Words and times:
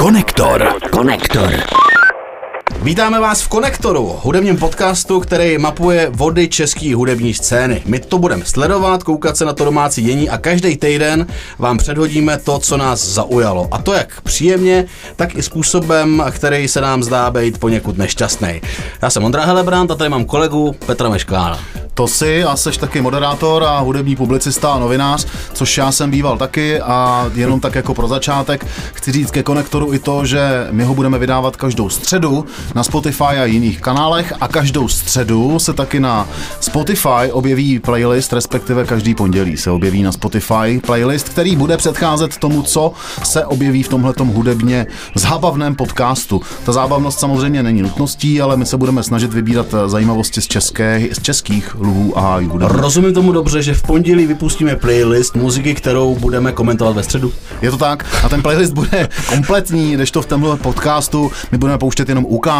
Konektor. 0.00 0.80
Konektor. 0.90 1.89
Vítáme 2.82 3.20
vás 3.20 3.42
v 3.42 3.48
Konektoru, 3.48 4.18
hudebním 4.22 4.56
podcastu, 4.56 5.20
který 5.20 5.58
mapuje 5.58 6.10
vody 6.10 6.48
české 6.48 6.94
hudební 6.94 7.34
scény. 7.34 7.82
My 7.86 7.98
to 7.98 8.18
budeme 8.18 8.44
sledovat, 8.44 9.02
koukat 9.02 9.36
se 9.36 9.44
na 9.44 9.52
to 9.52 9.64
domácí 9.64 10.02
dění 10.02 10.30
a 10.30 10.38
každý 10.38 10.76
týden 10.76 11.26
vám 11.58 11.78
předhodíme 11.78 12.38
to, 12.38 12.58
co 12.58 12.76
nás 12.76 13.06
zaujalo. 13.06 13.68
A 13.70 13.82
to 13.82 13.92
jak 13.92 14.20
příjemně, 14.20 14.84
tak 15.16 15.34
i 15.34 15.42
způsobem, 15.42 16.24
který 16.30 16.68
se 16.68 16.80
nám 16.80 17.02
zdá 17.02 17.30
být 17.30 17.58
poněkud 17.58 17.98
nešťastný. 17.98 18.60
Já 19.02 19.10
jsem 19.10 19.24
Ondra 19.24 19.44
Helebrant 19.44 19.90
a 19.90 19.94
tady 19.94 20.10
mám 20.10 20.24
kolegu 20.24 20.76
Petra 20.86 21.08
Meškána. 21.08 21.58
To 21.94 22.08
si 22.08 22.44
a 22.44 22.56
seš 22.56 22.76
taky 22.76 23.00
moderátor 23.00 23.64
a 23.64 23.78
hudební 23.78 24.16
publicista 24.16 24.72
a 24.72 24.78
novinář, 24.78 25.26
což 25.52 25.78
já 25.78 25.92
jsem 25.92 26.10
býval 26.10 26.38
taky 26.38 26.80
a 26.80 27.30
jenom 27.34 27.60
tak 27.60 27.74
jako 27.74 27.94
pro 27.94 28.08
začátek 28.08 28.66
chci 28.92 29.12
říct 29.12 29.30
ke 29.30 29.42
konektoru 29.42 29.94
i 29.94 29.98
to, 29.98 30.26
že 30.26 30.66
my 30.70 30.84
ho 30.84 30.94
budeme 30.94 31.18
vydávat 31.18 31.56
každou 31.56 31.88
středu 31.88 32.46
na 32.74 32.84
Spotify 32.84 33.24
a 33.24 33.44
jiných 33.44 33.80
kanálech 33.80 34.32
a 34.40 34.48
každou 34.48 34.88
středu 34.88 35.58
se 35.58 35.72
taky 35.72 36.00
na 36.00 36.28
Spotify 36.60 37.32
objeví 37.32 37.78
playlist, 37.78 38.32
respektive 38.32 38.84
každý 38.84 39.14
pondělí 39.14 39.56
se 39.56 39.70
objeví 39.70 40.02
na 40.02 40.12
Spotify 40.12 40.80
playlist, 40.86 41.28
který 41.28 41.56
bude 41.56 41.76
předcházet 41.76 42.36
tomu, 42.36 42.62
co 42.62 42.92
se 43.22 43.46
objeví 43.46 43.82
v 43.82 43.88
tomhletom 43.88 44.28
hudebně 44.28 44.86
zábavném 45.14 45.74
podcastu. 45.74 46.42
Ta 46.64 46.72
zábavnost 46.72 47.18
samozřejmě 47.20 47.62
není 47.62 47.82
nutností, 47.82 48.40
ale 48.40 48.56
my 48.56 48.66
se 48.66 48.76
budeme 48.76 49.02
snažit 49.02 49.32
vybírat 49.32 49.66
zajímavosti 49.86 50.40
z, 50.40 50.46
české, 50.46 51.08
z 51.12 51.22
českých 51.22 51.74
luhů 51.74 52.18
a 52.18 52.20
hájů. 52.20 52.50
Rozumím 52.54 53.14
tomu 53.14 53.32
dobře, 53.32 53.62
že 53.62 53.74
v 53.74 53.82
pondělí 53.82 54.26
vypustíme 54.26 54.76
playlist 54.76 55.36
muziky, 55.36 55.74
kterou 55.74 56.14
budeme 56.14 56.52
komentovat 56.52 56.96
ve 56.96 57.02
středu. 57.02 57.32
Je 57.62 57.70
to 57.70 57.76
tak 57.76 58.06
a 58.24 58.28
ten 58.28 58.42
playlist 58.42 58.72
bude 58.72 59.08
kompletní, 59.28 59.96
než 59.96 60.10
to 60.10 60.22
v 60.22 60.26
tomhle 60.26 60.56
podcastu 60.56 61.32
my 61.52 61.58
budeme 61.58 61.78
pouštět 61.78 62.08
jenom 62.08 62.24
ukázky, 62.24 62.59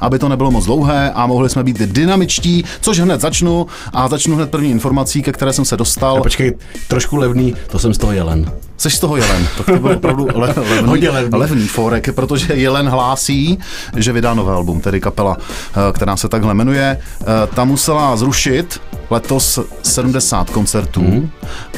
aby 0.00 0.18
to 0.18 0.28
nebylo 0.28 0.50
moc 0.50 0.64
dlouhé 0.64 1.10
a 1.10 1.26
mohli 1.26 1.50
jsme 1.50 1.64
být 1.64 1.78
dynamičtí, 1.78 2.64
což 2.80 3.00
hned 3.00 3.20
začnu 3.20 3.66
a 3.92 4.08
začnu 4.08 4.36
hned 4.36 4.50
první 4.50 4.70
informací, 4.70 5.22
ke 5.22 5.32
které 5.32 5.52
jsem 5.52 5.64
se 5.64 5.76
dostal. 5.76 6.18
A 6.18 6.22
počkej, 6.22 6.54
trošku 6.88 7.16
levný, 7.16 7.54
to 7.70 7.78
jsem 7.78 7.94
z 7.94 7.98
toho 7.98 8.12
jelen. 8.12 8.52
Seš 8.78 8.94
z 8.94 9.00
toho 9.00 9.16
jelen, 9.16 9.48
tak 9.56 9.66
to 9.66 9.76
bude 9.76 9.96
opravdu 9.96 10.28
le, 10.34 10.54
levný, 10.70 11.08
levný. 11.08 11.38
levný 11.38 11.68
forek, 11.68 12.14
protože 12.14 12.54
Jelen 12.54 12.88
hlásí, 12.88 13.58
že 13.96 14.12
vydá 14.12 14.34
nové 14.34 14.52
album, 14.52 14.80
tedy 14.80 15.00
kapela, 15.00 15.36
eh, 15.38 15.92
která 15.92 16.16
se 16.16 16.28
takhle 16.28 16.54
jmenuje. 16.54 16.98
Eh, 17.20 17.24
Ta 17.54 17.64
musela 17.64 18.16
zrušit 18.16 18.80
letos 19.10 19.58
70 19.82 20.50
koncertů 20.50 21.02
mm. 21.02 21.30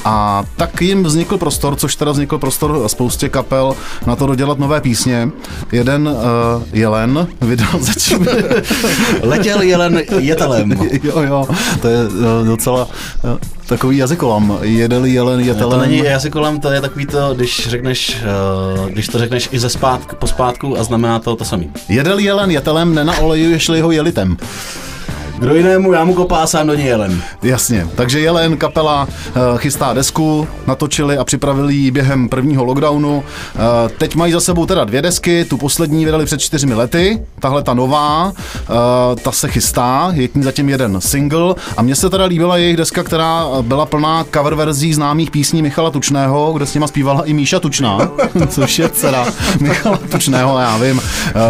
a 0.04 0.44
tak 0.56 0.82
jim 0.82 1.04
vznikl 1.04 1.38
prostor, 1.38 1.76
což 1.76 1.96
teda 1.96 2.12
vznikl 2.12 2.38
prostor 2.38 2.88
spoustě 2.88 3.28
kapel 3.28 3.74
na 4.06 4.16
to 4.16 4.26
dodělat 4.26 4.58
nové 4.58 4.80
písně. 4.80 5.30
Jeden 5.72 6.08
uh, 6.08 6.62
Jelen 6.72 7.28
vydal 7.40 7.70
zatím... 7.80 8.26
Letěl 9.22 9.62
jelen 9.62 10.02
jetelem. 10.18 10.72
jo, 11.02 11.22
jo, 11.22 11.48
to 11.80 11.88
je 11.88 11.98
docela 12.44 12.88
uh, 13.24 13.30
takový 13.70 13.96
jazykolam. 13.96 14.58
Jedel 14.62 15.04
Jelen 15.04 15.40
jetelem. 15.40 15.80
To 15.80 15.86
není 15.86 15.98
jazykolem, 15.98 16.60
to 16.60 16.70
je 16.70 16.80
takový 16.80 17.06
to, 17.06 17.34
když 17.34 17.68
řekneš, 17.68 18.16
uh, 18.80 18.88
když 18.88 19.08
to 19.08 19.18
řekneš 19.18 19.48
i 19.52 19.58
ze 19.58 19.68
zpátku, 19.68 20.16
po 20.16 20.26
zpátku 20.26 20.78
a 20.78 20.82
znamená 20.82 21.18
to 21.18 21.36
to 21.36 21.44
samý. 21.44 21.70
Jedel 21.88 22.18
Jelen 22.18 22.50
jetelem, 22.50 22.94
nenaolejuješ-li 22.94 23.80
ho 23.80 23.90
jelitem. 23.90 24.36
Kdo 25.40 25.54
jinému, 25.54 25.92
já 25.92 26.04
mu 26.04 26.14
kopásám 26.14 26.66
do 26.66 26.74
ní 26.74 26.84
jelen. 26.84 27.22
Jasně, 27.42 27.88
takže 27.94 28.20
Jelen 28.20 28.56
kapela 28.56 29.04
uh, 29.04 29.58
chystá 29.58 29.92
desku, 29.92 30.48
natočili 30.66 31.18
a 31.18 31.24
připravili 31.24 31.74
ji 31.74 31.90
během 31.90 32.28
prvního 32.28 32.64
lockdownu. 32.64 33.16
Uh, 33.16 33.22
teď 33.98 34.14
mají 34.14 34.32
za 34.32 34.40
sebou 34.40 34.66
teda 34.66 34.84
dvě 34.84 35.02
desky, 35.02 35.44
tu 35.44 35.56
poslední 35.56 36.04
vydali 36.04 36.24
před 36.24 36.40
čtyřmi 36.40 36.74
lety, 36.74 37.22
tahle 37.40 37.62
ta 37.62 37.74
nová, 37.74 38.26
uh, 38.26 38.34
ta 39.22 39.32
se 39.32 39.48
chystá, 39.48 40.10
je 40.14 40.28
k 40.28 40.34
ní 40.34 40.42
zatím 40.42 40.68
jeden 40.68 41.00
single 41.00 41.54
a 41.76 41.82
mně 41.82 41.94
se 41.96 42.10
teda 42.10 42.24
líbila 42.24 42.56
jejich 42.56 42.76
deska, 42.76 43.02
která 43.02 43.44
byla 43.62 43.86
plná 43.86 44.24
cover 44.34 44.54
verzí 44.54 44.94
známých 44.94 45.30
písní 45.30 45.62
Michala 45.62 45.90
Tučného, 45.90 46.52
kde 46.52 46.66
s 46.66 46.74
nima 46.74 46.86
zpívala 46.86 47.22
i 47.24 47.32
Míša 47.32 47.60
Tučná, 47.60 47.98
což 48.48 48.78
je 48.78 48.88
dcera 48.88 49.26
Michala 49.60 49.98
Tučného, 50.10 50.58
já 50.58 50.76
vím, 50.76 51.00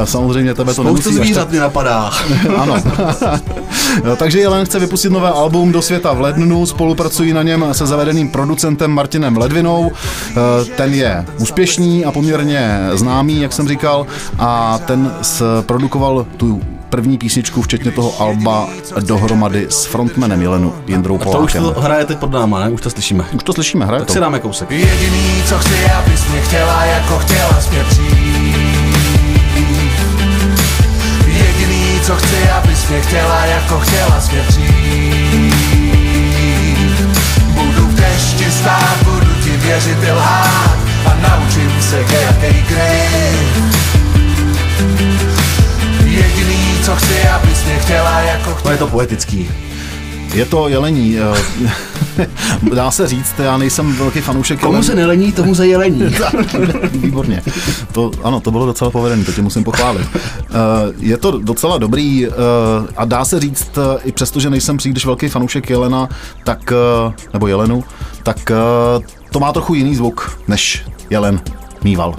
samozřejmě 0.04 0.54
tebe 0.54 0.75
to 0.75 0.82
Spoustu 0.82 0.84
nemusí 0.93 1.09
až 1.09 1.26
zvířat 1.26 1.50
mi 1.50 1.59
napadá. 1.59 2.10
ano. 2.56 2.75
Takže 4.16 4.38
Jelen 4.41 4.66
chce 4.66 4.78
vypustit 4.78 5.12
nové 5.12 5.28
album 5.30 5.72
do 5.72 5.82
světa 5.82 6.12
v 6.12 6.20
lednu, 6.20 6.66
spolupracují 6.66 7.32
na 7.32 7.42
něm 7.42 7.64
se 7.72 7.86
zavedeným 7.86 8.28
producentem 8.28 8.91
Martinem 8.91 9.36
Ledvinou. 9.36 9.91
Eh, 10.30 10.64
Ten 10.76 10.94
je 10.94 11.24
úspěšný 11.41 12.04
a 12.04 12.12
poměrně 12.12 12.78
známý, 12.92 13.40
jak 13.42 13.52
jsem 13.52 13.69
říkal, 13.69 14.06
a 14.38 14.78
ten 14.86 15.12
produkoval 15.66 16.26
tu 16.36 16.60
první 16.88 17.19
písničku, 17.19 17.62
včetně 17.62 17.90
toho 17.90 18.20
alba 18.22 18.69
dohromady 19.00 19.66
s 19.70 19.84
frontmanem 19.84 20.42
Jelenu 20.42 20.72
Jindrou 20.86 21.19
To 21.19 21.24
už 21.28 21.34
Polákem. 21.52 21.62
to 21.62 21.80
hraje 21.80 22.04
teď 22.04 22.19
pod 22.19 22.30
náma, 22.32 22.60
ne? 22.60 22.70
Už 22.70 22.80
to 22.80 22.90
slyšíme. 22.90 23.24
Už 23.32 23.42
to 23.42 23.52
slyšíme, 23.52 23.86
hraje 23.86 24.00
Tak 24.00 24.06
to. 24.06 24.12
si 24.12 24.20
dáme 24.20 24.38
kousek. 24.38 24.70
Jediný, 24.70 25.42
co 25.48 25.58
chci, 25.58 25.84
abys 25.98 26.28
mě 26.28 26.40
chtěla, 26.40 26.84
jako 26.84 27.19
chtěla 27.19 27.58
mě 27.70 27.84
přijít. 27.90 28.09
Co 32.10 32.16
chci, 32.16 32.50
abys 32.50 32.88
mě 32.88 33.00
chtěla, 33.00 33.44
jako 33.44 33.81
chtěla 33.81 34.21
jsi. 34.21 34.37
Budu 37.47 37.87
v 37.87 37.94
dešti 37.94 38.50
stát, 38.50 38.97
budu 39.04 39.34
ti 39.44 39.50
věřit 39.50 39.98
i 40.03 40.12
lhát 40.12 40.78
a 41.06 41.15
naučím 41.28 41.82
se 41.82 41.99
jaký 41.99 42.62
kryt. 42.62 43.75
Jediný, 46.04 46.78
co 46.84 46.97
chci, 46.97 47.28
abys 47.28 47.65
mě 47.65 47.78
chtěla, 47.78 48.20
jako 48.20 48.59
To 48.62 48.70
je 48.70 48.76
to 48.76 48.87
poetický. 48.87 49.50
Je 50.34 50.44
to 50.44 50.69
jelení. 50.69 51.19
Dá 52.75 52.91
se 52.91 53.08
říct, 53.08 53.34
já 53.38 53.56
nejsem 53.56 53.92
velký 53.97 54.20
fanoušek 54.20 54.60
Komu 54.60 54.72
jelen- 54.72 54.82
se 54.82 54.94
nelení, 54.94 55.32
tomu 55.32 55.54
se 55.54 55.66
jelení. 55.66 56.03
Výborně. 56.92 57.42
To, 57.92 58.10
ano, 58.22 58.41
to 58.41 58.50
bylo 58.50 58.66
docela 58.66 58.91
povedené, 58.91 59.25
to 59.25 59.32
tě 59.32 59.42
musím 59.42 59.64
pochválit. 59.64 60.06
Eh, 60.14 60.50
Je 60.98 61.16
to 61.16 61.38
docela 61.38 61.78
dobrý 61.78 62.26
eh, 62.26 62.31
a 62.97 63.04
dá 63.04 63.25
se 63.25 63.41
říct, 63.41 63.70
eh, 63.78 63.98
i 64.04 64.12
přesto, 64.12 64.41
že 64.41 64.50
nejsem 64.50 64.76
příliš 64.76 65.06
velký 65.06 65.28
fanoušek 65.28 65.70
Jelena, 65.70 66.08
tak, 66.44 66.72
nebo 67.32 67.47
Jelenu, 67.47 67.84
tak 68.22 68.52
to 69.32 69.41
má 69.41 69.52
trochu 69.52 69.75
jiný 69.75 69.97
zvuk, 69.97 70.41
než 70.48 70.84
Jelen 71.10 71.41
mýval. 71.84 72.14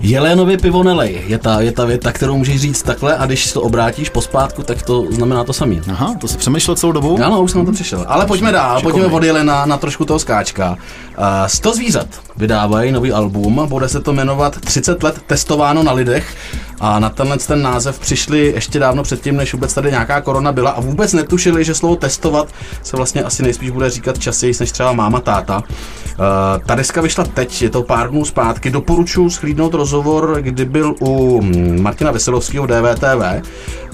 Jelénově 0.00 0.58
pivo 0.58 0.82
nelej, 0.82 1.22
je 1.26 1.38
ta, 1.38 1.60
je 1.60 1.72
ta 1.72 1.84
věta, 1.84 2.12
kterou 2.12 2.36
můžeš 2.36 2.60
říct 2.60 2.82
takhle 2.82 3.16
a 3.16 3.26
když 3.26 3.52
to 3.52 3.62
obrátíš 3.62 4.10
pospátku, 4.10 4.62
tak 4.62 4.82
to 4.82 5.06
znamená 5.10 5.44
to 5.44 5.52
samý. 5.52 5.80
Aha, 5.90 6.14
to 6.20 6.28
jsi 6.28 6.38
přemýšlel 6.38 6.76
celou 6.76 6.92
dobu? 6.92 7.18
Ano, 7.24 7.42
už 7.42 7.50
jsem 7.50 7.60
na 7.60 7.64
to 7.64 7.72
přišel. 7.72 8.04
Ale 8.08 8.26
pojďme 8.26 8.52
dál, 8.52 8.82
pojďme 8.82 9.06
od 9.06 9.22
Jelena 9.22 9.66
na 9.66 9.76
trošku 9.76 10.04
toho 10.04 10.18
skáčka. 10.18 10.70
Uh, 10.70 11.24
100 11.46 11.74
zvířat 11.74 12.06
vydávají 12.36 12.92
nový 12.92 13.12
album, 13.12 13.66
bude 13.68 13.88
se 13.88 14.00
to 14.00 14.12
jmenovat 14.12 14.60
30 14.60 15.02
let 15.02 15.22
testováno 15.26 15.82
na 15.82 15.92
lidech 15.92 16.36
a 16.80 16.98
na 16.98 17.10
tenhle 17.10 17.38
ten 17.38 17.62
název 17.62 17.98
přišli 17.98 18.52
ještě 18.54 18.78
dávno 18.78 19.02
předtím, 19.02 19.36
než 19.36 19.52
vůbec 19.52 19.74
tady 19.74 19.90
nějaká 19.90 20.20
korona 20.20 20.52
byla 20.52 20.70
a 20.70 20.80
vůbec 20.80 21.12
netušili, 21.12 21.64
že 21.64 21.74
slovo 21.74 21.96
testovat 21.96 22.48
se 22.82 22.96
vlastně 22.96 23.22
asi 23.22 23.42
nejspíš 23.42 23.70
bude 23.70 23.90
říkat 23.90 24.18
častěji 24.18 24.52
než 24.60 24.72
třeba 24.72 24.92
máma, 24.92 25.20
táta. 25.20 25.62
Uh, 26.12 26.62
ta 26.66 26.74
deska 26.74 27.00
vyšla 27.00 27.24
teď, 27.24 27.62
je 27.62 27.70
to 27.70 27.82
pár 27.82 28.10
dnů 28.10 28.24
zpátky, 28.24 28.70
doporučuji 28.70 29.30
schlídnout 29.30 29.74
rozhovor, 29.74 30.36
kdy 30.40 30.64
byl 30.64 30.94
u 31.00 31.42
mm, 31.42 31.82
Martina 31.82 32.10
Veselovského 32.10 32.66
DVTV, 32.66 33.42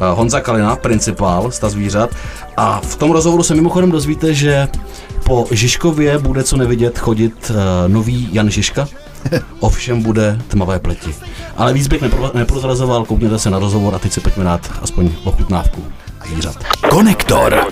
uh, 0.01 0.07
Honza 0.07 0.41
Kalina, 0.41 0.77
principál 0.77 1.51
Sta 1.51 1.69
zvířat 1.69 2.11
a 2.57 2.81
v 2.81 2.97
tom 2.97 3.11
rozhovoru 3.11 3.43
se 3.43 3.55
mimochodem 3.55 3.91
dozvíte, 3.91 4.35
že 4.35 4.69
po 5.25 5.47
Žižkově 5.51 6.19
bude 6.19 6.45
co 6.45 6.57
nevidět 6.57 6.99
chodit 6.99 7.51
uh, 7.51 7.57
nový 7.93 8.29
Jan 8.33 8.51
Žižka, 8.51 8.89
ovšem 9.61 10.03
bude 10.03 10.39
tmavé 10.49 10.79
pleti. 10.79 11.15
Ale 11.57 11.73
víc 11.73 11.87
bych 11.87 12.03
nepro, 12.03 12.31
neprozrazoval, 12.35 13.05
koukněte 13.05 13.39
se 13.39 13.51
na 13.51 13.59
rozhovor 13.59 13.95
a 13.95 13.99
teď 13.99 14.13
si 14.13 14.21
pojďme 14.21 14.45
dát 14.45 14.71
aspoň 14.83 15.11
ochutnávku 15.25 15.85
zvířat. 16.29 16.57
Konektor. 16.91 17.67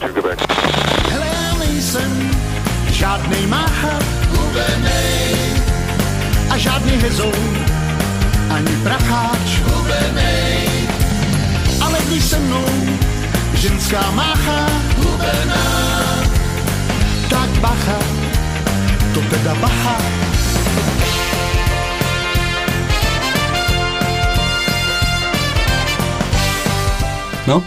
Hele, 1.11 1.27
já 1.27 1.59
nejsem 1.59 2.31
žádnej 2.91 3.47
mácha, 3.47 3.99
hubenej. 4.57 5.37
A 6.51 6.59
žádný 6.59 6.93
hezou, 6.93 7.33
ani 8.51 8.77
pracháč, 8.83 9.61
hubenej. 9.65 10.69
Ale 11.81 11.99
když 12.09 12.25
se 12.25 12.39
mnou 12.39 12.65
ženská 13.55 14.11
mácha, 14.11 14.67
hubená, 14.97 15.65
tak 17.31 17.51
bacha, 17.61 17.99
to 19.15 19.21
teda 19.21 19.55
bacha. 19.55 19.97
No, 27.47 27.63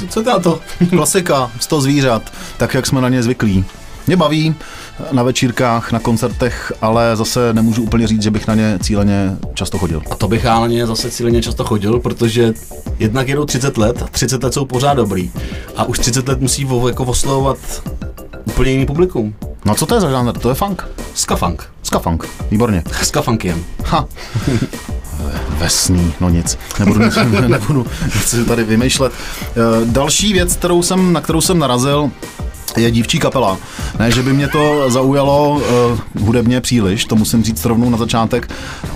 co, 0.00 0.06
co 0.06 0.22
to 0.22 0.30
na 0.30 0.38
to? 0.38 0.60
Klasika, 0.90 1.50
100 1.60 1.80
zvířat, 1.80 2.32
tak 2.56 2.74
jak 2.74 2.86
jsme 2.86 3.00
na 3.00 3.08
ně 3.08 3.22
zvyklí. 3.22 3.64
Mě 4.06 4.16
baví 4.16 4.54
na 5.12 5.22
večírkách, 5.22 5.92
na 5.92 5.98
koncertech, 5.98 6.72
ale 6.80 7.16
zase 7.16 7.52
nemůžu 7.52 7.82
úplně 7.82 8.06
říct, 8.06 8.22
že 8.22 8.30
bych 8.30 8.46
na 8.46 8.54
ně 8.54 8.78
cíleně 8.82 9.36
často 9.54 9.78
chodil. 9.78 10.02
A 10.10 10.14
to 10.14 10.28
bych 10.28 10.46
ale 10.46 10.68
ně 10.68 10.86
zase 10.86 11.10
cíleně 11.10 11.42
často 11.42 11.64
chodil, 11.64 12.00
protože 12.00 12.52
jednak 12.98 13.28
jedou 13.28 13.44
30 13.44 13.78
let, 13.78 14.04
30 14.10 14.42
let 14.42 14.54
jsou 14.54 14.64
pořád 14.64 14.94
dobrý. 14.94 15.30
A 15.76 15.84
už 15.84 15.98
30 15.98 16.28
let 16.28 16.40
musí 16.40 16.64
vo, 16.64 16.88
jako 16.88 17.04
oslovovat 17.04 17.58
úplně 18.44 18.70
jiný 18.70 18.86
publikum. 18.86 19.34
No 19.64 19.72
a 19.72 19.74
co 19.74 19.86
to 19.86 19.94
je 19.94 20.00
za 20.00 20.10
žánr? 20.10 20.38
To 20.38 20.48
je 20.48 20.54
funk. 20.54 20.88
Skafunk. 21.14 21.64
Ska-funk. 21.82 22.24
Výborně. 22.50 22.82
Skafunkiem. 23.02 23.64
Ha. 23.84 24.06
Vesný, 25.48 26.14
no 26.20 26.28
nic. 26.30 26.58
Nebudu, 26.78 27.04
nic, 27.04 27.14
nebudu 27.48 27.86
nic 28.14 28.34
tady 28.48 28.64
vymýšlet. 28.64 29.12
Eh, 29.12 29.54
Další 29.84 30.32
věc, 30.32 30.56
kterou 30.56 30.82
jsem, 30.82 31.12
na 31.12 31.20
kterou 31.20 31.40
jsem 31.40 31.58
narazil, 31.58 32.10
je 32.76 32.90
dívčí 32.90 33.18
kapela. 33.18 33.58
Ne, 33.98 34.10
že 34.10 34.22
by 34.22 34.32
mě 34.32 34.48
to 34.48 34.90
zaujalo 34.90 35.50
uh, 35.50 36.24
hudebně 36.26 36.60
příliš, 36.60 37.04
to 37.04 37.16
musím 37.16 37.44
říct 37.44 37.64
rovnou 37.64 37.90
na 37.90 37.98
začátek, 37.98 38.52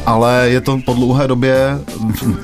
ale 0.06 0.46
je 0.48 0.60
to 0.60 0.78
po 0.86 0.94
dlouhé 0.94 1.28
době 1.28 1.78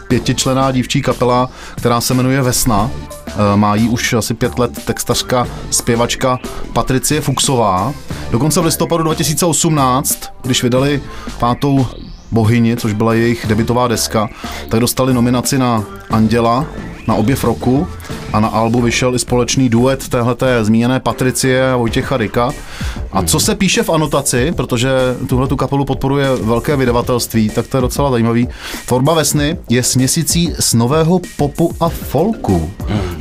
pětičlená 0.09 0.73
dívčí 0.73 1.03
kapela, 1.03 1.50
která 1.77 2.00
se 2.00 2.15
jmenuje 2.15 2.43
Vesna. 2.43 2.91
Uh, 3.27 3.56
má 3.56 3.75
jí 3.75 3.88
už 3.88 4.12
asi 4.12 4.35
pět 4.35 4.59
let 4.59 4.85
textařka, 4.85 5.47
zpěvačka 5.71 6.38
Patricie 6.73 7.21
Fuxová. 7.21 7.93
Dokonce 8.31 8.61
v 8.61 8.65
listopadu 8.65 9.05
2018, 9.05 10.19
když 10.43 10.62
vydali 10.62 11.03
pátou 11.38 11.87
Bohyni, 12.33 12.76
což 12.76 12.93
byla 12.93 13.15
jejich 13.15 13.47
debitová 13.47 13.88
deska, 13.88 14.29
tak 14.69 14.81
dostali 14.81 15.15
nominaci 15.15 15.59
na 15.59 15.85
Anděla, 16.11 16.67
na 17.11 17.17
objev 17.17 17.45
roku 17.45 17.87
a 18.33 18.41
na 18.41 18.49
albu 18.49 18.81
vyšel 18.81 19.15
i 19.15 19.19
společný 19.19 19.69
duet 19.69 20.09
téhleté 20.09 20.65
zmíněné 20.65 21.01
Patricie 21.01 21.73
a 21.73 21.77
Vojtěcha 21.77 22.17
Rika. 22.17 22.51
A 23.12 23.23
co 23.23 23.41
se 23.41 23.55
píše 23.55 23.83
v 23.83 23.91
anotaci, 23.91 24.53
protože 24.57 24.91
tuhle 25.29 25.49
tu 25.49 25.57
kapelu 25.57 25.85
podporuje 25.85 26.29
velké 26.43 26.77
vydavatelství, 26.77 27.51
tak 27.51 27.67
to 27.67 27.77
je 27.77 27.81
docela 27.81 28.11
zajímavý. 28.11 28.49
Tvorba 28.87 29.15
Vesny 29.15 29.57
je 29.69 29.83
směsicí 29.83 30.53
z 30.59 30.75
nového 30.75 31.21
popu 31.37 31.73
a 31.81 31.89
folku. 31.89 32.71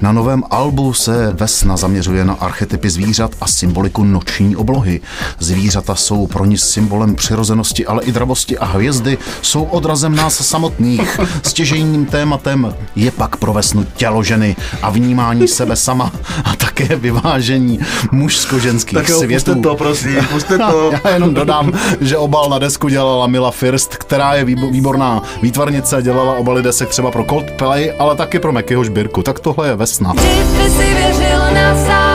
Na 0.02 0.12
novém 0.12 0.44
albu 0.50 0.94
se 0.94 1.34
Vesna 1.34 1.78
zaměřuje 1.78 2.26
na 2.26 2.34
archetypy 2.34 2.90
zvířat 2.90 3.32
a 3.42 3.48
symboliku 3.48 4.04
noční 4.04 4.56
oblohy. 4.56 5.02
Zvířata 5.40 5.96
jsou 5.96 6.28
pro 6.28 6.46
ní 6.46 6.58
symbolem 6.58 7.16
přirozenosti, 7.16 7.86
ale 7.86 8.04
i 8.04 8.12
dravosti 8.12 8.58
a 8.58 8.66
hvězdy 8.66 9.18
jsou 9.42 9.64
odrazem 9.64 10.16
nás 10.16 10.48
samotných. 10.48 11.20
Stěžejním 11.44 12.06
tématem 12.06 12.76
je 12.96 13.12
pak 13.12 13.36
pro 13.36 13.54
Vesnu 13.54 13.79
tělo 13.84 14.24
ženy 14.24 14.56
a 14.82 14.90
vnímání 14.90 15.48
sebe 15.60 15.76
sama 15.76 16.12
a 16.46 16.56
také 16.56 16.96
vyvážení 16.96 17.80
mužsko-ženských 18.12 18.98
Tak 18.98 19.10
jo, 19.10 19.18
světů. 19.20 19.46
puste 19.54 19.62
to, 19.70 19.76
prosím, 19.76 20.26
puste 20.32 20.58
to. 20.58 20.92
Já 21.04 21.14
jenom 21.14 21.34
dodám, 21.34 21.72
že 22.02 22.18
obal 22.18 22.50
na 22.50 22.60
desku 22.60 22.88
dělala 22.90 23.28
Mila 23.28 23.52
First, 23.52 23.96
která 23.96 24.34
je 24.34 24.46
výbo- 24.46 24.72
výborná 24.72 25.24
výtvarnice, 25.42 26.02
dělala 26.02 26.34
obaly 26.34 26.64
desek 26.64 26.90
třeba 26.90 27.12
pro 27.12 27.24
Coldplay, 27.24 27.94
ale 28.00 28.16
taky 28.16 28.40
pro 28.40 28.52
Mekyho 28.52 28.84
Žbírku. 28.84 29.24
Tak 29.24 29.40
tohle 29.40 29.68
je 29.68 29.76
Vesna. 29.76 30.14
Kdyby 30.14 30.70
si 30.70 30.94
věřil 30.94 31.40
na 31.54 31.76
zázraky, 31.76 32.09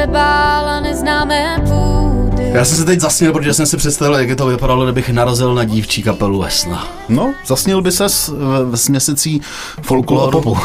se 0.00 0.06
bála 0.06 0.80
neznámé 0.80 1.56
půdy. 1.68 2.50
Já 2.52 2.64
jsem 2.64 2.76
se 2.76 2.84
teď 2.84 3.00
zasněl, 3.00 3.32
protože 3.32 3.54
jsem 3.54 3.66
si 3.66 3.76
představil, 3.76 4.18
jak 4.18 4.28
je 4.28 4.36
to 4.36 4.46
vypadalo, 4.46 4.84
kdybych 4.84 5.10
narazil 5.10 5.54
na 5.54 5.64
dívčí 5.64 6.02
kapelu 6.02 6.38
Vesna. 6.38 6.88
No, 7.08 7.34
zasnil 7.46 7.82
by 7.82 7.92
ses 7.92 8.28
v, 8.28 8.70
v 8.70 8.76
směsicí 8.76 9.40
folklu 9.82 10.22
a 10.22 10.30
popu. 10.30 10.58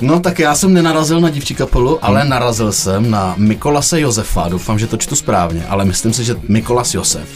No 0.00 0.20
tak 0.20 0.38
já 0.38 0.54
jsem 0.54 0.72
nenarazil 0.72 1.20
na 1.20 1.30
dívčí 1.30 1.54
kapelu, 1.54 2.04
ale 2.04 2.24
narazil 2.24 2.72
jsem 2.72 3.10
na 3.10 3.34
Mikolase 3.36 4.00
Josefa. 4.00 4.48
Doufám, 4.48 4.78
že 4.78 4.86
to 4.86 4.96
čtu 4.96 5.16
správně, 5.16 5.66
ale 5.68 5.84
myslím 5.84 6.12
si, 6.12 6.24
že 6.24 6.36
Mikolas 6.48 6.94
Josef. 6.94 7.28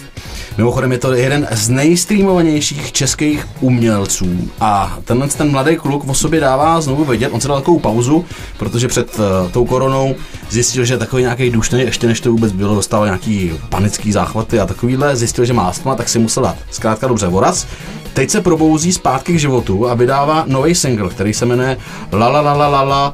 Mimochodem 0.59 0.93
je 0.93 0.99
to 0.99 1.13
jeden 1.13 1.49
z 1.51 1.69
nejstreamovanějších 1.69 2.93
českých 2.93 3.47
umělců 3.61 4.51
a 4.61 4.99
tenhle 5.05 5.29
ten 5.29 5.51
mladý 5.51 5.77
kluk 5.77 6.09
o 6.09 6.15
sobě 6.15 6.41
dává 6.41 6.81
znovu 6.81 7.05
vidět, 7.05 7.29
on 7.29 7.41
se 7.41 7.49
dal 7.49 7.57
takovou 7.57 7.79
pauzu, 7.79 8.25
protože 8.59 8.89
před 8.89 9.19
uh, 9.19 9.51
tou 9.51 9.65
koronou 9.65 10.15
zjistil, 10.51 10.85
že 10.85 10.95
je 10.95 10.99
takový 10.99 11.23
nějaký 11.23 11.51
dušný, 11.51 11.81
ještě 11.81 12.07
než 12.07 12.21
to 12.21 12.31
vůbec 12.31 12.53
bylo, 12.53 12.75
dostal 12.75 13.05
nějaký 13.05 13.53
panický 13.69 14.13
záchvaty 14.13 14.61
a 14.61 14.67
takovýhle, 14.67 15.17
zjistil, 15.17 15.45
že 15.45 15.53
má 15.53 15.69
astma, 15.69 15.95
tak 15.95 16.09
si 16.09 16.19
musel 16.19 16.43
dát 16.43 16.57
zkrátka 16.71 17.07
dobře 17.07 17.27
voraz. 17.27 17.67
Teď 18.13 18.31
se 18.31 18.41
probouzí 18.41 18.93
zpátky 18.93 19.33
k 19.33 19.39
životu 19.39 19.89
a 19.89 19.95
vydává 19.95 20.45
nový 20.47 20.75
single, 20.75 21.11
který 21.11 21.35
se 21.35 21.47
jmenuje 21.47 21.77
La 22.13 22.29
la 22.29 22.41
la 22.41 22.55
la 22.55 22.69
la 22.69 22.83
la 22.83 23.13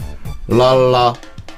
la 0.48 0.72
la 0.72 1.14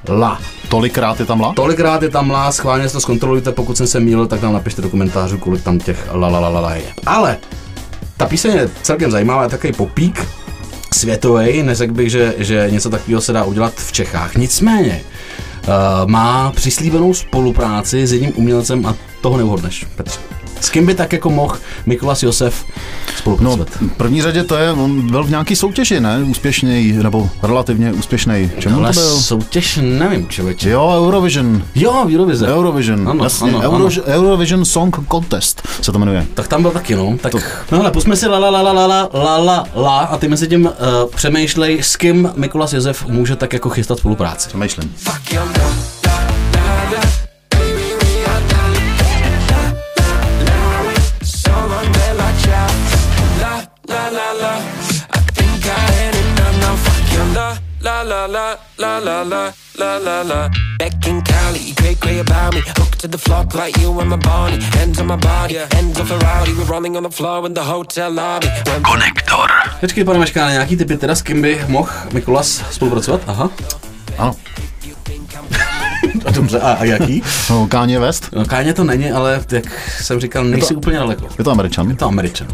la. 0.08 0.40
Tolikrát 0.68 1.20
je 1.20 1.26
tam 1.26 1.40
la? 1.40 1.52
Tolikrát 1.52 2.02
je 2.02 2.08
tam 2.08 2.30
lá, 2.30 2.52
schválně 2.52 2.88
si 2.88 2.92
to 2.92 3.00
zkontrolujte, 3.00 3.52
pokud 3.52 3.76
jsem 3.76 3.86
se 3.86 4.00
mýlil, 4.00 4.26
tak 4.26 4.42
nám 4.42 4.52
napište 4.52 4.82
do 4.82 4.88
komentářů, 4.88 5.38
kolik 5.38 5.62
tam 5.62 5.78
těch 5.78 6.08
la 6.12 6.28
la 6.28 6.38
la 6.38 6.48
la 6.48 6.60
la 6.60 6.74
je. 6.74 6.92
Ale 7.06 7.38
ta 8.16 8.26
píseň 8.26 8.52
je 8.54 8.70
celkem 8.82 9.10
zajímavá, 9.10 9.42
je 9.42 9.48
takový 9.48 9.72
popík 9.72 10.26
světový, 10.94 11.62
neřekl 11.62 11.94
bych, 11.94 12.10
že, 12.10 12.34
že 12.38 12.68
něco 12.70 12.90
takového 12.90 13.20
se 13.20 13.32
dá 13.32 13.44
udělat 13.44 13.72
v 13.76 13.92
Čechách. 13.92 14.34
Nicméně, 14.34 15.00
uh, 15.68 16.10
má 16.10 16.52
přislíbenou 16.52 17.14
spolupráci 17.14 18.06
s 18.06 18.12
jedním 18.12 18.32
umělcem 18.36 18.86
a 18.86 18.94
toho 19.20 19.36
neuhodneš, 19.36 19.86
Petře. 19.96 20.20
S 20.60 20.70
kým 20.70 20.86
by 20.86 20.94
tak 20.94 21.12
jako 21.12 21.30
mohl 21.30 21.56
Mikolas 21.86 22.22
Josef 22.22 22.64
No, 23.08 23.14
spolupracovat? 23.18 23.68
v 23.70 23.96
první 23.96 24.22
řadě 24.22 24.44
to 24.44 24.56
je, 24.56 24.72
on 24.72 25.10
byl 25.10 25.24
v 25.24 25.30
nějaký 25.30 25.56
soutěži, 25.56 26.00
ne? 26.00 26.18
Úspěšný, 26.24 26.92
nebo 26.92 27.30
relativně 27.42 27.92
úspěšný. 27.92 28.50
Čemu 28.58 28.78
Ale 28.78 28.92
to 28.92 29.00
byl? 29.00 29.20
soutěž 29.20 29.78
nevím, 29.82 30.28
člověče. 30.28 30.70
Jo, 30.70 30.92
Eurovision. 31.06 31.62
Jo, 31.74 32.04
Eurovize. 32.14 32.46
Eurovision, 32.54 33.08
Ano, 33.08 33.24
jasně. 33.24 33.48
ano, 33.50 33.58
Euro, 33.60 33.76
ano. 33.86 33.90
Eurovision 34.06 34.64
Song 34.64 34.96
Contest 35.10 35.62
se 35.82 35.92
to 35.92 35.98
jmenuje. 35.98 36.26
Tak 36.34 36.48
tam 36.48 36.62
byl 36.62 36.70
taky, 36.70 36.94
no. 36.94 37.16
Tak, 37.20 37.32
no 37.72 37.80
ale 37.80 37.90
pusme 37.90 38.16
si 38.16 38.26
la 38.26 38.38
la 38.38 38.50
la 38.50 38.62
la 38.62 38.72
la 38.72 38.86
la 38.86 39.08
la 39.14 39.38
la 39.38 39.64
la 39.74 39.98
a 39.98 40.16
ty 40.18 40.28
mezi 40.28 40.48
tím 40.48 40.66
uh, 40.66 40.72
přemýšlej, 41.14 41.82
s 41.82 41.96
kým 41.96 42.30
Mikolas 42.36 42.72
Josef 42.72 43.06
může 43.06 43.36
tak 43.36 43.52
jako 43.52 43.68
chystat 43.68 43.98
spolupráci. 43.98 44.48
Přemýšlím. 44.48 44.94
La 45.06 45.18
la 58.98 59.22
la 59.22 59.52
la 59.78 59.98
la 59.98 60.22
la 60.22 60.48
Back 60.78 61.06
in 61.06 61.22
Cali, 61.22 61.72
cray 61.76 61.94
cray 61.94 62.20
about 62.20 62.54
me 62.54 62.60
Hooked 62.78 63.00
to 63.00 63.08
the 63.08 63.18
floor 63.18 63.46
like 63.54 63.80
you 63.80 64.00
and 64.00 64.10
my 64.10 64.16
body 64.16 64.58
Hands 64.78 65.00
on 65.00 65.06
my 65.06 65.16
body, 65.16 65.54
hands 65.74 66.00
off 66.00 66.10
a 66.10 66.18
rowdy 66.18 66.52
We're 66.54 66.64
rolling 66.72 66.96
on 66.96 67.02
the 67.02 67.10
floor 67.10 67.46
in 67.46 67.54
the 67.54 67.62
hotel 67.62 68.10
lobby 68.12 68.48
Konektor. 68.82 69.48
Počkej, 69.80 70.04
pane 70.04 70.18
Meškáne, 70.18 70.52
nějaký 70.52 70.76
typy 70.76 70.96
teda, 70.96 71.14
s 71.14 71.22
kým 71.22 71.42
by 71.42 71.64
mohl 71.68 71.88
Mikolas 72.12 72.62
spolupracovat? 72.70 73.20
Aha. 73.26 73.50
Ano. 74.18 74.34
A 76.26 76.30
dobře, 76.30 76.60
a, 76.60 76.72
a 76.72 76.84
jaký? 76.84 77.22
No, 77.50 77.66
Kanye 77.66 77.98
West, 78.00 78.28
No, 78.32 78.44
Káně 78.44 78.74
to 78.74 78.84
není, 78.84 79.10
ale 79.12 79.40
jak 79.50 79.64
jsem 80.00 80.20
říkal, 80.20 80.44
nejsi 80.44 80.74
úplně 80.74 80.98
daleko. 80.98 81.26
je 81.38 81.44
to 81.44 81.50
Američan. 81.50 81.90
Je 81.90 81.96
to 81.96 82.06
Američan. 82.06 82.46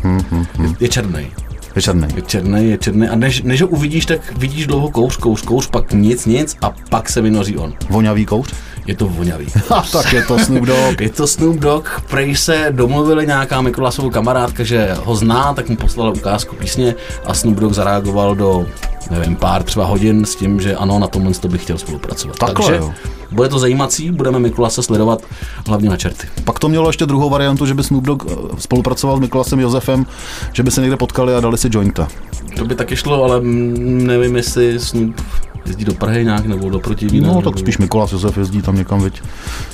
Je, 0.63 0.75
je 0.81 0.89
černý. 0.89 1.33
Je 1.76 1.83
černý. 1.83 2.09
Je 2.16 2.23
černý, 2.23 2.71
je 2.71 2.78
černý 2.78 3.09
a 3.09 3.16
než, 3.16 3.43
než 3.43 3.62
ho 3.62 3.69
uvidíš, 3.69 4.07
tak 4.07 4.38
vidíš 4.38 4.66
dlouho 4.66 4.90
kouř, 4.90 5.16
kouř, 5.16 5.43
kouř, 5.43 5.66
pak 5.66 5.93
nic, 5.93 6.26
nic 6.26 6.57
a 6.62 6.75
pak 6.88 7.09
se 7.09 7.21
vynoří 7.21 7.57
on. 7.57 7.75
Voňavý 7.90 8.26
kouř. 8.26 8.54
Je 8.87 8.97
to 8.97 9.09
vonavý. 9.09 9.47
Ha, 9.69 9.85
tak 9.93 10.12
je 10.12 10.23
to 10.23 10.38
Snoop 10.38 10.64
Dogg. 10.64 11.00
Je 11.00 11.11
to 11.11 11.26
Snoop 11.26 11.57
Dogg, 11.57 11.88
prej 12.11 12.37
se 12.37 12.66
domluvili 12.71 13.26
nějaká 13.26 13.61
Mikolasovou 13.61 14.11
kamarádka, 14.11 14.64
že 14.64 14.95
ho 15.04 15.16
zná, 15.16 15.54
tak 15.54 15.69
mu 15.69 15.76
poslala 15.76 16.11
ukázku 16.11 16.57
písně 16.57 16.95
a 17.26 17.35
Snoop 17.35 17.57
Dogg 17.57 17.75
zareagoval 17.75 18.35
do, 18.35 18.66
nevím, 19.11 19.37
pár 19.37 19.62
třeba 19.62 19.87
hodin 19.87 20.25
s 20.25 20.37
tím, 20.37 20.61
že 20.61 20.76
ano, 20.76 20.99
na 20.99 21.07
tomhle 21.07 21.35
to 21.35 21.49
bych 21.49 21.62
chtěl 21.62 21.78
spolupracovat. 21.78 22.38
Takhle, 22.38 22.66
Takže 22.66 22.76
jo. 22.76 22.93
Bude 23.35 23.49
to 23.49 23.59
zajímací, 23.59 24.11
budeme 24.11 24.38
Mikulase 24.38 24.83
sledovat 24.83 25.23
hlavně 25.67 25.88
na 25.88 25.97
čerty. 25.97 26.26
Pak 26.45 26.59
to 26.59 26.69
mělo 26.69 26.88
ještě 26.88 27.07
druhou 27.07 27.31
variantu, 27.31 27.67
že 27.67 27.75
by 27.75 27.83
Snoop 27.83 28.05
Dogg 28.05 28.23
eh, 28.26 28.35
spolupracoval 28.59 29.17
s 29.17 29.21
Mikolasem 29.21 29.61
Josefem, 29.61 30.07
že 30.53 30.62
by 30.62 30.71
se 30.71 30.81
někde 30.81 30.97
potkali 30.97 31.35
a 31.35 31.41
dali 31.41 31.59
si 31.59 31.69
jointa. 31.73 32.09
To 32.57 32.64
by 32.64 32.75
taky 32.75 32.97
šlo, 32.97 33.25
ale 33.25 33.41
nevím, 33.41 34.37
jestli 34.37 34.81
Snoop 34.81 35.21
jezdí 35.67 35.85
do 35.85 35.95
Prahy 35.95 36.25
nějak 36.25 36.47
nebo 36.47 36.71
do 36.71 36.79
protivína. 36.79 37.29
No, 37.29 37.43
tak 37.43 37.59
spíš 37.59 37.79
Mikolas 37.79 38.12
Josef 38.12 38.38
jezdí 38.38 38.62
tam 38.62 38.76
někam, 38.76 39.00
viď, 39.00 39.23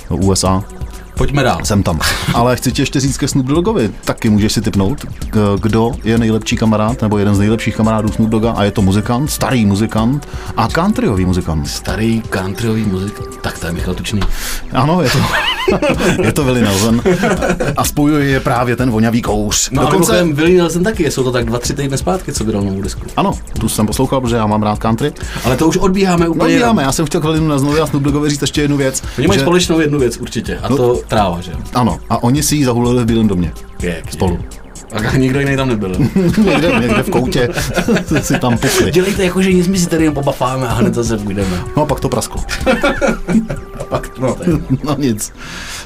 do 0.09 0.15
USA. 0.15 0.63
Pojďme 1.21 1.43
dál. 1.43 1.59
Jsem 1.63 1.83
tam. 1.83 1.99
Ale 2.33 2.55
chci 2.55 2.71
ti 2.71 2.81
ještě 2.81 2.99
říct 2.99 3.17
ke 3.17 3.27
Snoop 3.27 3.45
Doggovi. 3.45 3.89
Taky 4.05 4.29
můžeš 4.29 4.53
si 4.53 4.61
typnout, 4.61 5.05
kdo 5.61 5.91
je 6.03 6.17
nejlepší 6.17 6.55
kamarád, 6.57 7.01
nebo 7.01 7.17
jeden 7.17 7.35
z 7.35 7.39
nejlepších 7.39 7.75
kamarádů 7.75 8.11
Snoop 8.11 8.29
Dogga 8.29 8.51
a 8.51 8.63
je 8.63 8.71
to 8.71 8.81
muzikant, 8.81 9.31
starý 9.31 9.65
muzikant 9.65 10.27
a 10.57 10.67
countryový 10.67 11.25
muzikant. 11.25 11.67
Starý 11.67 12.21
countryový 12.33 12.83
muzik. 12.83 13.13
Tak 13.41 13.59
to 13.59 13.65
je 13.67 13.71
Michal 13.73 13.93
Tučný. 13.93 14.21
Ano, 14.71 15.01
je 15.01 15.09
to, 15.09 15.19
je 16.23 16.31
to 16.31 16.43
Willie 16.43 16.65
Nelson 16.65 17.01
a 17.77 17.83
spojuje 17.83 18.25
je 18.25 18.39
právě 18.39 18.75
ten 18.75 18.91
vonavý 18.91 19.21
kouř. 19.21 19.69
No 19.71 19.81
Dokonce... 19.81 20.19
a 20.21 20.23
Willie 20.33 20.57
Nelson 20.57 20.83
taky, 20.83 21.11
jsou 21.11 21.23
to 21.23 21.31
tak 21.31 21.45
dva, 21.45 21.59
tři 21.59 21.73
týdny 21.73 21.97
zpátky, 21.97 22.33
co 22.33 22.43
vydal 22.43 22.61
novou 22.61 22.81
disku. 22.81 23.01
Ano, 23.17 23.31
tu 23.59 23.69
jsem 23.69 23.87
poslouchal, 23.87 24.21
protože 24.21 24.35
já 24.35 24.47
mám 24.47 24.63
rád 24.63 24.79
country. 24.79 25.11
Ale 25.45 25.57
to 25.57 25.67
už 25.67 25.77
odbíháme 25.77 26.25
No 26.25 26.31
úplně. 26.31 26.57
děláme, 26.57 26.83
já 26.83 26.91
jsem 26.91 27.05
chtěl 27.05 27.21
na 27.39 27.59
znovu 27.59 27.81
a 27.81 27.87
Snoop 27.87 28.03
Doggovi 28.03 28.29
říct 28.29 28.41
ještě 28.41 28.61
jednu 28.61 28.77
věc. 28.77 29.03
Oni 29.17 29.27
mají 29.27 29.39
že- 29.39 29.43
společnou 29.45 29.79
jednu 29.79 29.99
věc 29.99 30.17
určitě, 30.17 30.57
a 30.63 30.69
No. 30.69 30.77
to 30.77 31.01
tráva, 31.11 31.41
že 31.41 31.51
jo? 31.51 31.57
Ano, 31.73 31.99
a 32.09 32.23
oni 32.23 32.43
si 32.43 32.55
ji 32.55 32.65
zahulili 32.65 33.03
v 33.03 33.05
Bílém 33.05 33.27
domě. 33.27 33.51
Pěkně. 33.77 34.11
Spolu. 34.11 34.39
A 34.93 35.17
nikdo 35.17 35.39
jiný 35.39 35.55
tam 35.55 35.67
nebyl. 35.69 35.95
někde, 36.37 36.79
někde 36.79 37.03
v 37.03 37.09
koutě 37.09 37.49
si 38.21 38.39
tam 38.39 38.57
pukli. 38.57 38.91
Dělejte 38.91 39.23
jako, 39.23 39.41
že 39.41 39.53
nic 39.53 39.67
my 39.67 39.79
si 39.79 39.89
tady 39.89 40.03
jen 40.03 40.13
pobafáme 40.13 40.67
a 40.67 40.73
hned 40.73 40.93
zase 40.93 41.17
půjdeme. 41.17 41.57
No 41.77 41.83
a 41.83 41.85
pak 41.85 41.99
to 41.99 42.09
prasklo. 42.09 42.43
A 43.79 43.83
pak, 43.83 44.17
no. 44.17 44.37
No 44.83 44.95
nic. 44.97 45.33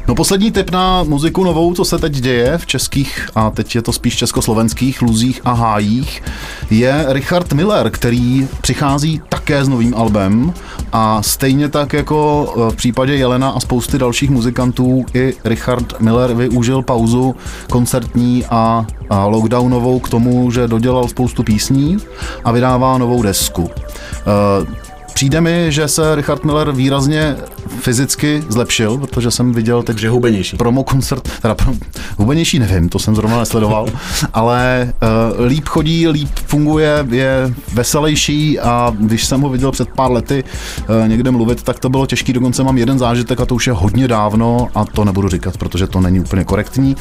No 0.08 0.16
poslední 0.16 0.52
tip 0.52 0.72
na 0.72 1.04
muziku 1.04 1.44
novou, 1.44 1.74
co 1.74 1.86
se 1.86 1.98
teď 1.98 2.14
děje 2.14 2.58
v 2.58 2.66
českých, 2.66 3.30
a 3.36 3.50
teď 3.50 3.76
je 3.76 3.82
to 3.82 3.94
spíš 3.94 4.16
československých 4.16 5.02
luzích 5.02 5.42
a 5.44 5.54
hájích, 5.54 6.24
je 6.70 7.06
Richard 7.08 7.54
Miller, 7.54 7.90
který 7.90 8.48
přichází 8.62 9.22
také 9.30 9.66
s 9.66 9.68
novým 9.68 9.96
albem 9.98 10.54
a 10.94 11.22
stejně 11.22 11.70
tak 11.70 11.94
jako 11.94 12.48
eh, 12.58 12.72
v 12.72 12.76
případě 12.76 13.16
Jelena 13.16 13.50
a 13.50 13.60
spousty 13.60 13.98
dalších 13.98 14.30
muzikantů 14.30 15.06
i 15.14 15.34
Richard 15.44 16.00
Miller 16.00 16.34
využil 16.34 16.82
pauzu 16.82 17.36
koncertní 17.70 18.46
a, 18.50 18.86
a 19.10 19.26
lockdownovou 19.26 20.00
k 20.00 20.10
tomu, 20.10 20.52
že 20.52 20.68
dodělal 20.68 21.08
spoustu 21.08 21.44
písní 21.44 21.98
a 22.44 22.52
vydává 22.52 22.98
novou 22.98 23.24
desku. 23.24 23.70
Eh, 23.72 24.86
Přijde 25.16 25.42
mi, 25.42 25.66
že 25.70 25.88
se 25.88 26.16
Richard 26.16 26.44
Miller 26.44 26.72
výrazně 26.72 27.36
fyzicky 27.80 28.44
zlepšil, 28.50 28.98
protože 28.98 29.32
jsem 29.32 29.54
viděl 29.54 29.84
teď 29.84 29.96
Takže 29.96 30.10
hubenější. 30.10 30.58
promo 30.58 30.84
koncert, 30.84 31.30
teda 31.42 31.56
pro, 31.56 31.74
hubenější 32.18 32.60
nevím, 32.60 32.90
to 32.90 33.00
jsem 33.00 33.16
zrovna 33.16 33.40
nesledoval, 33.40 33.88
ale 34.34 34.94
uh, 35.38 35.46
líp 35.46 35.68
chodí, 35.68 36.08
líp 36.08 36.30
funguje, 36.48 37.06
je 37.10 37.54
veselější 37.74 38.60
a 38.60 38.94
když 39.00 39.26
jsem 39.26 39.42
ho 39.42 39.50
viděl 39.50 39.72
před 39.72 39.90
pár 39.90 40.12
lety 40.12 40.44
uh, 40.44 41.08
někde 41.08 41.32
mluvit, 41.32 41.64
tak 41.64 41.80
to 41.80 41.90
bylo 41.90 42.06
těžký, 42.06 42.34
dokonce 42.34 42.64
mám 42.64 42.78
jeden 42.78 43.00
zážitek 43.00 43.40
a 43.40 43.46
to 43.46 43.56
už 43.56 43.68
je 43.68 43.74
hodně 43.74 44.08
dávno 44.08 44.68
a 44.76 44.86
to 44.86 45.06
nebudu 45.06 45.30
říkat, 45.30 45.58
protože 45.58 45.88
to 45.88 46.02
není 46.02 46.20
úplně 46.20 46.44
korektní. 46.44 46.96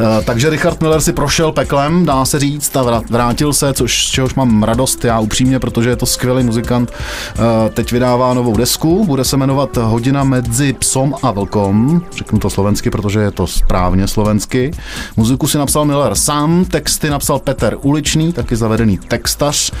Uh, 0.00 0.06
takže 0.24 0.50
Richard 0.50 0.80
Miller 0.80 1.00
si 1.00 1.12
prošel 1.12 1.52
peklem, 1.52 2.06
dá 2.06 2.24
se 2.24 2.38
říct, 2.38 2.76
a 2.76 2.82
vrát- 2.82 3.10
vrátil 3.10 3.52
se, 3.52 3.72
což, 3.72 4.06
z 4.06 4.10
čehož 4.10 4.34
mám 4.34 4.62
radost 4.62 5.04
já 5.04 5.20
upřímně, 5.20 5.58
protože 5.58 5.90
je 5.90 5.96
to 5.96 6.06
skvělý 6.06 6.44
muzikant. 6.44 6.90
Uh, 6.90 7.44
teď 7.74 7.92
vydává 7.92 8.34
novou 8.34 8.56
desku, 8.56 9.04
bude 9.06 9.24
se 9.24 9.36
jmenovat 9.36 9.78
Hodina 10.08 10.24
mezi 10.24 10.72
psom 10.72 11.14
a 11.22 11.30
vlkom, 11.30 12.02
řeknu 12.16 12.38
to 12.38 12.50
slovensky, 12.50 12.90
protože 12.90 13.20
je 13.20 13.30
to 13.30 13.46
správně 13.46 14.08
slovensky. 14.08 14.70
Muziku 15.16 15.48
si 15.48 15.58
napsal 15.58 15.84
Miller 15.84 16.14
sám, 16.14 16.64
texty 16.64 17.10
napsal 17.10 17.38
Peter 17.38 17.76
Uličný, 17.82 18.32
taky 18.32 18.56
zavedený 18.56 18.98
textař 18.98 19.72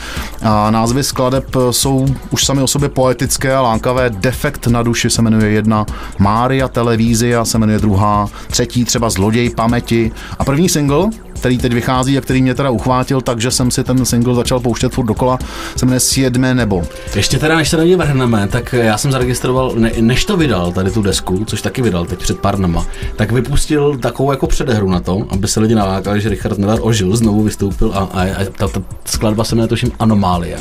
a 0.42 0.70
názvy 0.70 1.04
skladeb 1.04 1.56
jsou 1.70 2.06
už 2.30 2.44
sami 2.44 2.62
o 2.62 2.66
sobě 2.66 2.88
poetické 2.88 3.54
a 3.54 3.62
lákavé. 3.62 4.10
Defekt 4.10 4.66
na 4.66 4.82
duši 4.82 5.10
se 5.10 5.22
jmenuje 5.22 5.50
jedna, 5.50 5.86
Mária 6.18 6.68
Televízia 6.68 7.44
se 7.44 7.58
jmenuje 7.58 7.78
druhá, 7.78 8.28
třetí 8.46 8.84
třeba 8.84 9.10
Zloděj 9.10 9.50
paměti 9.50 10.12
a 10.38 10.44
první 10.44 10.68
single, 10.68 11.10
který 11.38 11.58
teď 11.58 11.72
vychází 11.72 12.18
a 12.18 12.20
který 12.20 12.42
mě 12.42 12.54
teda 12.54 12.70
uchvátil, 12.70 13.20
takže 13.20 13.50
jsem 13.50 13.70
si 13.70 13.84
ten 13.84 14.04
single 14.04 14.34
začal 14.34 14.60
pouštět 14.60 14.92
furt 14.92 15.06
dokola, 15.06 15.38
se 15.76 15.86
jmenuje 15.86 16.00
Sjedme 16.00 16.54
nebo. 16.54 16.82
Ještě 17.16 17.38
teda, 17.38 17.56
než 17.56 17.68
se 17.68 17.76
do 17.76 17.82
něj 17.82 17.96
vrhneme, 17.96 18.48
tak 18.48 18.72
já 18.72 18.98
jsem 18.98 19.12
zaregistroval, 19.12 19.72
ne, 19.76 19.90
než 20.00 20.24
to 20.24 20.36
vydal, 20.36 20.72
tady 20.72 20.90
tu 20.90 21.02
desku, 21.02 21.44
což 21.44 21.62
taky 21.62 21.82
vydal 21.82 22.04
teď 22.04 22.18
před 22.18 22.38
pár 22.38 22.56
dnama, 22.56 22.86
tak 23.16 23.32
vypustil 23.32 23.98
takovou 23.98 24.30
jako 24.30 24.46
předehru 24.46 24.90
na 24.90 25.00
to, 25.00 25.26
aby 25.30 25.48
se 25.48 25.60
lidi 25.60 25.74
nalákali, 25.74 26.20
že 26.20 26.28
Richard 26.28 26.58
Miller 26.58 26.78
ožil, 26.82 27.16
znovu 27.16 27.42
vystoupil 27.42 27.92
a, 27.94 27.98
a, 27.98 28.22
a 28.22 28.44
ta, 28.56 28.68
ta, 28.68 28.82
skladba 29.04 29.44
se 29.44 29.54
jmenuje 29.54 29.68
tuším 29.68 29.92
Anomálie. 29.98 30.58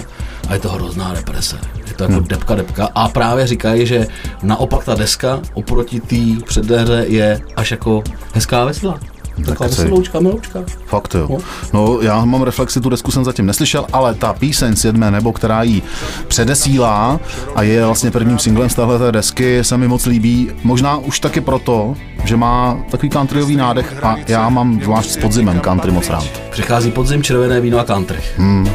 A 0.50 0.54
je 0.54 0.60
to 0.60 0.70
hrozná 0.70 1.14
represe. 1.14 1.58
Je 1.88 1.94
to 1.94 2.04
jako 2.04 2.20
depka, 2.20 2.56
depka. 2.56 2.90
A 2.96 3.10
právě 3.10 3.48
říkají, 3.48 3.86
že 3.86 4.08
naopak 4.44 4.84
ta 4.84 4.96
deska 4.96 5.40
oproti 5.54 6.00
té 6.00 6.46
předehře 6.46 7.06
je 7.08 7.42
až 7.56 7.72
jako 7.72 8.04
hezká 8.34 8.66
veselá. 8.66 9.00
Kecej. 9.46 9.68
veseloučka, 9.68 10.20
miloučka. 10.20 10.60
Fakt 10.86 11.16
jo. 11.16 11.28
No. 11.30 11.38
No, 11.74 12.02
já 12.02 12.26
mám 12.26 12.42
reflexi, 12.42 12.82
tu 12.82 12.90
desku 12.90 13.12
jsem 13.12 13.24
zatím 13.24 13.46
neslyšel, 13.46 13.86
ale 13.94 14.14
ta 14.14 14.34
píseň 14.34 14.76
Sjedme 14.76 15.12
nebo, 15.12 15.34
která 15.34 15.64
ji 15.64 15.82
předesílá 16.28 17.20
a 17.56 17.62
je 17.62 17.86
vlastně 17.86 18.12
prvním 18.12 18.40
singlem 18.40 18.70
z 18.70 18.76
téhle 18.76 19.12
desky, 19.12 19.64
se 19.64 19.78
mi 19.78 19.88
moc 19.88 20.06
líbí. 20.06 20.52
Možná 20.64 20.98
už 20.98 21.20
taky 21.20 21.42
proto, 21.42 21.96
že 22.24 22.38
má 22.38 22.78
takový 22.92 23.10
countryový 23.10 23.56
nádech 23.56 24.04
a 24.04 24.16
já 24.28 24.50
mám 24.50 24.82
zvlášť 24.84 25.10
s 25.10 25.18
podzimem 25.18 25.60
country 25.60 25.92
moc 25.92 26.10
rád. 26.10 26.26
Přichází 26.50 26.92
podzim, 26.92 27.24
červené 27.24 27.62
víno 27.62 27.80
a 27.80 27.84
country. 27.84 28.20
Hmm. 28.38 28.70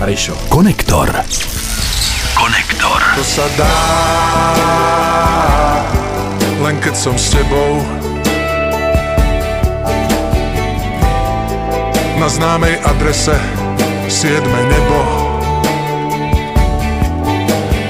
Rišo. 0.00 0.34
Konektor. 0.48 1.14
Konektor. 2.34 3.02
To 3.14 3.22
sa 3.24 3.46
dá 3.54 3.70
Len 6.64 6.80
keď 6.80 6.94
som 6.96 7.14
s 7.14 7.30
tebou 7.30 8.03
Na 12.24 12.32
známej 12.32 12.80
adrese 12.80 13.36
Siedme 14.08 14.60
nebo. 14.72 15.00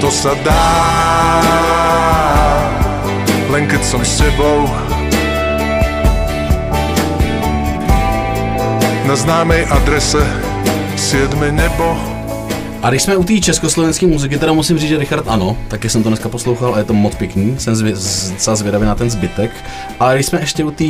To 0.03 0.11
sa 0.11 0.35
dá. 0.43 0.67
Len 3.47 3.71
keď 3.71 3.83
som 3.87 4.03
s 4.03 4.19
tebou. 4.19 4.67
Na 9.07 9.14
známej 9.14 9.71
adrese 9.71 10.26
Siedme 10.99 11.55
nebo 11.55 12.13
A 12.85 12.91
když 12.91 13.03
jsme 13.03 13.17
u 13.17 13.25
té 13.25 13.41
československé 13.41 14.07
muziky, 14.07 14.38
teda 14.38 14.53
musím 14.53 14.79
říct, 14.79 14.88
že 14.88 14.99
Richard 14.99 15.25
ano, 15.29 15.57
taky 15.69 15.88
jsem 15.88 16.03
to 16.03 16.09
dneska 16.09 16.29
poslouchal 16.29 16.75
a 16.75 16.79
je 16.79 16.85
to 16.85 16.95
moc 16.95 17.14
pěkný, 17.14 17.55
jsem 17.59 17.76
zvě, 17.76 17.93
zvědavý 18.55 18.87
na 18.87 18.95
ten 18.95 19.11
zbytek. 19.11 19.50
Ale 20.00 20.14
když 20.14 20.26
jsme 20.26 20.41
ještě 20.41 20.64
u 20.64 20.71
té 20.71 20.85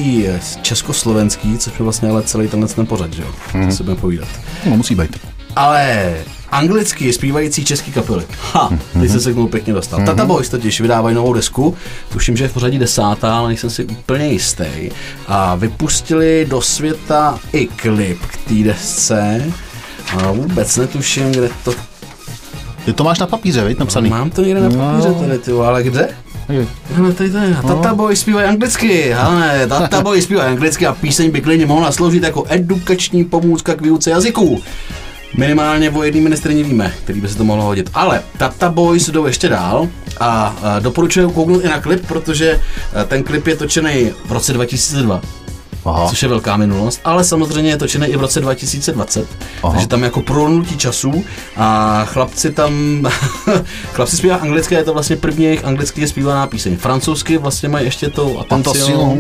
československý, 0.62 1.58
což 1.58 1.72
je 1.78 1.84
vlastně 1.84 2.10
ale 2.10 2.22
celý 2.22 2.48
tenhle 2.48 2.68
ten 2.68 2.86
pořad, 2.86 3.12
že 3.12 3.22
jo, 3.22 3.28
mm-hmm. 3.52 3.68
to 3.68 3.76
si 3.76 3.82
budeme 3.82 4.00
povídat. 4.00 4.28
No, 4.66 4.76
musí 4.76 4.94
být. 4.94 5.18
Ale 5.56 6.14
anglicky 6.50 7.12
zpívající 7.12 7.64
český 7.64 7.92
kapely. 7.92 8.24
Ha, 8.52 8.70
teď 9.00 9.10
jsem 9.10 9.20
se 9.20 9.32
k 9.32 9.34
tomu 9.34 9.48
pěkně 9.48 9.72
dostal. 9.72 10.00
Mm-hmm. 10.00 10.06
Tata 10.06 10.24
Boys 10.24 10.48
totiž 10.48 10.80
vydávají 10.80 11.14
novou 11.14 11.32
desku, 11.32 11.76
tuším, 12.12 12.36
že 12.36 12.44
je 12.44 12.48
v 12.48 12.52
pořadí 12.52 12.78
desátá, 12.78 13.38
ale 13.38 13.48
nejsem 13.48 13.70
si 13.70 13.84
úplně 13.84 14.26
jistý. 14.26 14.90
A 15.28 15.54
vypustili 15.54 16.46
do 16.48 16.60
světa 16.60 17.38
i 17.52 17.66
klip 17.66 18.18
k 18.26 18.36
té 18.36 18.54
desce. 18.54 19.52
A 20.12 20.32
vůbec 20.32 20.76
netuším, 20.76 21.32
kde 21.32 21.49
to 21.64 21.75
Ty 22.84 22.92
to 22.92 23.04
máš 23.04 23.18
na 23.18 23.26
papíře, 23.26 23.64
veď, 23.64 23.78
napsaný. 23.78 24.11
Mám 24.11 24.30
to 24.30 24.42
někde 24.42 24.61
na 24.61 24.70
papíře 24.70 25.08
No. 25.08 25.14
tady, 25.14 25.38
ty 25.38 25.52
ale 25.52 25.82
kde? 25.82 26.08
Hele, 26.94 27.12
tady 27.12 27.30
to 27.30 27.38
je. 27.38 27.56
Tata 27.66 27.94
Boy 27.94 28.16
zpívají 28.16 28.49
anglicky. 28.49 29.12
Hele, 29.12 29.66
Tata 29.68 30.00
Boy 30.02 30.23
zpívají 30.23 30.49
anglicky 30.50 30.87
a 30.87 30.92
píseň 30.92 31.30
by 31.30 31.40
klidně 31.40 31.66
mohla 31.66 31.92
sloužit 31.92 32.23
jako 32.23 32.44
edukační 32.49 33.25
pomůcka 33.25 33.75
k 33.75 33.80
výuce 33.82 34.11
jazyků. 34.11 34.62
Minimálně 35.37 35.90
o 35.90 36.02
jedný 36.02 36.20
ministrině 36.20 36.62
víme, 36.62 36.92
který 37.04 37.20
by 37.20 37.28
se 37.28 37.37
to 37.37 37.44
mohlo 37.44 37.64
hodit. 37.64 37.90
Ale 37.94 38.23
Tata 38.38 38.70
Boys 38.70 39.08
jdou 39.08 39.26
ještě 39.26 39.49
dál 39.49 39.88
a, 40.20 40.56
doporučuji 40.80 41.30
kouknout 41.30 41.64
i 41.64 41.68
na 41.68 41.80
klip, 41.80 42.06
protože 42.06 42.61
a, 42.94 43.04
ten 43.04 43.23
klip 43.23 43.46
je 43.46 43.56
točený 43.56 44.11
v 44.26 44.32
roce 44.32 44.52
2002. 44.52 45.20
Aha. 45.84 46.06
což 46.08 46.22
je 46.22 46.28
velká 46.28 46.56
minulost, 46.56 47.00
ale 47.04 47.24
samozřejmě 47.24 47.70
je 47.70 47.76
točený 47.76 48.06
i 48.06 48.16
v 48.16 48.20
roce 48.20 48.40
2020, 48.40 49.26
Aha. 49.62 49.72
takže 49.72 49.88
tam 49.88 50.02
jako 50.02 50.22
prolnutí 50.22 50.76
času 50.76 51.24
a 51.56 52.00
chlapci 52.04 52.50
tam, 52.50 52.72
chlapci 53.92 54.16
zpívá 54.16 54.36
anglicky, 54.36 54.74
je 54.74 54.84
to 54.84 54.92
vlastně 54.92 55.16
první 55.16 55.44
jejich 55.44 55.64
anglicky 55.64 56.08
zpívaná 56.08 56.46
píseň. 56.46 56.76
Francouzsky 56.76 57.38
vlastně 57.38 57.68
mají 57.68 57.84
ještě 57.84 58.08
to 58.10 58.38
atención. 58.40 59.18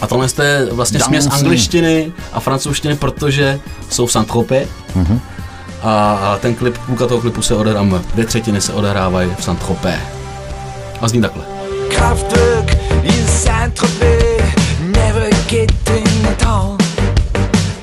A 0.00 0.06
tohle 0.06 0.28
je 0.42 0.68
vlastně 0.72 1.00
směs 1.00 1.26
angličtiny 1.30 2.12
a 2.32 2.40
francouzštiny, 2.40 2.96
protože 2.96 3.60
jsou 3.90 4.06
v 4.06 4.12
saint 4.12 4.28
Mhm. 4.94 5.20
a, 5.82 6.12
a 6.14 6.38
ten 6.38 6.54
klip, 6.54 6.78
půlka 6.86 7.06
toho 7.06 7.20
klipu 7.20 7.42
se 7.42 7.54
odehrává, 7.54 8.02
dvě 8.14 8.24
třetiny 8.26 8.60
se 8.60 8.72
odehrávají 8.72 9.30
v 9.38 9.44
saint 9.44 9.60
A 11.00 11.08
zní 11.08 11.20
takhle. 11.20 11.44
Kraftwerk 11.88 12.76
in 13.02 13.26
Saint-Tropez, 13.26 14.17
getting 15.48 16.06
it 16.30 16.44
all. 16.44 16.76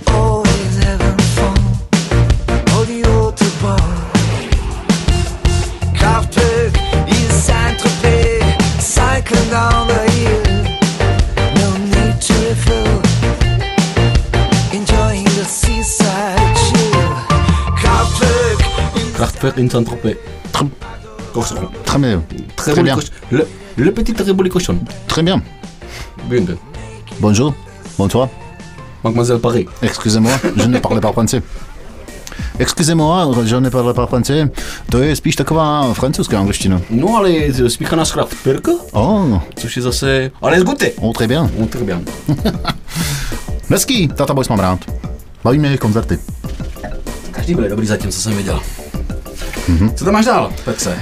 Always. 0.08 0.78
Kraftwerk 5.98 6.74
is 7.08 7.32
down 9.50 9.88
the 9.88 10.02
hill. 10.14 10.44
No 11.60 11.68
need 11.94 12.22
to 12.28 12.34
refill, 12.46 13.02
enjoying 14.72 15.26
the 15.26 15.46
seaside 15.46 16.56
chill. 16.66 17.02
Kraftwerk 19.18 19.58
in 19.58 19.70
Très 21.86 21.98
bien. 21.98 22.24
Très, 22.56 22.84
bien. 22.84 22.98
Le, 23.78 23.92
petit 23.92 24.14
très 24.14 24.32
beau 24.34 24.44
cochons. 24.50 24.80
Très 25.08 25.24
bien. 25.24 25.42
Bien. 26.30 26.46
Bonjour. 27.20 27.54
Bonsoir. 27.98 28.30
Mademoiselle 29.04 29.40
Paris. 29.40 29.68
Excusez-moi, 29.82 30.34
je 30.56 30.68
ne 30.68 30.80
parlais 30.80 31.02
pas 31.02 31.12
français. 31.12 31.42
Excusez-moi, 32.60 33.28
je 33.46 33.56
ne 33.60 33.70
parle 33.70 33.94
pas 33.94 34.08
français. 34.08 34.50
To 34.90 34.98
je 35.00 35.16
spíš 35.16 35.36
taková 35.36 35.94
francouzská 35.94 36.40
angličtina. 36.40 36.82
No 36.90 37.16
ale 37.18 37.32
je 37.32 37.70
spíchaná 37.70 38.06
z 38.06 38.14
Oh, 38.92 39.40
což 39.56 39.78
je 39.78 39.82
zase... 39.84 40.32
Ale 40.42 40.56
je 40.56 40.62
z 40.62 40.64
Guty. 40.64 40.94
oh, 41.02 41.14
très 41.14 41.28
bien. 41.28 41.52
No, 41.60 41.68
tak 41.68 41.84
bien. 41.84 42.06
Hezký, 43.70 44.08
Tata 44.08 44.34
Boys 44.34 44.50
mám 44.50 44.60
rád. 44.60 44.80
Baví 45.44 45.60
mě 45.60 45.68
jejich 45.68 45.80
koncerty. 45.80 46.20
Každý 47.32 47.56
byl 47.56 47.70
dobrý 47.70 47.88
zatím, 47.88 48.12
co 48.12 48.22
jsem 48.22 48.38
viděl. 48.38 48.60
Mhm. 49.68 49.96
Co 49.96 50.06
tam 50.06 50.14
máš 50.14 50.26
dál, 50.26 50.52
Petře? 50.66 51.02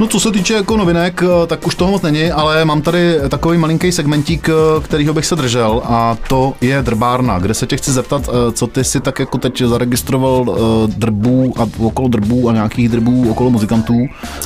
No 0.00 0.06
co 0.06 0.20
se 0.20 0.30
týče 0.30 0.54
jako 0.54 0.76
novinek, 0.76 1.22
eh, 1.22 1.46
tak 1.46 1.66
už 1.66 1.74
toho 1.74 1.90
moc 1.90 2.02
není, 2.02 2.30
ale 2.30 2.64
mám 2.64 2.82
tady 2.82 3.20
takový 3.28 3.58
malinký 3.58 3.92
segmentík, 3.92 4.48
eh, 4.48 4.80
kterýho 4.82 5.14
bych 5.14 5.26
se 5.26 5.36
držel 5.36 5.82
a 5.84 6.16
to 6.28 6.54
je 6.60 6.82
drbárna, 6.82 7.38
kde 7.38 7.54
se 7.54 7.66
tě 7.66 7.76
chci 7.76 7.92
zeptat, 7.92 8.28
eh, 8.28 8.52
co 8.52 8.66
ty 8.66 8.84
si 8.84 9.00
tak 9.00 9.18
jako 9.18 9.38
teď 9.38 9.62
zaregistroval 9.62 10.56
drbů 10.86 11.54
a 11.58 11.66
okolo 11.78 12.08
drbů 12.08 12.48
a 12.48 12.52
nějakých 12.52 12.88
drbů 12.88 13.30
okolo 13.30 13.50
muzikantů 13.50 13.94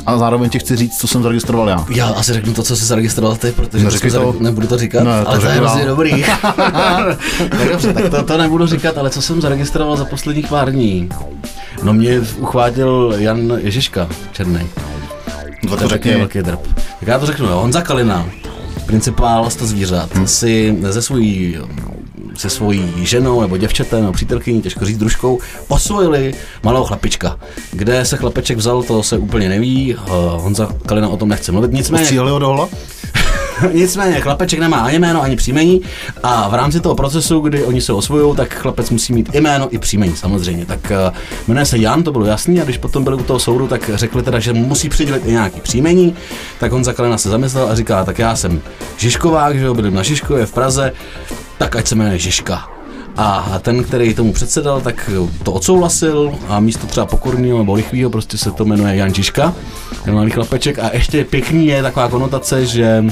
a 0.06 0.18
zároveň 0.18 0.50
ti 0.50 0.58
chci 0.58 0.76
říct, 0.76 0.98
co 0.98 1.08
jsem 1.08 1.22
zaregistroval 1.22 1.68
já. 1.68 1.86
Já 1.90 2.06
asi 2.06 2.32
řeknu 2.32 2.52
to, 2.54 2.62
co 2.62 2.76
jsi 2.76 2.84
zaregistroval 2.84 3.36
ty, 3.36 3.52
protože 3.52 4.10
to 4.10 4.32
to. 4.32 4.34
nebudu 4.40 4.66
to 4.66 4.78
říkat, 4.78 5.04
Ne, 5.04 5.22
to 5.22 5.28
ale 5.28 5.38
to 5.38 5.46
je 5.46 5.52
hrozně 5.52 5.84
dobrý. 5.84 6.24
tak 7.50 7.68
dobře, 7.72 7.92
tak 7.92 8.10
to, 8.10 8.22
to 8.22 8.38
nebudu 8.38 8.66
říkat, 8.66 8.98
ale 8.98 9.10
co 9.10 9.22
jsem 9.22 9.40
zaregistroval 9.40 9.96
za 9.96 10.04
posledních 10.04 10.48
pár 10.48 10.72
dní? 10.72 11.08
No 11.82 11.92
mě 11.92 12.20
uchvátil 12.38 13.14
Jan 13.18 13.52
Ježiška, 13.62 14.08
černý. 14.32 14.68
No, 15.62 15.76
To 15.76 15.82
je 15.82 15.88
taky 15.88 16.16
velký 16.16 16.38
drb. 16.42 16.60
Tak 17.00 17.08
já 17.08 17.18
to 17.18 17.26
řeknu, 17.26 17.46
jo. 17.46 17.60
Honza 17.60 17.80
Kalina, 17.80 18.30
principál 18.86 19.50
100 19.50 19.66
zvířat, 19.66 20.14
hmm. 20.14 20.26
si 20.26 20.78
ze 20.80 21.02
svojí 21.02 21.58
se 22.34 22.50
svojí 22.50 22.92
ženou 23.02 23.40
nebo 23.40 23.56
děvčetem 23.56 24.00
nebo 24.00 24.12
přítelkyní, 24.12 24.62
těžko 24.62 24.84
říct, 24.84 24.98
družkou, 24.98 25.38
osvojili 25.68 26.34
malého 26.62 26.84
chlapička. 26.84 27.38
Kde 27.72 28.04
se 28.04 28.16
chlapeček 28.16 28.58
vzal, 28.58 28.82
to 28.82 29.02
se 29.02 29.18
úplně 29.18 29.48
neví. 29.48 29.96
Honza 30.36 30.68
Kalina 30.86 31.08
o 31.08 31.16
tom 31.16 31.28
nechce 31.28 31.52
mluvit. 31.52 31.72
Nicméně, 31.72 32.04
Stříhali 32.04 32.30
ho 32.30 32.38
do 32.38 32.46
hola? 32.46 32.68
Nicméně 33.72 34.20
chlapeček 34.20 34.60
nemá 34.60 34.76
ani 34.76 34.98
jméno, 34.98 35.22
ani 35.22 35.36
příjmení 35.36 35.80
a 36.22 36.48
v 36.48 36.54
rámci 36.54 36.80
toho 36.80 36.94
procesu, 36.94 37.40
kdy 37.40 37.64
oni 37.64 37.80
se 37.80 37.92
osvojují, 37.92 38.36
tak 38.36 38.54
chlapec 38.54 38.90
musí 38.90 39.12
mít 39.12 39.34
i 39.34 39.40
jméno, 39.40 39.74
i 39.74 39.78
příjmení 39.78 40.16
samozřejmě. 40.16 40.66
Tak 40.66 40.92
uh, 41.08 41.14
jmenuje 41.48 41.66
se 41.66 41.78
Jan, 41.78 42.02
to 42.02 42.12
bylo 42.12 42.24
jasný 42.24 42.60
a 42.60 42.64
když 42.64 42.78
potom 42.78 43.04
byli 43.04 43.16
u 43.16 43.22
toho 43.22 43.38
soudu, 43.38 43.68
tak 43.68 43.90
řekli 43.94 44.22
teda, 44.22 44.38
že 44.38 44.52
musí 44.52 44.88
přidělit 44.88 45.26
i 45.26 45.30
nějaký 45.30 45.60
příjmení. 45.60 46.14
Tak 46.60 46.72
Honza 46.72 46.92
Kalena 46.92 47.18
se 47.18 47.28
zamyslel 47.28 47.68
a 47.68 47.74
říká, 47.74 48.04
tak 48.04 48.18
já 48.18 48.36
jsem 48.36 48.60
Žižkovák, 48.96 49.58
že 49.58 49.64
jo, 49.64 49.74
bydlím 49.74 49.94
na 49.94 50.02
Žižkově 50.02 50.46
v 50.46 50.52
Praze, 50.52 50.92
tak 51.58 51.76
ať 51.76 51.86
se 51.86 51.94
jmenuje 51.94 52.18
Žižka. 52.18 52.68
A 53.16 53.58
ten, 53.62 53.84
který 53.84 54.14
tomu 54.14 54.32
předsedal, 54.32 54.80
tak 54.80 55.10
to 55.42 55.52
odsouhlasil 55.52 56.32
a 56.48 56.60
místo 56.60 56.86
třeba 56.86 57.06
pokorného 57.06 57.58
nebo 57.58 57.74
lichvýho 57.74 58.10
prostě 58.10 58.38
se 58.38 58.50
to 58.50 58.64
jmenuje 58.64 58.96
Jan 58.96 59.14
Žižka, 59.14 59.54
ten 60.04 60.14
malý 60.14 60.30
chlapeček. 60.30 60.78
A 60.78 60.90
ještě 60.92 61.24
pěkný 61.24 61.66
je 61.66 61.82
taková 61.82 62.08
konotace, 62.08 62.66
že 62.66 63.04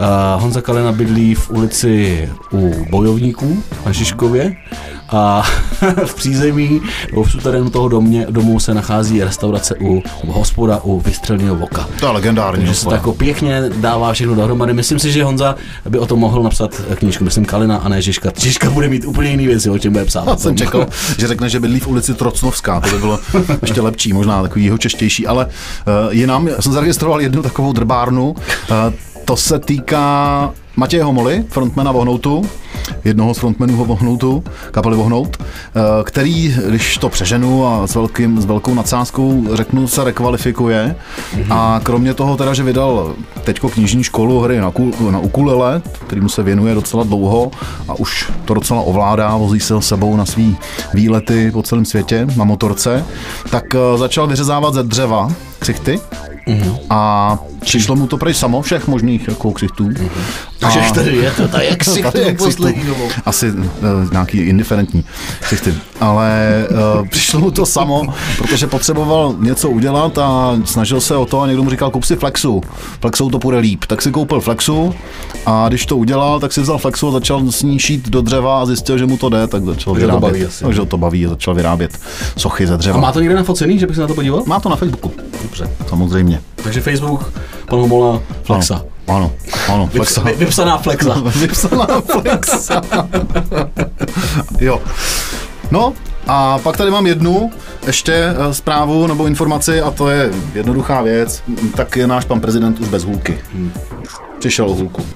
Uh, 0.00 0.42
Honza 0.42 0.60
Kalena 0.60 0.92
bydlí 0.92 1.34
v 1.34 1.50
ulici 1.50 2.28
u 2.52 2.86
bojovníků 2.90 3.62
na 3.86 3.92
Žižkově 3.92 4.56
a 5.12 5.42
v 6.04 6.14
přízemí 6.14 6.80
nebo 7.10 7.24
v 7.24 7.30
suterénu 7.30 7.70
toho 7.70 7.88
domě, 7.88 8.26
domu 8.30 8.60
se 8.60 8.74
nachází 8.74 9.24
restaurace 9.24 9.74
u, 9.80 10.02
hospoda 10.26 10.80
u 10.82 11.00
vystřelného 11.00 11.56
voka. 11.56 11.88
To 12.00 12.06
je 12.06 12.12
legendární. 12.12 12.64
Takže 12.64 12.74
se 12.74 12.84
to 12.84 12.94
jako 12.94 13.12
pěkně 13.12 13.62
dává 13.76 14.12
všechno 14.12 14.34
dohromady. 14.34 14.72
Myslím 14.72 14.98
si, 14.98 15.12
že 15.12 15.24
Honza 15.24 15.54
by 15.88 15.98
o 15.98 16.06
tom 16.06 16.18
mohl 16.18 16.42
napsat 16.42 16.82
knížku. 16.94 17.24
Myslím 17.24 17.44
Kalina 17.44 17.76
a 17.76 17.88
ne 17.88 18.02
Žižka. 18.02 18.32
Žižka 18.36 18.70
bude 18.70 18.88
mít 18.88 19.04
úplně 19.04 19.30
jiný 19.30 19.46
věci, 19.46 19.70
o 19.70 19.78
čem 19.78 19.92
bude 19.92 20.04
psát. 20.04 20.26
Já 20.26 20.36
jsem 20.36 20.56
čekal, 20.56 20.86
že 21.18 21.26
řekne, 21.26 21.48
že 21.48 21.60
bydlí 21.60 21.80
v 21.80 21.88
ulici 21.88 22.14
Trocnovská, 22.14 22.80
to 22.80 22.90
by 22.90 22.98
bylo 22.98 23.18
ještě 23.62 23.80
lepší, 23.80 24.12
možná 24.12 24.42
takový 24.42 24.64
jeho 24.64 24.78
češtější, 24.78 25.26
ale 25.26 25.46
uh, 25.46 25.52
jinam, 26.14 26.48
já 26.48 26.62
jsem 26.62 26.72
zaregistroval 26.72 27.20
jednu 27.20 27.42
takovou 27.42 27.72
drbárnu, 27.72 28.30
uh, 28.30 28.36
to 29.30 29.36
se 29.36 29.58
týká 29.58 30.54
Matěje 30.76 31.04
Homoly, 31.04 31.44
frontmana 31.48 31.92
Vohnoutu, 31.92 32.50
jednoho 33.04 33.34
z 33.34 33.38
frontmenů 33.38 33.84
Vohnoutu, 33.84 34.44
kapely 34.70 34.96
Vohnout, 34.96 35.36
eh, 35.42 35.80
který, 36.04 36.56
když 36.68 36.98
to 36.98 37.08
přeženu 37.08 37.66
a 37.66 37.86
s, 37.86 37.94
velkým, 37.94 38.40
s 38.40 38.44
velkou 38.44 38.74
nadsázkou 38.74 39.44
řeknu, 39.52 39.88
se 39.88 40.04
rekvalifikuje. 40.04 40.96
A 41.50 41.80
kromě 41.82 42.14
toho 42.14 42.36
teda, 42.36 42.54
že 42.54 42.62
vydal 42.62 43.14
teďko 43.44 43.68
knižní 43.68 44.04
školu 44.04 44.40
hry 44.40 44.60
na, 44.60 44.70
kul, 44.70 44.92
na 45.10 45.18
ukulele, 45.18 45.82
kterýmu 46.06 46.28
se 46.28 46.42
věnuje 46.42 46.74
docela 46.74 47.04
dlouho 47.04 47.50
a 47.88 47.94
už 47.94 48.30
to 48.44 48.54
docela 48.54 48.80
ovládá, 48.80 49.36
vozí 49.36 49.60
se 49.60 49.82
sebou 49.82 50.16
na 50.16 50.26
svý 50.26 50.56
výlety 50.94 51.50
po 51.50 51.62
celém 51.62 51.84
světě 51.84 52.26
na 52.36 52.44
motorce, 52.44 53.04
tak 53.50 53.64
eh, 53.74 53.98
začal 53.98 54.26
vyřezávat 54.26 54.74
ze 54.74 54.82
dřeva 54.82 55.28
ksichty 55.58 56.00
a 56.90 57.38
přišlo 57.60 57.96
mu 57.96 58.06
to 58.06 58.18
prej 58.18 58.34
samo 58.34 58.62
všech 58.62 58.88
možných 58.88 59.28
jako 59.28 59.52
ksichtů. 59.52 59.88
Takže 60.58 60.80
A- 60.80 60.92
tady 60.94 61.16
je 61.16 61.30
to, 61.30 61.48
tady 61.48 61.66
jak 61.66 61.84
si 61.84 62.02
Asi 63.24 63.50
uh, 63.50 63.66
nějaký 64.12 64.38
indiferentní 64.38 65.04
ksichty. 65.40 65.74
Ale 66.00 66.64
uh, 67.00 67.08
přišlo 67.10 67.40
mu 67.40 67.50
to 67.50 67.66
samo, 67.66 68.02
protože 68.38 68.66
potřeboval 68.66 69.34
něco 69.38 69.70
udělat 69.70 70.18
a 70.18 70.56
snažil 70.64 71.00
se 71.00 71.16
o 71.16 71.26
to 71.26 71.40
a 71.40 71.46
někdo 71.46 71.62
mu 71.62 71.70
říkal, 71.70 71.90
kup 71.90 72.04
si 72.04 72.16
Flexu. 72.16 72.60
Flexou 73.00 73.30
to 73.30 73.38
půjde 73.38 73.58
líp. 73.58 73.84
Tak 73.86 74.02
si 74.02 74.10
koupil 74.10 74.40
Flexu 74.40 74.94
a 75.46 75.68
když 75.68 75.86
to 75.86 75.96
udělal, 75.96 76.40
tak 76.40 76.52
si 76.52 76.60
vzal 76.60 76.78
Flexu 76.78 77.08
a 77.08 77.10
začal 77.10 77.52
s 77.52 77.62
ní 77.62 77.78
šít 77.78 78.08
do 78.08 78.22
dřeva 78.22 78.62
a 78.62 78.66
zjistil, 78.66 78.98
že 78.98 79.06
mu 79.06 79.16
to 79.16 79.28
jde, 79.28 79.46
tak 79.46 79.64
začal 79.64 79.94
Takže 79.94 80.06
to 80.06 80.12
vyrábět. 80.12 80.30
baví 80.30 80.44
asi. 80.44 80.64
Takže 80.64 80.80
ho 80.80 80.86
to 80.86 80.98
baví 80.98 81.26
a 81.26 81.28
začal 81.28 81.54
vyrábět 81.54 81.98
sochy 82.36 82.66
ze 82.66 82.76
dřeva. 82.76 82.98
A 82.98 83.00
má 83.00 83.12
to 83.12 83.20
někde 83.20 83.34
nafocený, 83.36 83.78
že 83.78 83.86
bych 83.86 83.96
se 83.96 84.02
na 84.02 84.08
to 84.08 84.14
podíval? 84.14 84.42
má 84.46 84.60
to 84.60 84.68
na 84.68 84.76
Facebooku, 84.76 85.12
Dobře. 85.42 85.70
samozřejmě. 85.88 86.40
Takže 86.62 86.80
Facebook, 86.80 87.32
pan 87.68 87.78
Homola, 87.78 88.20
Flexa. 88.42 88.74
Ano, 88.74 88.84
ano, 89.16 89.32
Flexa. 89.92 90.20
Vyps, 90.22 90.38
vy- 90.38 90.44
vypsaná 90.44 90.78
Flexa. 90.78 91.14
Vypsaná 91.40 91.86
Flexa. 92.00 92.82
jo. 94.60 94.82
No, 95.70 95.92
a 96.26 96.58
pak 96.58 96.76
tady 96.76 96.90
mám 96.90 97.06
jednu 97.06 97.50
ještě 97.86 98.12
eh, 98.14 98.54
zprávu 98.54 99.06
nebo 99.06 99.26
informaci 99.26 99.80
a 99.82 99.90
to 99.90 100.08
je 100.08 100.30
jednoduchá 100.54 101.02
věc. 101.02 101.42
Tak 101.76 101.96
je 101.96 102.06
náš 102.06 102.24
pan 102.24 102.40
prezident 102.40 102.80
už 102.80 102.88
bez 102.88 103.04
hůlky. 103.04 103.38
Přišel 104.38 104.66
o 104.70 104.74
hůlku. 104.74 105.06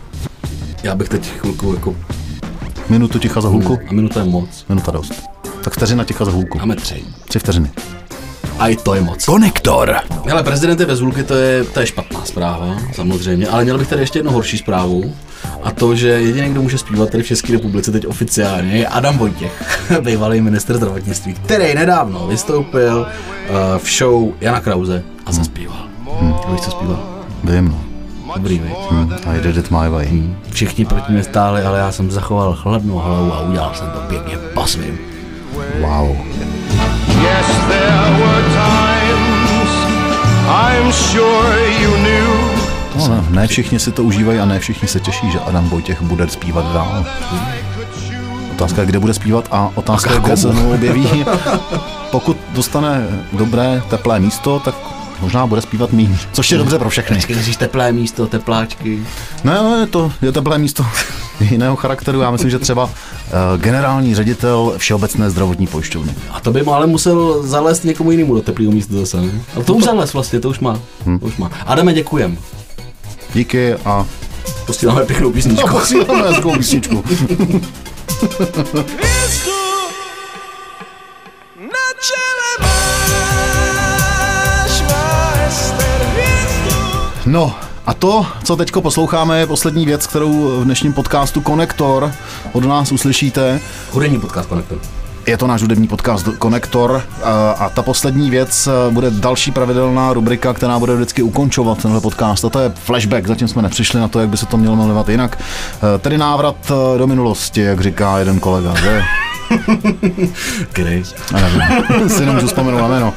Já 0.82 0.94
bych 0.94 1.08
teď 1.08 1.30
chvilku 1.40 1.74
jako... 1.74 1.94
Minutu 2.88 3.18
ticha 3.18 3.40
za 3.40 3.48
hůlku? 3.48 3.78
A 3.90 3.92
minuta 3.92 4.20
je 4.20 4.26
moc. 4.26 4.64
Minuta 4.68 4.90
dost. 4.90 5.12
Tak 5.64 5.72
vteřina 5.74 6.04
ticha 6.04 6.24
za 6.24 6.30
hůlku. 6.30 6.58
Máme 6.58 6.76
tři. 6.76 7.04
Tři 7.28 7.38
vteřiny. 7.38 7.70
A 8.58 8.68
i 8.68 8.76
to 8.76 8.94
je 8.94 9.00
moc. 9.00 9.24
Konektor. 9.24 9.96
Hele, 10.26 10.42
prezident 10.42 10.80
je 10.80 10.86
bez 10.86 11.00
hůlky, 11.00 11.22
to 11.22 11.34
je, 11.34 11.64
to 11.64 11.80
je 11.80 11.86
špatná 11.86 12.24
zpráva, 12.24 12.76
samozřejmě, 12.92 13.48
ale 13.48 13.64
měl 13.64 13.78
bych 13.78 13.88
tady 13.88 14.02
ještě 14.02 14.18
jednu 14.18 14.32
horší 14.32 14.58
zprávu. 14.58 15.14
A 15.62 15.70
to, 15.70 15.94
že 15.94 16.08
jediný, 16.08 16.50
kdo 16.50 16.62
může 16.62 16.78
zpívat 16.78 17.10
tady 17.10 17.22
v 17.22 17.26
České 17.26 17.52
republice 17.52 17.92
teď 17.92 18.06
oficiálně, 18.06 18.72
je 18.72 18.88
Adam 18.88 19.18
Vojtěch, 19.18 19.82
bývalý 20.00 20.40
minister 20.40 20.76
zdravotnictví, 20.76 21.34
který 21.34 21.74
nedávno 21.74 22.26
vystoupil 22.26 23.06
uh, 23.48 23.56
v 23.78 23.98
show 23.98 24.32
Jana 24.40 24.60
Krause 24.60 25.02
a 25.26 25.32
zaspíval. 25.32 25.86
Hmm. 26.20 26.34
Víš, 26.52 26.60
co 26.60 26.70
zpíval? 26.70 27.24
Vím, 27.44 27.68
no. 27.68 27.84
Dobrý, 28.36 28.58
viď? 28.58 28.72
Hmm, 28.90 29.12
I 29.26 29.40
did 29.40 29.56
it 29.56 29.70
my 29.70 29.88
way. 29.88 30.22
Všichni 30.50 30.84
proti 30.84 31.12
mě 31.12 31.22
stáli, 31.22 31.62
ale 31.62 31.78
já 31.78 31.92
jsem 31.92 32.10
zachoval 32.10 32.54
chladnou 32.54 32.98
hlavu 32.98 33.32
a 33.32 33.40
udělal 33.40 33.74
jsem 33.74 33.90
to 33.90 33.98
pěkně 34.08 34.38
po 34.54 34.66
svým. 34.66 35.13
Wow. 35.80 36.16
Yes, 37.22 37.46
there 37.68 38.10
were 38.20 38.42
times 38.54 39.70
I'm 40.48 40.92
sure 40.92 41.68
you 41.82 41.96
knew. 41.96 42.54
No, 42.96 43.08
ne, 43.08 43.24
ne 43.30 43.46
všichni 43.46 43.78
si 43.78 43.92
to 43.92 44.02
užívají 44.02 44.38
a 44.38 44.44
ne 44.44 44.58
všichni 44.58 44.88
se 44.88 45.00
těší, 45.00 45.30
že 45.30 45.40
Adam 45.40 45.68
Vojtěch 45.68 46.02
bude 46.02 46.28
zpívat 46.28 46.72
dál. 46.72 47.04
Otázka 48.52 48.80
je, 48.80 48.86
kde 48.86 48.98
bude 48.98 49.14
zpívat 49.14 49.48
a 49.50 49.70
otázka 49.74 50.12
je, 50.12 50.20
kde 50.20 50.36
se 50.36 50.52
mu 50.52 50.74
objeví. 50.74 51.24
Pokud 52.10 52.36
dostane 52.54 53.06
dobré, 53.32 53.82
teplé 53.90 54.20
místo, 54.20 54.60
tak 54.60 54.74
možná 55.20 55.46
bude 55.46 55.60
zpívat 55.60 55.92
míň, 55.92 56.16
což 56.32 56.50
je 56.50 56.58
dobře 56.58 56.78
pro 56.78 56.90
všechny. 56.90 57.16
Vždycky 57.16 57.56
teplé 57.56 57.92
místo, 57.92 58.26
tepláčky. 58.26 59.02
Ne, 59.44 59.62
ne, 59.62 59.86
to 59.86 60.12
je 60.22 60.32
teplé 60.32 60.58
místo 60.58 60.86
jiného 61.40 61.76
charakteru. 61.76 62.20
Já 62.20 62.30
myslím, 62.30 62.50
že 62.50 62.58
třeba 62.58 62.90
eh, 63.26 63.58
generální 63.58 64.14
ředitel 64.14 64.74
Všeobecné 64.76 65.30
zdravotní 65.30 65.66
pojišťovny. 65.66 66.14
A 66.30 66.40
to 66.40 66.52
by 66.52 66.60
ale 66.60 66.86
musel 66.86 67.42
zalézt 67.42 67.84
někomu 67.84 68.10
jinému 68.10 68.34
do 68.34 68.42
teplého 68.42 68.72
místa 68.72 68.94
zase. 68.96 69.20
Ne? 69.20 69.32
A 69.50 69.54
to, 69.54 69.58
no 69.58 69.64
to 69.64 69.74
už 69.74 69.84
zalez 69.84 70.12
vlastně, 70.12 70.40
to 70.40 70.48
už 70.48 70.60
má. 70.60 70.78
Hmm. 71.04 71.18
To 71.18 71.26
už 71.26 71.36
má. 71.36 71.50
Adame, 71.66 71.92
děkujem. 71.92 72.38
Díky 73.34 73.74
a 73.74 74.06
posíláme 74.66 75.04
pěknou 75.04 75.30
písničku. 75.30 75.66
No, 75.66 75.72
posíláme 75.72 76.28
hezkou 76.28 76.56
písničku. 76.56 77.04
No, 87.26 87.54
a 87.86 87.94
to, 87.94 88.26
co 88.44 88.56
teďko 88.56 88.80
posloucháme, 88.82 89.38
je 89.38 89.46
poslední 89.46 89.86
věc, 89.86 90.06
kterou 90.06 90.60
v 90.60 90.64
dnešním 90.64 90.92
podcastu 90.92 91.40
Konektor 91.40 92.12
od 92.52 92.64
nás 92.64 92.92
uslyšíte. 92.92 93.60
Hudební 93.90 94.20
podcast 94.20 94.48
Connector. 94.48 94.78
Je 95.26 95.36
to 95.36 95.46
náš 95.46 95.62
hudební 95.62 95.88
podcast 95.88 96.28
Konektor 96.38 97.02
a, 97.58 97.68
ta 97.74 97.82
poslední 97.82 98.30
věc 98.30 98.66
eh, 98.66 98.90
bude 98.90 99.10
další 99.10 99.50
pravidelná 99.50 100.12
rubrika, 100.12 100.52
která 100.52 100.78
bude 100.78 100.94
vždycky 100.94 101.22
ukončovat 101.22 101.82
tenhle 101.82 102.00
podcast. 102.00 102.44
A 102.44 102.50
to 102.50 102.58
je 102.60 102.72
flashback, 102.74 103.26
zatím 103.26 103.48
jsme 103.48 103.62
nepřišli 103.62 104.00
na 104.00 104.08
to, 104.08 104.20
jak 104.20 104.28
by 104.28 104.36
se 104.36 104.46
to 104.46 104.56
mělo 104.56 104.76
jmenovat 104.76 105.08
jinak. 105.08 105.38
Eh, 105.40 105.98
Tedy 105.98 106.18
návrat 106.18 106.56
eh, 106.70 106.98
do 106.98 107.06
minulosti, 107.06 107.60
jak 107.60 107.80
říká 107.80 108.18
jeden 108.18 108.40
kolega, 108.40 108.74
že? 108.74 109.02
Nevím, 110.78 111.04
si 112.08 112.26
nemůžu 112.26 112.46
vzpomenout 112.46 112.78
na 112.80 112.88
jméno. 112.88 113.14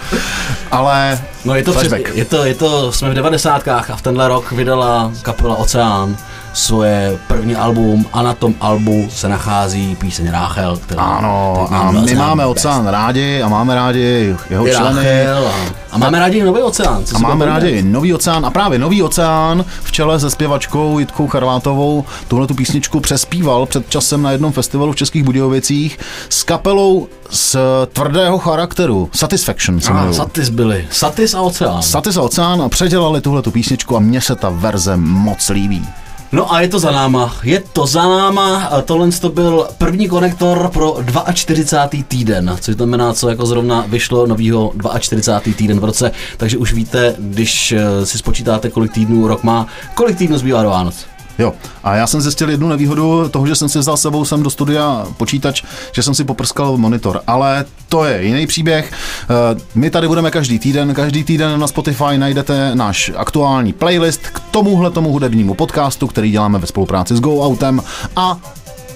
Ale 0.71 1.19
No 1.45 1.55
je 1.55 1.63
to, 1.63 1.71
přes, 1.71 1.87
flashback. 1.87 2.15
je 2.15 2.25
to, 2.25 2.45
je 2.45 2.53
to, 2.55 2.91
jsme 2.91 3.09
v 3.09 3.13
devadesátkách 3.13 3.89
a 3.89 3.95
v 3.95 4.01
tenhle 4.01 4.27
rok 4.27 4.51
vydala 4.51 5.11
kapela 5.21 5.55
Oceán 5.55 6.17
svoje 6.58 7.17
první 7.28 7.56
album 7.56 8.06
a 8.13 8.22
na 8.22 8.34
tom 8.34 8.56
albu 8.62 9.08
se 9.10 9.30
nachází 9.30 9.96
píseň 9.96 10.32
Ráchel, 10.32 10.78
která 10.78 11.02
Ano, 11.04 11.67
a 11.72 11.91
my 11.91 12.00
známý 12.00 12.15
máme 12.15 12.46
oceán 12.46 12.88
rádi 12.88 13.41
a 13.41 13.48
máme 13.48 13.76
rádi 13.76 14.36
jeho 14.50 14.67
I 14.67 14.72
členy. 14.72 14.96
Ráchel 14.96 15.48
a, 15.48 15.54
a 15.91 15.98
máme 15.98 16.20
rádi 16.20 16.38
i 16.38 16.43
nový 16.43 16.62
oceán. 16.62 17.04
co 17.04 17.15
A 17.15 17.20
máme 17.20 17.46
rádi 17.46 17.67
povídat. 17.67 17.91
Nový 17.91 18.13
oceán 18.13 18.46
a 18.46 18.50
právě 18.50 18.80
Nový 18.80 19.04
oceán 19.04 19.65
v 19.84 19.91
čele 19.91 20.20
se 20.20 20.30
zpěvačkou 20.30 21.00
Jitkou 21.00 21.28
Charvátovou 21.28 22.06
tuhle 22.28 22.48
tu 22.48 22.54
písničku 22.54 23.00
přespíval 23.00 23.65
před 23.65 23.89
časem 23.89 24.22
na 24.22 24.32
jednom 24.32 24.52
festivalu 24.52 24.91
v 24.91 24.96
Českých 24.96 25.24
Budějovicích 25.24 26.00
s 26.30 26.43
kapelou 26.43 27.08
z 27.30 27.56
tvrdého 27.93 28.38
charakteru. 28.38 29.10
Satisfaction 29.13 29.82
se 29.82 29.91
Ah. 29.91 30.13
Satis 30.13 30.50
byli. 30.50 30.88
Satis 30.91 31.34
a 31.34 31.41
oceán. 31.41 31.82
Satis 31.82 32.17
a 32.17 32.22
oceán 32.22 32.62
a 32.62 32.70
předělali 32.70 33.22
tuhle 33.22 33.41
tu 33.41 33.52
písničku 33.52 33.96
a 33.98 34.00
mně 34.00 34.22
se 34.22 34.36
ta 34.36 34.50
verze 34.50 34.98
moc 34.98 35.50
líbí. 35.50 35.88
No 36.31 36.53
a 36.53 36.61
je 36.61 36.67
to 36.67 36.79
za 36.79 36.91
náma. 36.91 37.35
Je 37.43 37.63
to 37.73 37.85
za 37.85 38.01
náma. 38.09 38.69
Tohle 38.85 39.11
to 39.11 39.29
byl 39.29 39.67
první 39.77 40.07
konektor 40.07 40.69
pro 40.73 40.97
42. 41.33 42.03
týden, 42.07 42.57
což 42.61 42.75
znamená, 42.75 43.13
co 43.13 43.29
jako 43.29 43.45
zrovna 43.45 43.85
vyšlo 43.87 44.27
novýho 44.27 44.73
42. 44.99 45.53
týden 45.53 45.79
v 45.79 45.83
roce. 45.83 46.11
Takže 46.37 46.57
už 46.57 46.73
víte, 46.73 47.15
když 47.19 47.71
eh, 47.71 48.05
si 48.05 48.17
spočítáte, 48.17 48.69
kolik 48.69 48.93
týdnů 48.93 49.27
rok 49.27 49.43
má, 49.43 49.67
kolik 49.95 50.17
týdnů 50.17 50.37
zbývá 50.37 50.63
do 50.63 50.69
Vánoc. 50.69 51.16
Jo, 51.39 51.54
a 51.84 51.95
já 51.95 52.08
jsem 52.08 52.21
zjistil 52.21 52.50
jednu 52.50 52.67
nevýhodu 52.67 53.30
toho, 53.30 53.47
že 53.47 53.56
jsem 53.56 53.69
si 53.69 53.80
vzal 53.80 53.97
s 53.97 54.02
sebou 54.02 54.26
sem 54.26 54.43
do 54.43 54.50
studia 54.50 55.06
počítač, 55.17 55.63
že 55.91 56.04
jsem 56.04 56.15
si 56.15 56.23
poprskal 56.23 56.78
monitor, 56.78 57.21
ale 57.28 57.65
to 57.89 58.06
je 58.06 58.23
jiný 58.23 58.47
příběh. 58.47 58.91
Eh, 59.23 59.60
My 59.76 59.89
tady 59.89 60.08
budeme 60.08 60.32
každý 60.32 60.60
týden, 60.60 60.93
každý 60.93 61.23
týden 61.23 61.60
na 61.60 61.67
Spotify 61.67 62.17
najdete 62.17 62.76
náš 62.76 63.12
aktuální 63.15 63.73
playlist 63.73 64.21
k 64.21 64.39
tomuhle 64.52 64.91
tomu 64.91 65.12
hudebnímu 65.12 65.54
podcastu, 65.54 66.08
který 66.08 66.32
děláme 66.32 66.60
ve 66.60 66.67
spolupráci 66.67 67.15
s 67.15 67.19
Go 67.19 67.45
Outem 67.47 67.82
a 68.15 68.39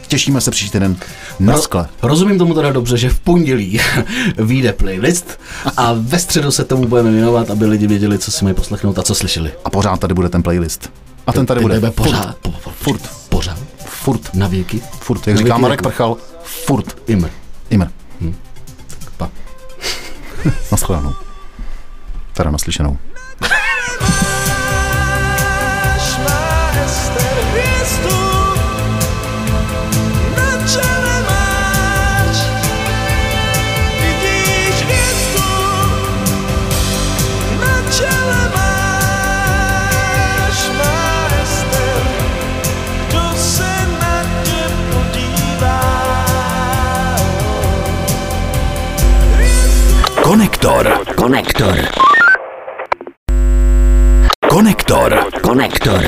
těšíme 0.07 0.41
se 0.41 0.51
příští 0.51 0.71
týden 0.71 0.95
na 1.39 1.57
skle. 1.57 1.87
Rozumím 2.01 2.37
tomu 2.37 2.53
teda 2.53 2.71
dobře, 2.71 2.97
že 2.97 3.09
v 3.09 3.19
pondělí 3.19 3.79
vyjde 4.37 4.73
playlist 4.73 5.39
a 5.77 5.93
ve 5.97 6.19
středu 6.19 6.51
se 6.51 6.63
tomu 6.63 6.87
budeme 6.87 7.11
věnovat, 7.11 7.51
aby 7.51 7.65
lidi 7.65 7.87
věděli, 7.87 8.19
co 8.19 8.31
si 8.31 8.43
mají 8.43 8.55
poslechnout 8.55 8.99
a 8.99 9.03
co 9.03 9.15
slyšeli. 9.15 9.51
A 9.65 9.69
pořád 9.69 9.99
tady 9.99 10.13
bude 10.13 10.29
ten 10.29 10.43
playlist. 10.43 10.91
A 11.27 11.31
ten 11.33 11.45
tady 11.45 11.61
bude 11.61 11.79
bude 11.79 11.91
furt, 11.91 12.05
pořád. 12.05 12.37
po- 12.37 12.51
po- 12.51 12.69
Furt. 12.69 13.01
Pořád. 13.29 13.57
furt, 13.85 14.33
Na 14.33 14.47
věky. 14.47 14.79
furt, 14.99 15.27
jak 15.27 15.35
Na 15.35 15.41
říká 15.43 15.57
Marek 15.57 15.81
věků. 15.81 15.89
Prchal, 15.89 16.17
furt, 16.43 16.97
Imr. 17.07 17.29
Imr. 17.69 17.85
Pa. 19.17 19.29
Naschledanou. 20.71 21.13
Teda 22.33 22.51
naslyšenou. 22.51 22.97
Konektor. 50.61 50.87
Konektor. 51.15 51.75
Konektor. 54.49 55.31
Konektor. 55.41 56.01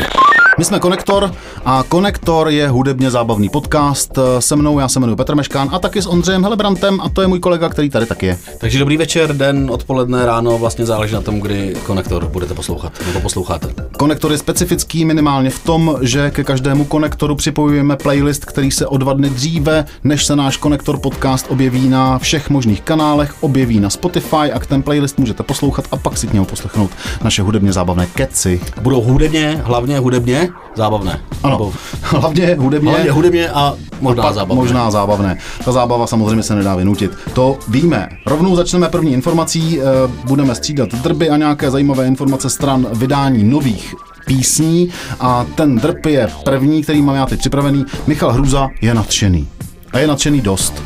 My 0.57 0.65
jsme 0.65 0.79
Konektor 0.79 1.31
a 1.65 1.83
Konektor 1.89 2.49
je 2.49 2.69
hudebně 2.69 3.11
zábavný 3.11 3.49
podcast 3.49 4.19
se 4.39 4.55
mnou, 4.55 4.79
já 4.79 4.87
se 4.87 4.99
jmenuji 4.99 5.15
Petr 5.15 5.35
Meškán 5.35 5.69
a 5.71 5.79
taky 5.79 6.01
s 6.01 6.05
Ondřejem 6.05 6.43
Helebrantem 6.43 7.01
a 7.01 7.09
to 7.09 7.21
je 7.21 7.27
můj 7.27 7.39
kolega, 7.39 7.69
který 7.69 7.89
tady 7.89 8.05
taky 8.05 8.25
je. 8.25 8.37
Takže 8.57 8.79
dobrý 8.79 8.97
večer, 8.97 9.35
den, 9.35 9.69
odpoledne, 9.71 10.25
ráno, 10.25 10.57
vlastně 10.57 10.85
záleží 10.85 11.13
na 11.13 11.21
tom, 11.21 11.39
kdy 11.39 11.75
konektor 11.85 12.25
budete 12.25 12.53
poslouchat, 12.53 12.93
nebo 13.07 13.19
posloucháte. 13.19 13.73
Konektor 13.97 14.31
je 14.31 14.37
specifický 14.37 15.05
minimálně 15.05 15.49
v 15.49 15.63
tom, 15.63 15.97
že 16.01 16.31
ke 16.31 16.43
každému 16.43 16.85
konektoru 16.85 17.35
připojujeme 17.35 17.95
playlist, 17.95 18.45
který 18.45 18.71
se 18.71 18.87
o 18.87 18.97
dva 18.97 19.13
dny 19.13 19.29
dříve, 19.29 19.85
než 20.03 20.25
se 20.25 20.35
náš 20.35 20.57
Konektor 20.57 20.99
podcast 20.99 21.45
objeví 21.49 21.89
na 21.89 22.19
všech 22.19 22.49
možných 22.49 22.81
kanálech, 22.81 23.43
objeví 23.43 23.79
na 23.79 23.89
Spotify 23.89 24.51
a 24.53 24.59
k 24.59 24.65
ten 24.65 24.83
playlist 24.83 25.19
můžete 25.19 25.43
poslouchat 25.43 25.85
a 25.91 25.97
pak 25.97 26.17
si 26.17 26.27
k 26.27 26.33
němu 26.33 26.45
poslechnout 26.45 26.91
naše 27.23 27.41
hudebně 27.41 27.73
zábavné 27.73 28.05
keci. 28.05 28.61
Budou 28.81 29.01
hudebně, 29.01 29.61
hlavně 29.65 29.99
hudebně, 29.99 30.49
zábavné. 30.75 31.19
Ano, 31.43 31.52
Nebo 31.57 31.73
hlavně 32.01 32.55
hudebně. 32.59 32.91
hlavně 32.91 33.11
hudebně 33.11 33.49
a 33.49 33.73
možná 34.01 34.23
pak 34.23 34.33
zábavné. 34.33 34.55
Možná 34.61 34.91
zábavné. 34.91 35.37
Ta 35.65 35.71
zábava 35.71 36.07
samozřejmě 36.07 36.43
se 36.43 36.55
nedá 36.55 36.75
vynutit. 36.75 37.11
To 37.33 37.57
víme. 37.67 38.09
Rovnou 38.25 38.55
začneme 38.55 38.89
první 38.89 39.13
informací. 39.13 39.79
eh, 39.81 39.83
Budeme 40.25 40.55
střídat 40.55 40.89
drby 40.93 41.29
a 41.29 41.37
nějaké 41.37 41.71
zajímavé 41.71 42.07
informace 42.07 42.49
stran 42.49 42.87
vydání 42.93 43.43
nových 43.43 43.95
písní 44.25 44.89
a 45.19 45.45
ten 45.55 45.75
drb 45.79 46.05
je 46.05 46.29
první, 46.45 46.83
který 46.83 47.01
mám 47.01 47.15
já 47.15 47.25
teď 47.25 47.39
připravený. 47.39 47.85
Michal 48.07 48.31
Hruza 48.31 48.69
je 48.81 48.93
nadšený. 48.93 49.47
A 49.93 49.99
je 49.99 50.07
nadšený 50.07 50.41
dost. 50.41 50.83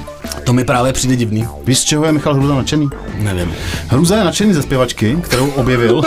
To 0.48 0.54
mi 0.54 0.64
právě 0.64 0.94
přijde 0.94 1.16
divný. 1.16 1.48
Víš, 1.66 1.80
z 1.80 1.84
čeho 1.84 2.06
je 2.06 2.12
Michal 2.12 2.34
Hruza 2.34 2.56
nadšený? 2.56 2.90
Nevím. 3.20 3.54
Hruza 3.88 4.18
je 4.18 4.24
nadšený 4.24 4.54
ze 4.54 4.62
zpěvačky, 4.62 5.18
kterou 5.22 5.50
objevil. 5.50 6.02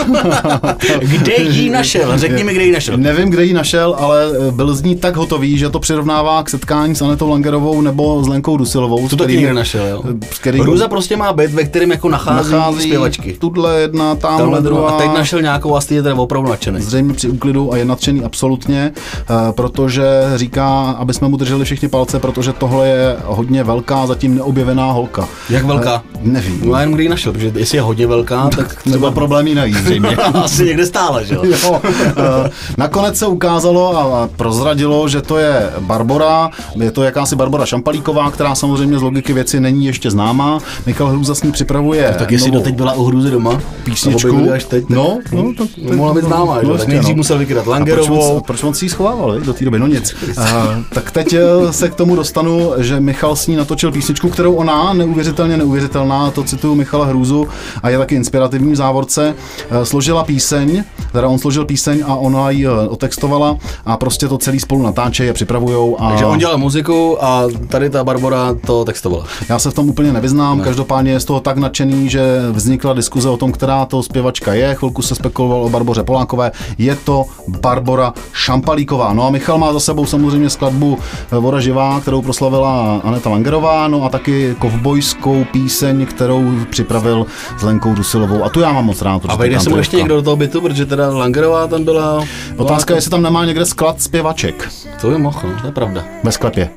Kde 1.00 1.35
jí 1.37 1.70
našel? 1.70 2.18
Řekni 2.18 2.44
mi, 2.44 2.55
kde 2.55 2.64
jí 2.64 2.72
našel. 2.72 2.96
Nevím, 2.96 3.31
kde 3.31 3.44
ji 3.44 3.55
našel, 3.55 3.96
ale 3.98 4.31
eh, 4.48 4.53
byl 4.53 4.74
z 4.74 4.83
ní 4.83 4.96
tak 4.96 5.16
hotový, 5.16 5.59
že 5.59 5.70
to 5.70 5.81
přirovnává 5.81 6.42
k 6.42 6.50
setkání 6.50 6.94
s 6.94 7.03
Anetou 7.03 7.29
Langerovou 7.29 7.81
nebo 7.81 8.24
s 8.24 8.29
Lenkou 8.29 8.57
Dusilovou. 8.57 9.09
To 9.09 9.16
taky 9.16 9.37
někde 9.37 9.55
našel, 9.55 9.87
jo. 9.87 10.03
který 10.40 10.61
Hrůza 10.61 10.88
prostě 10.88 11.16
má 11.16 11.33
byt, 11.33 11.50
ve 11.50 11.64
kterém 11.64 11.90
jako 11.90 12.09
nachází, 12.09 12.53
nachází 12.53 12.81
zpěvačky. 12.81 13.33
Tudle 13.33 13.81
jedna, 13.81 14.14
tamhle 14.14 14.40
Tamhle 14.40 14.61
druhá. 14.62 14.90
A 14.90 14.98
teď 14.98 15.11
našel 15.14 15.42
nějakou 15.42 15.76
a 15.76 15.81
je 15.90 16.03
teda 16.03 16.14
opravdu 16.14 16.50
nadšený. 16.50 16.81
Zřejmě 16.81 17.14
při 17.14 17.29
úklidu 17.29 17.72
a 17.72 17.76
je 17.76 17.85
nadšený 17.85 18.24
absolutně, 18.24 18.92
eh, 18.94 19.53
protože 19.53 20.05
říká, 20.37 20.90
aby 20.90 21.14
jsme 21.14 21.29
mu 21.29 21.37
drželi 21.37 21.64
všichni 21.64 21.88
palce, 21.88 22.18
protože 22.18 22.53
tohle 22.53 22.88
je 22.88 23.16
hodně 23.24 23.64
velká, 23.64 24.07
zatím 24.07 24.29
neobjevená 24.34 24.92
holka. 24.92 25.28
Jak 25.50 25.64
velká? 25.64 26.02
Eh, 26.14 26.18
Nevím. 26.22 26.60
No 26.64 26.72
já 26.74 26.80
jenom 26.80 26.94
kde 26.94 27.02
ji 27.02 27.08
našel, 27.08 27.32
protože 27.32 27.52
jestli 27.56 27.78
je 27.78 27.82
hodně 27.82 28.06
velká, 28.06 28.48
tak 28.56 28.82
Třeba 28.82 29.10
problém 29.10 29.46
jí 29.46 29.54
najít 29.54 29.76
zřejmě. 29.84 30.16
asi 30.16 30.64
někde 30.64 30.86
stále, 30.86 31.24
že 31.24 31.34
jo? 31.34 31.42
Jo, 31.44 31.80
eh, 31.84 32.50
nakonec 32.76 33.16
se 33.18 33.26
ukázalo 33.26 33.96
a 33.98 34.28
prozradilo, 34.36 35.08
že 35.08 35.22
to 35.22 35.38
je 35.38 35.70
Barbora, 35.80 36.50
je 36.74 36.90
to 36.90 37.02
jakási 37.02 37.36
Barbora 37.36 37.66
Šampalíková, 37.66 38.30
která 38.30 38.54
samozřejmě 38.54 38.98
z 38.98 39.02
logiky 39.02 39.32
věci 39.32 39.60
není 39.60 39.86
ještě 39.86 40.10
známá. 40.10 40.58
Michal 40.86 41.06
Hruza 41.08 41.34
s 41.34 41.42
ní 41.42 41.52
připravuje 41.52 42.14
Tak 42.18 42.30
jestli 42.32 42.50
novou 42.50 42.60
doteď 42.60 42.74
byla 42.76 42.92
u 42.92 43.04
Hruzy 43.04 43.30
doma, 43.30 43.60
písničku. 43.84 44.50
a 44.50 44.54
až 44.54 44.64
teď, 44.64 44.82
tak- 44.82 44.96
no, 44.96 45.18
no, 45.32 45.52
tak, 45.58 45.68
No, 45.90 45.96
mohla 45.96 46.14
být 46.14 46.24
známá, 46.24 46.60
že? 46.60 46.66
no, 46.66 46.72
tak 46.72 46.78
jasně, 46.78 46.94
nejdřív 46.94 47.14
no. 47.14 47.20
musel 47.20 47.36
A 47.36 47.44
proč 47.46 47.66
Langerovou. 47.66 48.34
on, 48.36 48.42
proč 48.42 48.62
on 48.62 48.74
si 48.74 48.84
ji 48.84 48.88
schovával 48.88 49.40
do 49.40 49.52
té 49.52 49.64
doby? 49.64 49.78
No 49.78 49.86
nic. 49.86 50.14
A, 50.38 50.66
tak 50.94 51.10
teď 51.10 51.32
eh, 51.32 51.72
se 51.72 51.88
k 51.88 51.94
tomu 51.94 52.16
dostanu, 52.16 52.72
že 52.78 53.00
Michal 53.00 53.36
s 53.36 53.46
ní 53.46 53.56
natočil 53.56 53.92
písničku, 53.92 54.19
kterou 54.28 54.54
ona, 54.54 54.92
neuvěřitelně 54.92 55.56
neuvěřitelná, 55.56 56.30
to 56.30 56.42
cituju 56.44 56.74
Michala 56.74 57.06
Hrůzu 57.06 57.48
a 57.83 57.88
je 57.88 57.98
taky 57.98 58.14
inspirativní 58.14 58.72
v 58.72 58.76
závorce, 58.76 59.35
eh, 59.70 59.85
složila 59.87 60.24
píseň, 60.24 60.85
teda 61.12 61.28
on 61.28 61.38
složil 61.38 61.64
píseň 61.64 62.04
a 62.06 62.14
ona 62.14 62.50
ji 62.50 62.66
eh, 62.66 62.70
otextovala 62.88 63.56
a 63.87 63.96
prostě 63.96 64.28
to 64.28 64.38
celý 64.38 64.61
spolu 64.61 64.83
natáčejí 64.83 65.30
a 65.30 65.33
připravujou. 65.33 66.00
A 66.00 66.09
Takže 66.09 66.26
on 66.26 66.38
dělal 66.38 66.59
muziku 66.59 67.24
a 67.24 67.44
tady 67.68 67.90
ta 67.90 68.04
Barbora 68.04 68.54
to 68.66 68.85
textovala. 68.85 69.24
já 69.48 69.59
se 69.59 69.70
v 69.70 69.74
tom 69.74 69.88
úplně 69.88 70.12
nevyznám, 70.12 70.59
ne. 70.59 70.64
každopádně 70.64 71.12
je 71.12 71.20
z 71.20 71.24
toho 71.24 71.40
tak 71.40 71.56
nadšený, 71.56 72.09
že 72.09 72.22
vznikla 72.52 72.92
diskuze 72.92 73.28
o 73.28 73.37
tom, 73.37 73.52
která 73.52 73.85
to 73.85 74.02
zpěvačka 74.02 74.54
je. 74.54 74.74
Chvilku 74.74 75.02
se 75.02 75.14
spekuloval 75.14 75.64
o 75.64 75.68
Barboře 75.68 76.02
Polákové. 76.02 76.52
Je 76.78 76.96
to 76.96 77.24
Barbora 77.48 78.12
Šampalíková. 78.33 79.12
No 79.12 79.26
a 79.26 79.30
Michal 79.30 79.59
má 79.59 79.72
za 79.72 79.80
sebou 79.80 80.06
samozřejmě 80.06 80.50
skladbu 80.50 80.98
eh, 81.33 81.38
Voda 81.38 81.61
živá, 81.61 82.00
kterou 82.00 82.22
proslavila 82.22 83.00
Aneta 83.04 83.30
Langerová, 83.30 83.88
no 83.88 83.99
a 84.04 84.08
taky 84.08 84.54
kovbojskou 84.58 85.44
píseň, 85.52 86.06
kterou 86.06 86.52
připravil 86.70 87.26
s 87.58 87.62
Lenkou 87.62 87.94
Dusilovou 87.94 88.44
a 88.44 88.48
tu 88.48 88.60
já 88.60 88.72
mám 88.72 88.84
moc 88.84 89.02
rád. 89.02 89.14
A 89.16 89.18
protože 89.18 89.36
vejde 89.38 89.56
je 89.56 89.60
se 89.60 89.70
mu 89.70 89.76
ještě 89.76 89.96
někdo 89.96 90.14
do 90.16 90.22
toho 90.22 90.36
bytu, 90.36 90.60
protože 90.60 90.86
teda 90.86 91.08
Langerová 91.10 91.66
tam 91.66 91.84
byla... 91.84 92.24
Otázka 92.56 92.94
je, 92.94 92.98
jestli 92.98 93.10
tam 93.10 93.22
nemá 93.22 93.44
někde 93.44 93.66
sklad 93.66 94.02
zpěvaček 94.02 94.68
To 95.00 95.10
je 95.10 95.18
mohl, 95.18 95.40
to 95.60 95.66
je 95.66 95.72
pravda. 95.72 96.04
ve 96.24 96.32
sklepě. 96.32 96.70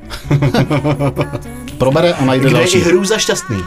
Probere 1.78 2.12
a 2.12 2.24
najde 2.24 2.44
Kde 2.48 2.56
je 2.58 2.60
další. 2.62 2.78
i 2.78 2.82
hrůza 2.82 3.18
šťastný. 3.18 3.56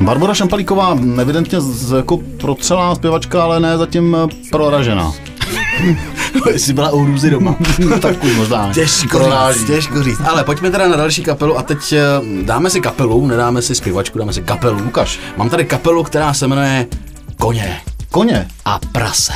Barbara 0.00 0.34
Šampalíková 0.34 0.98
evidentně 1.20 1.60
z, 1.60 1.96
jako 1.96 2.16
protřelá 2.40 2.94
zpěvačka, 2.94 3.42
ale 3.42 3.60
ne 3.60 3.78
zatím 3.78 4.16
proražená. 4.50 5.12
Jestli 6.52 6.72
byla 6.72 6.90
u 6.90 6.98
hrůzy 7.04 7.30
doma. 7.30 7.56
tak 8.00 8.24
už 8.24 8.36
možná. 8.36 8.72
Těžko 8.74 9.18
Proráží. 9.18 9.58
říct, 9.58 9.66
těžko 9.68 10.02
říct. 10.02 10.20
Ale 10.28 10.44
pojďme 10.44 10.70
teda 10.70 10.88
na 10.88 10.96
další 10.96 11.22
kapelu 11.22 11.58
a 11.58 11.62
teď 11.62 11.92
eh, 11.92 12.02
dáme 12.42 12.70
si 12.70 12.80
kapelu, 12.80 13.26
nedáme 13.26 13.62
si 13.62 13.74
zpěvačku, 13.74 14.18
dáme 14.18 14.32
si 14.32 14.42
kapelu. 14.42 14.78
Ukaž. 14.84 15.18
Mám 15.36 15.50
tady 15.50 15.64
kapelu, 15.64 16.02
která 16.02 16.34
se 16.34 16.46
jmenuje 16.46 16.86
Koně 17.38 17.76
Koně. 18.10 18.48
a 18.64 18.78
prase. 18.92 19.32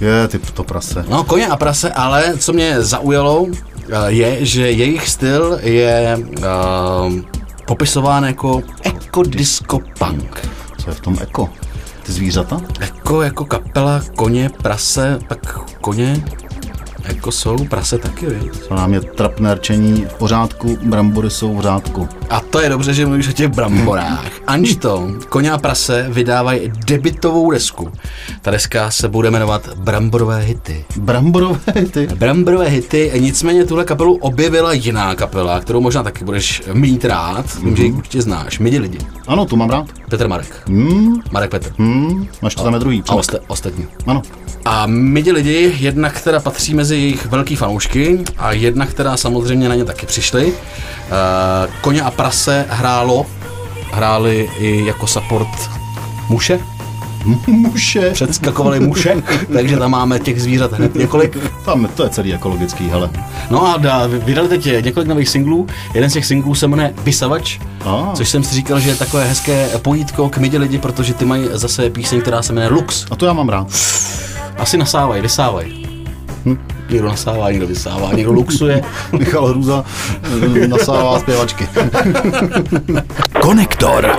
Je, 0.00 0.28
ty 0.28 0.38
to 0.38 0.64
prase. 0.64 1.04
No, 1.08 1.24
koně 1.24 1.46
a 1.46 1.56
prase, 1.56 1.92
ale 1.92 2.34
co 2.38 2.52
mě 2.52 2.82
zaujalo, 2.82 3.46
eh, 3.50 3.96
je, 4.06 4.44
že 4.46 4.70
jejich 4.70 5.08
styl 5.08 5.58
je 5.62 6.18
uh, 6.38 7.12
popisován 7.66 8.24
jako 8.24 8.62
eco 8.84 9.22
disco 9.22 9.78
punk. 9.98 10.48
Co 10.78 10.90
je 10.90 10.94
v 10.94 11.00
tom 11.00 11.16
eko? 11.22 11.48
Ty 12.02 12.12
zvířata? 12.12 12.60
Jako, 12.80 13.22
jako 13.22 13.44
kapela, 13.44 14.02
koně, 14.16 14.50
prase, 14.62 15.18
pak 15.28 15.58
koně, 15.80 16.24
jako 17.04 17.32
jsou, 17.32 17.56
prase 17.64 17.98
taky, 17.98 18.26
víš? 18.26 18.52
Co 18.68 18.74
nám 18.74 18.94
je 18.94 19.00
trapné 19.00 19.54
rčení 19.54 20.06
v 20.08 20.14
pořádku, 20.14 20.78
brambory 20.82 21.30
jsou 21.30 21.56
v 21.56 21.60
řádku. 21.60 22.08
A 22.30 22.40
to 22.40 22.60
je 22.60 22.68
dobře, 22.68 22.94
že 22.94 23.06
mluvíš 23.06 23.28
o 23.28 23.32
těch 23.32 23.48
bramborách. 23.48 24.26
Anžton, 24.46 25.18
Koně 25.28 25.52
a 25.52 25.58
prase 25.58 26.06
vydávají 26.08 26.72
debitovou 26.86 27.50
desku. 27.50 27.92
Ta 28.42 28.50
deska 28.50 28.90
se 28.90 29.08
bude 29.08 29.30
jmenovat 29.30 29.68
Bramborové 29.76 30.40
hity. 30.40 30.84
Bramborové 30.96 31.58
ty. 31.90 32.06
Bramborové 32.06 32.68
hity, 32.68 33.12
nicméně 33.18 33.64
tuhle 33.64 33.84
kapelu 33.84 34.14
objevila 34.14 34.72
jiná 34.72 35.14
kapela, 35.14 35.60
kterou 35.60 35.80
možná 35.80 36.02
taky 36.02 36.24
budeš 36.24 36.62
mít 36.72 37.04
rád, 37.04 37.46
vím, 37.62 37.76
že 37.76 37.82
ji 37.84 37.92
určitě 37.92 38.22
znáš, 38.22 38.58
Midi 38.58 38.78
lidi. 38.78 38.98
Ano, 39.26 39.44
tu 39.46 39.56
mám 39.56 39.70
rád. 39.70 39.86
Petr 40.10 40.28
Marek. 40.28 40.62
Hmm, 40.68 41.20
Marek 41.32 41.50
Petr. 41.50 41.72
hmm, 41.78 42.28
až 42.42 42.54
to 42.54 42.62
tam 42.64 42.72
je 42.74 42.78
druhý. 42.80 43.02
A 43.08 43.14
osta- 43.14 43.38
ostatní. 43.46 43.86
Ano. 44.06 44.22
A 44.64 44.86
Midi 44.86 45.32
lidi, 45.32 45.76
jedna, 45.78 46.10
která 46.10 46.40
patří 46.40 46.74
mezi 46.74 46.91
jejich 46.96 47.26
velký 47.26 47.56
fanoušky 47.56 48.18
a 48.38 48.52
jedna, 48.52 48.86
která 48.86 49.16
samozřejmě 49.16 49.68
na 49.68 49.74
ně 49.74 49.84
taky 49.84 50.06
přišli. 50.06 50.46
Uh, 50.46 50.52
Koně 51.80 52.02
a 52.02 52.10
prase 52.10 52.64
hrálo, 52.68 53.26
hráli 53.92 54.50
i 54.58 54.86
jako 54.86 55.06
support 55.06 55.70
muše, 56.28 56.60
Muše. 57.46 58.10
předskakovali 58.10 58.80
muše, 58.80 59.22
takže 59.52 59.76
tam 59.76 59.90
máme 59.90 60.18
těch 60.18 60.42
zvířat 60.42 60.72
hned 60.72 60.94
několik. 60.94 61.36
Tam 61.64 61.88
to 61.94 62.02
je 62.04 62.10
celý 62.10 62.34
ekologický, 62.34 62.88
hele. 62.88 63.10
No 63.50 63.66
a 63.74 63.76
dá, 63.76 64.06
vydali 64.06 64.48
teď 64.48 64.84
několik 64.84 65.08
nových 65.08 65.28
singlů. 65.28 65.66
Jeden 65.94 66.10
z 66.10 66.12
těch 66.12 66.26
singlů 66.26 66.54
se 66.54 66.66
jmenuje 66.68 66.94
Vysavač, 67.04 67.58
A. 67.84 68.10
což 68.14 68.28
jsem 68.28 68.42
si 68.44 68.54
říkal, 68.54 68.80
že 68.80 68.88
je 68.90 68.96
takové 68.96 69.24
hezké 69.24 69.68
pojítko 69.82 70.28
k 70.28 70.38
Midi 70.38 70.58
lidi, 70.58 70.78
protože 70.78 71.14
ty 71.14 71.24
mají 71.24 71.44
zase 71.52 71.90
píseň, 71.90 72.20
která 72.20 72.42
se 72.42 72.52
jmenuje 72.52 72.72
Lux. 72.72 73.06
A 73.10 73.16
to 73.16 73.26
já 73.26 73.32
mám 73.32 73.48
rád. 73.48 73.66
Asi 74.58 74.76
nasávají, 74.76 75.22
vysávají. 75.22 75.88
Hm? 76.46 76.58
Někdo 76.92 77.08
nasává, 77.08 77.50
někdo 77.50 77.66
vysává, 77.66 78.12
někdo 78.12 78.32
luxuje. 78.32 78.82
Michal 79.18 79.46
Hruza 79.46 79.84
eh, 80.62 80.68
nasává 80.68 81.20
zpěvačky. 81.20 81.68
Konektor. 83.40 84.18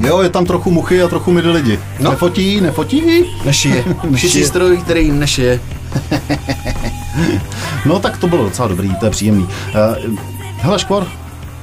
Jo, 0.00 0.20
je 0.20 0.30
tam 0.30 0.46
trochu 0.46 0.70
muchy 0.70 1.02
a 1.02 1.08
trochu 1.08 1.32
midi 1.32 1.48
lidi. 1.48 1.78
No. 2.00 2.10
Nefotí, 2.10 2.60
nefotí. 2.60 3.24
Nešije. 3.44 3.84
Nešije. 4.10 4.30
Šicí 4.30 4.44
stroj, 4.44 4.76
který 4.76 5.10
nešije. 5.10 5.60
No 7.86 7.98
tak 7.98 8.18
to 8.18 8.26
bylo 8.28 8.44
docela 8.44 8.68
dobrý, 8.68 8.94
to 8.96 9.04
je 9.04 9.10
příjemný. 9.10 9.44
Uh, 9.44 10.16
hele, 10.56 10.78
Škvor, 10.78 11.06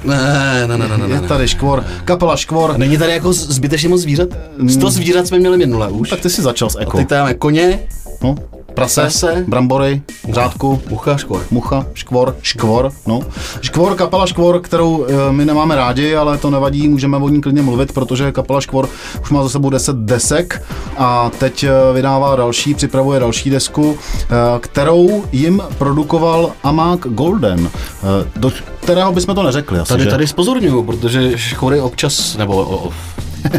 Ne, 0.03 0.67
ne, 0.67 0.77
ne, 0.77 0.87
ne, 0.87 0.97
ne, 1.07 1.15
je 1.15 1.21
tady 1.21 1.47
Škvor, 1.47 1.83
kapela 2.03 2.35
Škvor. 2.37 2.77
Není 2.77 2.97
tady 2.97 3.11
jako 3.11 3.33
zbytečně 3.33 3.89
moc 3.89 4.01
zvířat? 4.01 4.29
Sto 4.69 4.89
zvířat 4.91 5.27
jsme 5.27 5.39
měli 5.39 5.57
minule 5.57 5.87
už. 5.89 6.09
Tak 6.09 6.19
ty 6.19 6.29
si 6.29 6.41
začal 6.41 6.69
s 6.69 6.75
A 6.75 6.81
eko. 6.81 6.97
teď 6.97 7.07
tam 7.07 7.19
máme 7.19 7.33
koně, 7.33 7.79
No, 8.23 8.35
prase, 8.75 9.01
Prase. 9.01 9.45
brambory, 9.47 10.01
řádku, 10.33 10.81
mucha, 10.89 11.17
škvor. 11.17 11.41
mucha, 11.51 11.85
škvor, 11.93 12.35
škvor, 12.41 12.91
no. 13.07 13.19
Škvor, 13.61 13.95
kapela 13.95 14.25
Škvor, 14.27 14.59
kterou 14.61 15.05
e, 15.05 15.31
my 15.31 15.45
nemáme 15.45 15.75
rádi, 15.75 16.15
ale 16.15 16.37
to 16.37 16.49
nevadí, 16.49 16.87
můžeme 16.87 17.17
o 17.17 17.29
ní 17.29 17.41
klidně 17.41 17.61
mluvit, 17.61 17.91
protože 17.93 18.31
kapela 18.31 18.61
Škvor 18.61 18.89
už 19.21 19.29
má 19.29 19.43
za 19.43 19.49
sebou 19.49 19.69
10 19.69 19.95
desek 19.95 20.63
a 20.97 21.31
teď 21.39 21.63
e, 21.63 21.69
vydává 21.93 22.35
další, 22.35 22.73
připravuje 22.73 23.19
další 23.19 23.49
desku, 23.49 23.97
e, 23.97 24.59
kterou 24.59 25.23
jim 25.31 25.61
produkoval 25.77 26.51
Amák 26.63 26.99
Golden, 26.99 27.69
do 28.35 28.51
kterého 28.79 29.11
bychom 29.11 29.35
to 29.35 29.43
neřekli 29.43 29.79
asi, 29.79 29.89
Tady, 29.89 30.03
že? 30.03 30.09
tady 30.09 30.27
spozorňuju, 30.27 30.83
protože 30.83 31.37
škory 31.37 31.81
občas, 31.81 32.37
nebo 32.37 32.55
o, 32.55 32.87
o, 32.87 32.91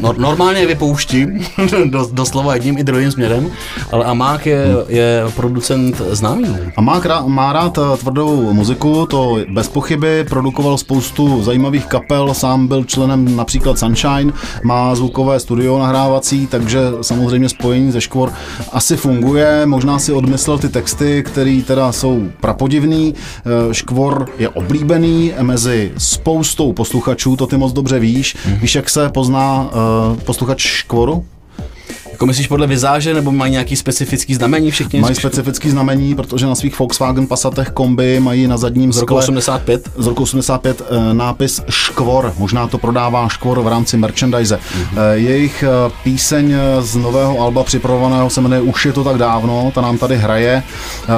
no, 0.00 0.14
normálně 0.18 0.60
je 0.60 0.66
vypouštím, 0.66 1.46
do, 1.84 2.08
doslova 2.12 2.54
jedním 2.54 2.78
i 2.78 2.84
druhým 2.84 3.10
směrem, 3.10 3.50
ale 3.92 4.04
Amák 4.04 4.46
je, 4.46 4.66
je 4.88 5.24
producent 5.36 6.00
známý. 6.10 6.56
A 6.76 6.80
má, 6.80 7.00
krá, 7.00 7.22
má 7.26 7.52
rád 7.52 7.78
eh, 7.78 7.96
tvrdou 7.96 8.52
muziku, 8.52 9.06
to 9.06 9.38
bez 9.50 9.68
pochyby, 9.68 10.24
produkoval 10.28 10.78
spoustu 10.78 11.42
zajímavých 11.42 11.86
kapel, 11.86 12.34
sám 12.34 12.66
byl 12.66 12.84
členem 12.84 13.36
například 13.36 13.78
Sunshine, 13.78 14.32
má 14.64 14.94
zvukové 14.94 15.40
studio 15.40 15.78
nahrávací, 15.78 16.46
takže 16.46 16.80
samozřejmě 17.02 17.48
spojení 17.48 17.92
ze 17.92 18.00
Škvor 18.00 18.32
asi 18.72 18.96
funguje, 18.96 19.66
možná 19.66 19.98
si 19.98 20.12
odmyslel 20.12 20.58
ty 20.58 20.68
texty, 20.68 21.22
které 21.22 21.60
teda 21.66 21.92
jsou 21.92 22.28
prapodivný. 22.40 23.14
Eh, 23.14 23.74
Škvor 23.74 24.28
je 24.38 24.48
oblíbený 24.48 25.32
mezi 25.42 25.92
spoustou 25.98 26.72
posluchačů, 26.72 27.36
to 27.36 27.46
ty 27.46 27.56
moc 27.56 27.72
dobře 27.72 27.98
víš. 27.98 28.36
Víš, 28.46 28.74
jak 28.74 28.90
se 28.90 29.08
pozná 29.08 29.70
eh, 29.76 30.20
posluchač 30.24 30.60
Škvoru? 30.60 31.24
Jako 32.16 32.26
myslíš 32.26 32.46
podle 32.46 32.66
vizáže, 32.66 33.14
nebo 33.14 33.32
mají 33.32 33.52
nějaký 33.52 33.76
specifický 33.76 34.34
znamení 34.34 34.70
všichni? 34.70 35.00
Mají 35.00 35.14
specifický 35.14 35.70
znamení, 35.70 36.14
protože 36.14 36.46
na 36.46 36.54
svých 36.54 36.78
Volkswagen 36.78 37.26
Passatech 37.26 37.68
kombi 37.70 38.20
mají 38.20 38.46
na 38.46 38.56
zadním 38.56 38.92
z 38.92 38.96
roku 38.96 39.06
skle 39.06 39.18
85? 39.18 39.88
z 39.96 40.06
roku 40.06 40.22
85 40.22 40.82
eh, 40.90 41.14
nápis 41.14 41.60
Škvor. 41.68 42.32
Možná 42.38 42.66
to 42.66 42.78
prodává 42.78 43.28
Škvor 43.28 43.60
v 43.60 43.68
rámci 43.68 43.96
merchandise. 43.96 44.58
Mhm. 44.76 44.98
Eh, 44.98 45.16
Jejich 45.16 45.64
píseň 46.04 46.54
z 46.80 46.96
nového 46.96 47.40
alba 47.40 47.64
připravovaného 47.64 48.30
se 48.30 48.40
jmenuje 48.40 48.60
Už 48.60 48.86
je 48.86 48.92
to 48.92 49.04
tak 49.04 49.18
dávno, 49.18 49.72
ta 49.74 49.80
nám 49.80 49.98
tady 49.98 50.16
hraje. 50.16 50.62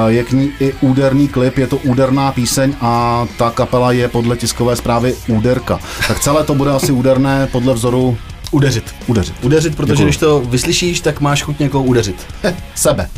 Je 0.07 0.23
k 0.23 0.31
ní 0.31 0.51
i 0.59 0.73
úderný 0.81 1.27
klip, 1.27 1.57
je 1.57 1.67
to 1.67 1.77
úderná 1.77 2.31
píseň 2.31 2.73
a 2.81 3.25
ta 3.37 3.51
kapela 3.51 3.91
je 3.91 4.07
podle 4.07 4.37
tiskové 4.37 4.75
zprávy 4.75 5.15
úderka. 5.27 5.79
Tak 6.07 6.19
celé 6.19 6.43
to 6.43 6.55
bude 6.55 6.71
asi 6.71 6.91
úderné 6.91 7.47
podle 7.51 7.73
vzoru 7.73 8.17
Udeřit. 8.51 8.95
udeřit. 9.07 9.35
Udeřit, 9.41 9.75
protože 9.75 9.93
Děkuju. 9.93 10.05
když 10.05 10.17
to 10.17 10.39
vyslyšíš, 10.39 11.01
tak 11.01 11.21
máš 11.21 11.41
chuť 11.43 11.59
někoho 11.59 11.83
udeřit. 11.83 12.25
Sebe. 12.75 13.09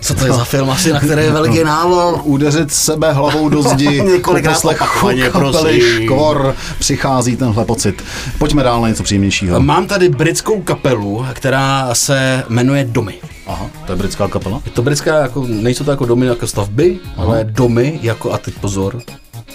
Co 0.00 0.14
to 0.14 0.26
je 0.26 0.32
za 0.32 0.44
film 0.44 0.70
asi, 0.70 0.92
na 0.92 1.00
které 1.00 1.24
je 1.24 1.32
veliký 1.32 1.64
nával? 1.64 2.20
udeřit 2.24 2.72
sebe 2.72 3.12
hlavou 3.12 3.48
do 3.48 3.62
zdi. 3.62 4.02
Několikrát 4.12 4.64
opakovaně, 4.64 5.30
prosím. 5.30 5.80
Škvor 6.02 6.54
přichází 6.78 7.36
tenhle 7.36 7.64
pocit. 7.64 8.04
Pojďme 8.38 8.62
dál 8.62 8.80
na 8.82 8.88
něco 8.88 9.02
příjemnějšího. 9.02 9.60
Mám 9.60 9.86
tady 9.86 10.08
britskou 10.08 10.60
kapelu, 10.60 11.26
která 11.32 11.94
se 11.94 12.44
jmenuje 12.48 12.84
Domy. 12.84 13.14
Aha, 13.46 13.70
to 13.86 13.92
je 13.92 13.96
britská 13.96 14.28
kapela? 14.28 14.62
Je 14.64 14.70
to 14.70 14.82
britská, 14.82 15.18
jako, 15.18 15.46
nejsou 15.46 15.84
to 15.84 15.90
jako 15.90 16.06
domy 16.06 16.26
jako 16.26 16.46
stavby, 16.46 16.98
ale 17.16 17.44
domy 17.44 17.98
jako, 18.02 18.32
a 18.32 18.38
teď 18.38 18.54
pozor, 18.54 19.00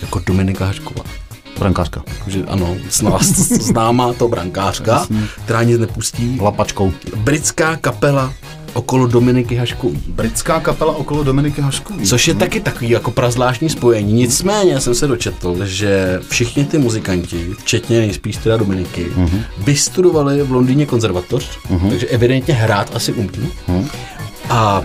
jako 0.01 0.21
Dominika 0.25 0.65
Hašková. 0.65 1.03
Brankářka. 1.59 2.03
Takže 2.23 2.43
ano, 2.47 2.75
zná, 2.89 3.17
známá 3.49 4.13
to 4.13 4.27
brankářka, 4.27 5.07
která 5.45 5.63
nic 5.63 5.79
nepustí. 5.79 6.39
Lapačkou. 6.41 6.93
Britská 7.15 7.75
kapela 7.75 8.33
okolo 8.73 9.07
Dominiky 9.07 9.55
Haškový. 9.55 9.99
Britská 10.07 10.59
kapela 10.59 10.95
okolo 10.95 11.23
Dominiky 11.23 11.61
Haškový. 11.61 12.05
Což 12.05 12.27
je 12.27 12.33
taky 12.33 12.59
takový 12.59 12.89
jako 12.89 13.11
prazvláštní 13.11 13.69
spojení. 13.69 14.13
Nicméně 14.13 14.79
jsem 14.79 14.95
se 14.95 15.07
dočetl, 15.07 15.65
že 15.65 16.19
všichni 16.29 16.65
ty 16.65 16.77
muzikanti, 16.77 17.49
včetně 17.59 17.99
nejspíš 17.99 18.37
teda 18.37 18.57
Dominiky, 18.57 19.05
uh-huh. 19.05 19.41
vystudovali 19.57 20.43
v 20.43 20.51
Londýně 20.51 20.85
konzervatoř, 20.85 21.59
uh-huh. 21.69 21.89
takže 21.89 22.07
evidentně 22.07 22.53
hrát 22.53 22.95
asi 22.95 23.13
umí. 23.13 23.29
Uh-huh. 23.29 23.85
A 24.49 24.83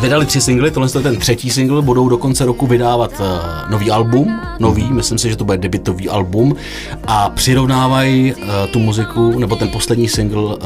vydali 0.00 0.26
tři 0.26 0.40
singly, 0.40 0.70
tohle 0.70 0.88
je 0.94 1.02
ten 1.02 1.16
třetí 1.16 1.50
single, 1.50 1.82
budou 1.82 2.08
do 2.08 2.18
konce 2.18 2.44
roku 2.44 2.66
vydávat 2.66 3.20
uh, 3.20 3.70
nový 3.70 3.90
album, 3.90 4.40
nový, 4.58 4.92
myslím 4.92 5.18
si, 5.18 5.30
že 5.30 5.36
to 5.36 5.44
bude 5.44 5.58
debitový 5.58 6.08
album 6.08 6.56
a 7.06 7.30
přirovnávají 7.30 8.34
uh, 8.34 8.48
tu 8.72 8.78
muziku, 8.78 9.38
nebo 9.38 9.56
ten 9.56 9.68
poslední 9.68 10.08
single 10.08 10.42
uh, 10.42 10.56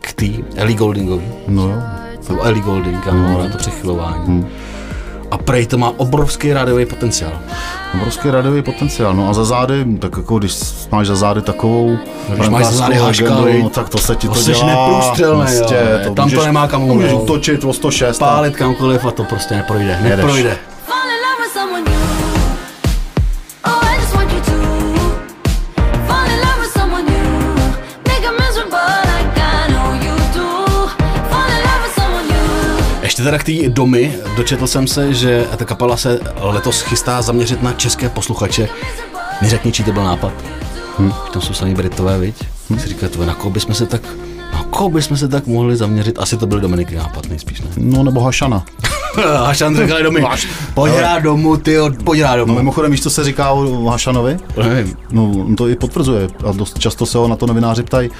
k 0.00 0.12
té 0.12 0.26
Ellie 0.56 0.76
Goldingovi. 0.76 1.28
No 1.48 1.62
jo. 1.62 1.82
Nebo 2.28 2.42
Ellie 2.42 2.62
Golding, 2.62 3.08
ano, 3.08 3.38
na 3.38 3.48
to 3.48 3.58
přechylování. 3.58 4.26
Hmm. 4.26 4.46
A 5.30 5.38
prej 5.38 5.66
to 5.66 5.78
má 5.78 5.92
obrovský 5.96 6.52
rádiový 6.52 6.86
potenciál. 6.86 7.32
Obrovský 7.94 8.30
rádiový 8.30 8.62
potenciál. 8.62 9.14
No 9.14 9.28
a 9.30 9.32
za 9.34 9.44
zády, 9.44 9.84
tak 9.98 10.16
jako 10.16 10.38
když 10.38 10.54
máš 10.92 11.06
za 11.06 11.16
zády 11.16 11.42
takovou 11.42 11.98
když 12.34 12.48
máš 12.48 12.64
za 12.64 12.70
zády 12.70 12.94
Haška, 12.96 13.30
no, 13.34 13.68
tak 13.70 13.88
to 13.88 13.98
se 13.98 14.16
ti 14.16 14.28
to, 14.28 14.34
To 14.34 14.40
seš 14.40 14.58
dělá. 14.58 14.88
prostě, 15.00 15.22
jo. 15.22 15.44
Tam 16.14 16.30
to 16.30 16.44
nemá 16.44 16.68
kam 16.68 16.80
to 16.88 16.94
můžeš 16.94 17.12
umnout. 17.12 17.22
útočit 17.24 17.64
o 17.64 17.72
106. 17.72 18.22
a- 18.22 18.26
Pálit 18.26 18.56
kamkoliv 18.56 19.04
a 19.04 19.10
to 19.10 19.24
prostě 19.24 19.54
neprojde. 19.54 19.98
Neprojde. 20.02 20.56
Fall 20.86 21.97
Ještě 33.18 33.30
teda 33.30 33.38
k 33.38 33.44
té 33.44 33.68
domy, 33.68 34.14
dočetl 34.36 34.66
jsem 34.66 34.86
se, 34.86 35.14
že 35.14 35.46
ta 35.56 35.64
kapela 35.64 35.96
se 35.96 36.20
letos 36.40 36.80
chystá 36.80 37.22
zaměřit 37.22 37.62
na 37.62 37.72
české 37.72 38.08
posluchače. 38.08 38.68
Neřekni, 39.42 39.72
čí 39.72 39.84
to 39.84 39.92
byl 39.92 40.04
nápad. 40.04 40.32
Hm. 40.98 41.12
Tam 41.32 41.42
jsou 41.42 41.52
samý 41.52 41.74
Britové, 41.74 42.18
viď? 42.18 42.34
Hm. 42.70 42.78
Si 42.78 42.88
říká, 42.88 43.08
to 43.08 43.26
na 43.26 43.34
koho 43.34 43.50
bychom 43.50 43.74
se 43.74 43.86
tak 43.86 44.02
na 44.52 44.62
koho 44.64 44.90
bychom 44.90 45.16
se 45.16 45.28
tak 45.28 45.46
mohli 45.46 45.76
zaměřit? 45.76 46.18
Asi 46.18 46.36
to 46.36 46.46
byl 46.46 46.60
Dominiky 46.60 46.94
nápad, 46.96 47.28
nejspíš 47.28 47.60
ne. 47.60 47.66
No 47.76 48.02
nebo 48.02 48.20
Hašana. 48.20 48.64
Hašan 49.46 49.76
říkal 49.76 50.02
domy. 50.02 50.24
Pojď 50.74 50.92
hrát 50.92 51.22
domů, 51.22 51.56
ty 51.56 51.76
pojď 52.04 52.20
hrát 52.20 52.36
No 52.36 52.38
domů. 52.44 52.54
mimochodem, 52.58 52.90
víš, 52.90 53.02
co 53.02 53.10
se 53.10 53.24
říká 53.24 53.50
o 53.50 53.84
Hašanovi? 53.84 54.36
Nevím. 54.68 54.96
No, 55.12 55.30
on 55.30 55.56
to 55.56 55.68
i 55.68 55.76
potvrzuje 55.76 56.28
a 56.48 56.52
dost 56.52 56.78
často 56.78 57.06
se 57.06 57.18
ho 57.18 57.28
na 57.28 57.36
to 57.36 57.46
novináři 57.46 57.82
ptají, 57.82 58.10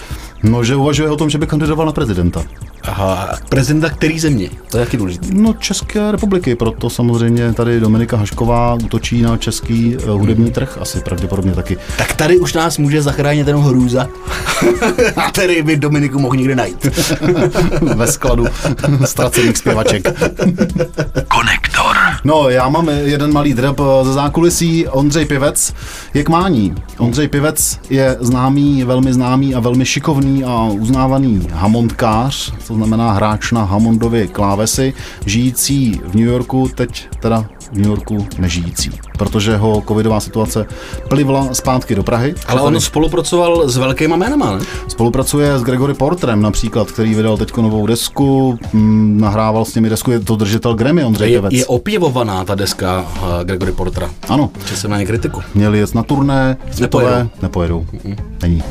no, 0.43 0.65
že 0.65 0.77
uvažuje 0.77 1.11
o 1.11 1.17
tom, 1.17 1.31
že 1.31 1.39
by 1.39 1.47
kandidoval 1.47 1.87
na 1.87 1.93
prezidenta. 1.93 2.43
Aha, 2.83 3.39
prezidenta 3.49 3.91
který 3.91 4.19
země? 4.19 4.51
To 4.71 4.79
je 4.79 4.85
taky 4.85 4.97
důležité. 4.97 5.27
No, 5.33 5.53
České 5.53 6.13
republiky, 6.13 6.55
proto 6.55 6.91
samozřejmě 6.91 7.53
tady 7.53 7.81
Dominika 7.81 8.17
Hašková 8.17 8.75
útočí 8.75 9.23
na 9.23 9.37
český 9.37 9.97
uh, 9.97 10.11
hudební 10.11 10.51
trh, 10.51 10.79
asi 10.81 11.01
pravděpodobně 11.01 11.53
taky. 11.53 11.77
Tak 11.99 12.13
tady 12.13 12.39
už 12.39 12.53
nás 12.53 12.79
může 12.79 13.03
zachránit 13.03 13.45
ten 13.45 13.57
hrůza, 13.57 14.09
který 15.29 15.63
by 15.63 15.77
Dominiku 15.77 16.19
mohl 16.19 16.37
někde 16.37 16.57
najít. 16.57 16.87
Ve 17.81 18.07
skladu 18.07 18.47
ztracených 19.05 19.57
zpěvaček. 19.57 20.09
Konektor. 21.29 21.97
No, 22.25 22.49
já 22.49 22.69
mám 22.69 22.89
jeden 22.89 23.33
malý 23.33 23.55
drb 23.55 23.81
eh, 23.81 24.05
ze 24.05 24.13
zákulisí. 24.13 24.89
Ondřej 24.89 25.25
Pivec 25.25 25.75
je 26.15 26.25
k 26.25 26.29
mání. 26.29 26.75
Ondřej 26.99 27.29
Pivec 27.29 27.81
je 27.91 28.17
známý, 28.21 28.85
velmi 28.85 29.13
známý 29.13 29.55
a 29.55 29.61
velmi 29.61 29.87
šikovný 29.87 30.45
a 30.45 30.65
uznávaný 30.65 31.49
hammondkář, 31.53 32.53
to 32.69 32.75
znamená 32.75 33.13
hráč 33.13 33.53
na 33.53 33.65
Hammondově 33.65 34.27
klávesy, 34.27 34.95
žijící 35.27 36.01
v 36.05 36.15
New 36.15 36.27
Yorku, 36.27 36.71
teď 36.75 37.09
teda 37.21 37.45
v 37.73 37.77
New 37.79 37.87
Yorku 37.87 38.27
nežijící, 38.39 38.91
protože 39.19 39.57
ho 39.57 39.83
covidová 39.89 40.21
situace 40.21 40.67
plivla 41.09 41.49
zpátky 41.53 41.95
do 41.95 42.03
Prahy. 42.03 42.35
Ale 42.47 42.61
on 42.63 42.81
spolupracoval 42.81 43.69
s 43.69 43.77
velkýma 43.77 44.17
jménama, 44.17 44.57
ne? 44.57 44.65
Spolupracuje 44.89 45.59
s 45.59 45.63
Gregory 45.63 45.95
Porterem 45.95 46.43
například, 46.43 46.91
který 46.91 47.15
vydal 47.15 47.37
teď 47.37 47.57
novou 47.57 47.87
desku, 47.87 48.59
mm, 48.73 49.21
nahrával 49.21 49.65
s 49.65 49.75
nimi 49.75 49.89
desku, 49.91 50.11
je 50.11 50.21
to 50.21 50.37
držitel 50.37 50.75
Grammy 50.75 51.05
Ondřej 51.05 51.33
Je, 51.33 51.43
je 51.51 51.67
opěvovaná 51.67 52.45
ta 52.45 52.55
deska 52.55 53.01
uh, 53.01 53.45
Gregory 53.45 53.73
Portera. 53.73 54.11
Ano, 54.29 54.51
Že 54.69 54.77
se 54.77 54.89
má 54.89 55.05
kritiku. 55.05 55.41
měli 55.55 55.79
jet 55.79 55.95
na 55.95 56.03
turné, 56.03 56.57
světové, 56.71 57.05
Nepojedou. 57.05 57.31
nepojedou. 57.43 57.87
Není. 58.43 58.63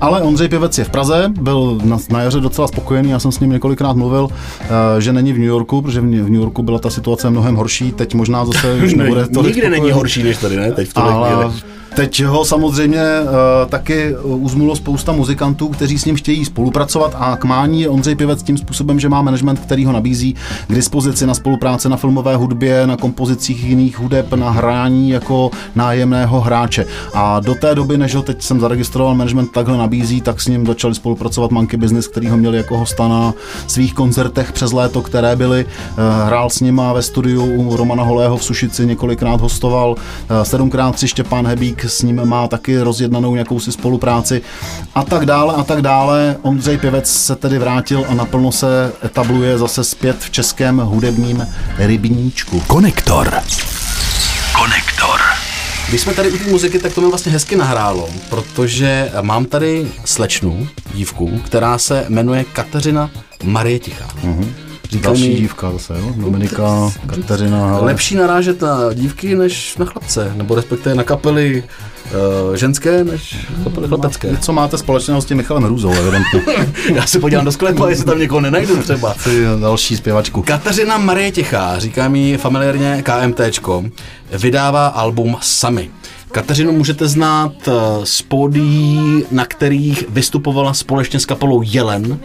Ale 0.00 0.22
Ondřej 0.22 0.48
Pivec 0.48 0.78
je 0.78 0.84
v 0.84 0.90
Praze, 0.90 1.32
byl 1.40 1.78
na, 1.84 1.98
na 2.10 2.22
jaře 2.22 2.40
docela 2.40 2.68
spokojený, 2.68 3.10
já 3.10 3.18
jsem 3.18 3.32
s 3.32 3.40
ním 3.40 3.50
několikrát 3.50 3.96
mluvil, 3.96 4.28
eh, 4.60 5.00
že 5.00 5.12
není 5.12 5.32
v 5.32 5.38
New 5.38 5.46
Yorku, 5.48 5.82
protože 5.82 6.00
v 6.00 6.04
New 6.04 6.24
v 6.26 6.30
New 6.30 6.40
Yorku 6.40 6.62
byla 6.62 6.78
ta 6.78 6.90
situace 6.90 7.30
mnohem 7.30 7.56
horší, 7.56 7.92
teď 7.92 8.14
možná 8.14 8.25
zase 8.44 8.74
už 8.74 8.94
nebude 8.94 9.26
tolik 9.28 9.54
Nikdy 9.54 9.70
není 9.70 9.90
horší 9.90 10.22
než 10.22 10.36
tady, 10.36 10.56
ne? 10.56 10.72
Teď 10.72 10.88
v 10.88 10.94
tuhle 10.94 11.12
Ale 11.12 11.30
chvíli. 11.30 11.62
Teď 11.96 12.24
ho 12.24 12.44
samozřejmě 12.44 13.02
uh, 13.22 13.30
taky 13.68 14.16
uzmulo 14.22 14.76
spousta 14.76 15.12
muzikantů, 15.12 15.68
kteří 15.68 15.98
s 15.98 16.04
ním 16.04 16.16
chtějí 16.16 16.44
spolupracovat 16.44 17.16
a 17.18 17.36
k 17.36 17.44
mání 17.44 17.80
je 17.80 17.88
Ondřej 17.88 18.14
Pivec 18.14 18.42
tím 18.42 18.58
způsobem, 18.58 19.00
že 19.00 19.08
má 19.08 19.22
management, 19.22 19.60
který 19.60 19.84
ho 19.84 19.92
nabízí 19.92 20.34
k 20.68 20.74
dispozici 20.74 21.26
na 21.26 21.34
spolupráce 21.34 21.88
na 21.88 21.96
filmové 21.96 22.36
hudbě, 22.36 22.86
na 22.86 22.96
kompozicích 22.96 23.64
jiných 23.64 23.98
hudeb, 23.98 24.32
na 24.32 24.50
hrání 24.50 25.10
jako 25.10 25.50
nájemného 25.74 26.40
hráče. 26.40 26.86
A 27.14 27.40
do 27.40 27.54
té 27.54 27.74
doby, 27.74 27.98
než 27.98 28.14
ho 28.14 28.22
teď 28.22 28.42
jsem 28.42 28.60
zaregistroval, 28.60 29.14
management 29.14 29.52
takhle 29.52 29.78
nabízí, 29.78 30.20
tak 30.20 30.40
s 30.40 30.46
ním 30.46 30.66
začali 30.66 30.94
spolupracovat 30.94 31.50
Monkey 31.50 31.80
Business, 31.80 32.08
který 32.08 32.28
ho 32.28 32.36
měli 32.36 32.56
jako 32.56 32.78
hosta 32.78 33.08
na 33.08 33.34
svých 33.66 33.94
koncertech 33.94 34.52
přes 34.52 34.72
léto, 34.72 35.02
které 35.02 35.36
byly. 35.36 35.66
Eh, 35.66 36.26
Hrál 36.26 36.50
s 36.50 36.60
nima 36.60 36.92
ve 36.92 37.02
studiu 37.02 37.44
u 37.44 37.76
Romana 37.76 38.02
Holého 38.02 38.36
v 38.36 38.44
Sušici, 38.44 38.86
několikrát 38.86 39.40
hostoval, 39.40 39.96
eh, 40.28 40.44
sedmkrát 40.44 40.94
tři 40.94 41.08
Štěpán 41.08 41.46
Hebík 41.46 41.85
s 41.88 42.02
ním 42.02 42.24
má 42.24 42.48
taky 42.48 42.80
rozjednanou 42.80 43.34
nějakou 43.34 43.60
si 43.60 43.72
spolupráci 43.72 44.42
a 44.94 45.04
tak 45.04 45.26
dále 45.26 45.54
a 45.54 45.64
tak 45.64 45.82
dále. 45.82 46.36
Ondřej 46.42 46.78
Pěvec 46.78 47.12
se 47.12 47.36
tedy 47.36 47.58
vrátil 47.58 48.04
a 48.08 48.14
naplno 48.14 48.52
se 48.52 48.92
etabluje 49.04 49.58
zase 49.58 49.84
zpět 49.84 50.16
v 50.20 50.30
českém 50.30 50.78
hudebním 50.78 51.48
rybníčku. 51.78 52.60
Konektor. 52.66 53.34
Konektor. 54.58 55.20
Když 55.88 56.00
jsme 56.00 56.14
tady 56.14 56.30
u 56.30 56.38
té 56.38 56.50
muziky, 56.50 56.78
tak 56.78 56.94
to 56.94 57.00
mi 57.00 57.08
vlastně 57.08 57.32
hezky 57.32 57.56
nahrálo, 57.56 58.08
protože 58.30 59.12
mám 59.20 59.44
tady 59.44 59.86
slečnu, 60.04 60.68
dívku, 60.94 61.40
která 61.44 61.78
se 61.78 62.06
jmenuje 62.08 62.44
Kateřina 62.44 63.10
Marie 63.44 63.78
Tichá. 63.78 64.08
Mm-hmm. 64.24 64.65
Říkal 64.90 65.12
Další 65.12 65.28
mi, 65.28 65.34
dívka 65.34 65.72
zase, 65.72 65.94
jo? 65.98 66.12
Dominika, 66.16 66.92
Kateřina, 67.06 67.66
hele. 67.66 67.80
lepší 67.86 68.14
narážet 68.14 68.60
na 68.62 68.92
dívky 68.92 69.34
než 69.34 69.76
na 69.76 69.86
chlapce, 69.86 70.32
nebo 70.36 70.54
respektive 70.54 70.94
na 70.94 71.02
kapely 71.04 71.64
uh, 72.48 72.54
ženské 72.54 73.04
než 73.04 73.36
kapely 73.64 73.88
chlapecké. 73.88 74.36
Co 74.36 74.52
máte 74.52 74.78
společného 74.78 75.22
s 75.22 75.24
tím 75.24 75.36
Michalem 75.36 75.62
Hrůzou, 75.62 75.92
evidentně. 75.92 76.42
Já 76.94 77.06
se 77.06 77.18
podívám 77.20 77.44
do 77.44 77.52
sklepa, 77.52 77.88
jestli 77.88 78.04
tam 78.04 78.18
někoho 78.18 78.40
nenajdu 78.40 78.82
třeba. 78.82 79.14
Ty 79.24 79.44
další 79.60 79.96
zpěvačku. 79.96 80.42
Kateřina 80.42 80.98
Marie 80.98 81.32
Tichá, 81.32 81.78
říká 81.78 82.08
mi 82.08 82.36
familiárně 82.38 83.02
KMTčko, 83.02 83.84
vydává 84.38 84.86
album 84.86 85.36
Sami. 85.40 85.90
Kateřinu 86.36 86.72
můžete 86.72 87.08
znát 87.08 87.52
eh, 87.68 87.72
z 88.04 88.22
pódií, 88.22 89.24
na 89.30 89.44
kterých 89.44 90.04
vystupovala 90.08 90.74
společně 90.74 91.20
s 91.20 91.26
kapelou 91.26 91.62
Jelen. 91.64 92.18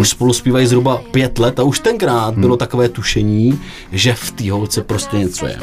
Už 0.00 0.08
spolu 0.08 0.32
zpívají 0.32 0.66
zhruba 0.66 1.00
pět 1.10 1.38
let 1.38 1.60
a 1.60 1.62
už 1.62 1.80
tenkrát 1.80 2.38
bylo 2.38 2.56
takové 2.56 2.88
tušení, 2.88 3.60
že 3.92 4.14
v 4.14 4.30
té 4.30 4.50
holce 4.50 4.82
prostě 4.82 5.18
něco 5.18 5.46
je. 5.46 5.58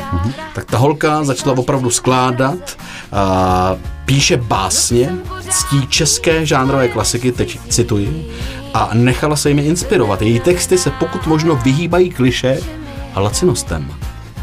Tak 0.56 0.66
ta 0.66 0.78
holka 0.78 1.24
začala 1.24 1.58
opravdu 1.58 1.90
skládat, 1.90 2.78
a 3.12 3.76
píše 4.06 4.38
básně, 4.38 5.16
ctí 5.50 5.88
české 5.88 6.46
žánrové 6.46 6.88
klasiky, 6.88 7.32
teď 7.32 7.60
cituji, 7.70 8.28
a 8.74 8.90
nechala 8.94 9.36
se 9.36 9.50
jimi 9.50 9.62
inspirovat. 9.62 10.22
Její 10.22 10.40
texty 10.40 10.78
se 10.78 10.92
pokud 10.92 11.28
možno 11.28 11.56
vyhýbají 11.56 12.10
kliše 12.10 12.60
a 13.14 13.20
lacinostem. 13.20 13.92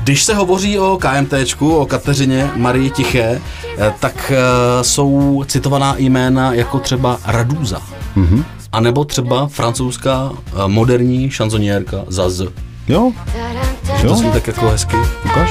Když 0.07 0.25
se 0.25 0.35
hovoří 0.35 0.79
o 0.79 0.99
KMTčku, 1.01 1.77
o 1.77 1.87
Kateřině 1.87 2.51
Marii 2.57 2.91
Tiché, 2.91 3.41
eh, 3.79 3.95
tak 4.01 4.33
eh, 4.35 4.85
jsou 4.85 5.45
citovaná 5.47 5.95
jména 5.99 6.53
jako 6.53 6.79
třeba 6.79 7.19
Radúza. 7.25 7.81
Mm-hmm. 8.17 8.45
A 8.73 8.81
nebo 8.81 9.05
třeba 9.05 9.47
francouzská 9.47 10.31
eh, 10.33 10.53
moderní 10.67 11.31
šanzoniérka 11.31 11.97
Zaz. 12.09 12.41
Jo, 12.89 13.13
To 14.01 14.07
jo, 14.07 14.15
zní 14.15 14.31
tak 14.31 14.47
jako 14.47 14.69
hezky. 14.69 14.97
ukáž. 15.25 15.51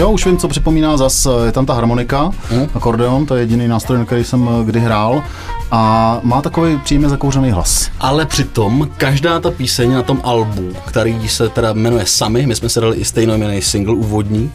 Jo, 0.00 0.10
už 0.10 0.26
vím, 0.26 0.36
co 0.38 0.48
připomíná 0.48 0.96
zas, 0.96 1.26
je 1.44 1.52
tam 1.52 1.66
ta 1.66 1.74
harmonika, 1.74 2.30
Mhm. 2.50 2.68
akordeon, 2.74 3.26
to 3.26 3.34
je 3.34 3.42
jediný 3.42 3.68
nástroj, 3.68 3.98
na 3.98 4.04
který 4.04 4.24
jsem 4.24 4.48
eh, 4.60 4.64
kdy 4.64 4.80
hrál 4.80 5.22
a 5.70 6.20
má 6.22 6.42
takový 6.42 6.76
příjemně 6.84 7.08
zakouřený 7.08 7.50
hlas. 7.50 7.90
Ale 8.00 8.26
přitom 8.26 8.88
každá 8.96 9.40
ta 9.40 9.50
píseň 9.50 9.92
na 9.92 10.02
tom 10.02 10.20
albu, 10.24 10.72
který 10.86 11.28
se 11.28 11.48
teda 11.48 11.72
jmenuje 11.72 12.06
Sami, 12.06 12.46
my 12.46 12.54
jsme 12.56 12.68
se 12.68 12.80
dali 12.80 12.96
i 12.96 13.04
stejnojmenný 13.04 13.62
single 13.62 13.94
úvodní 13.94 14.50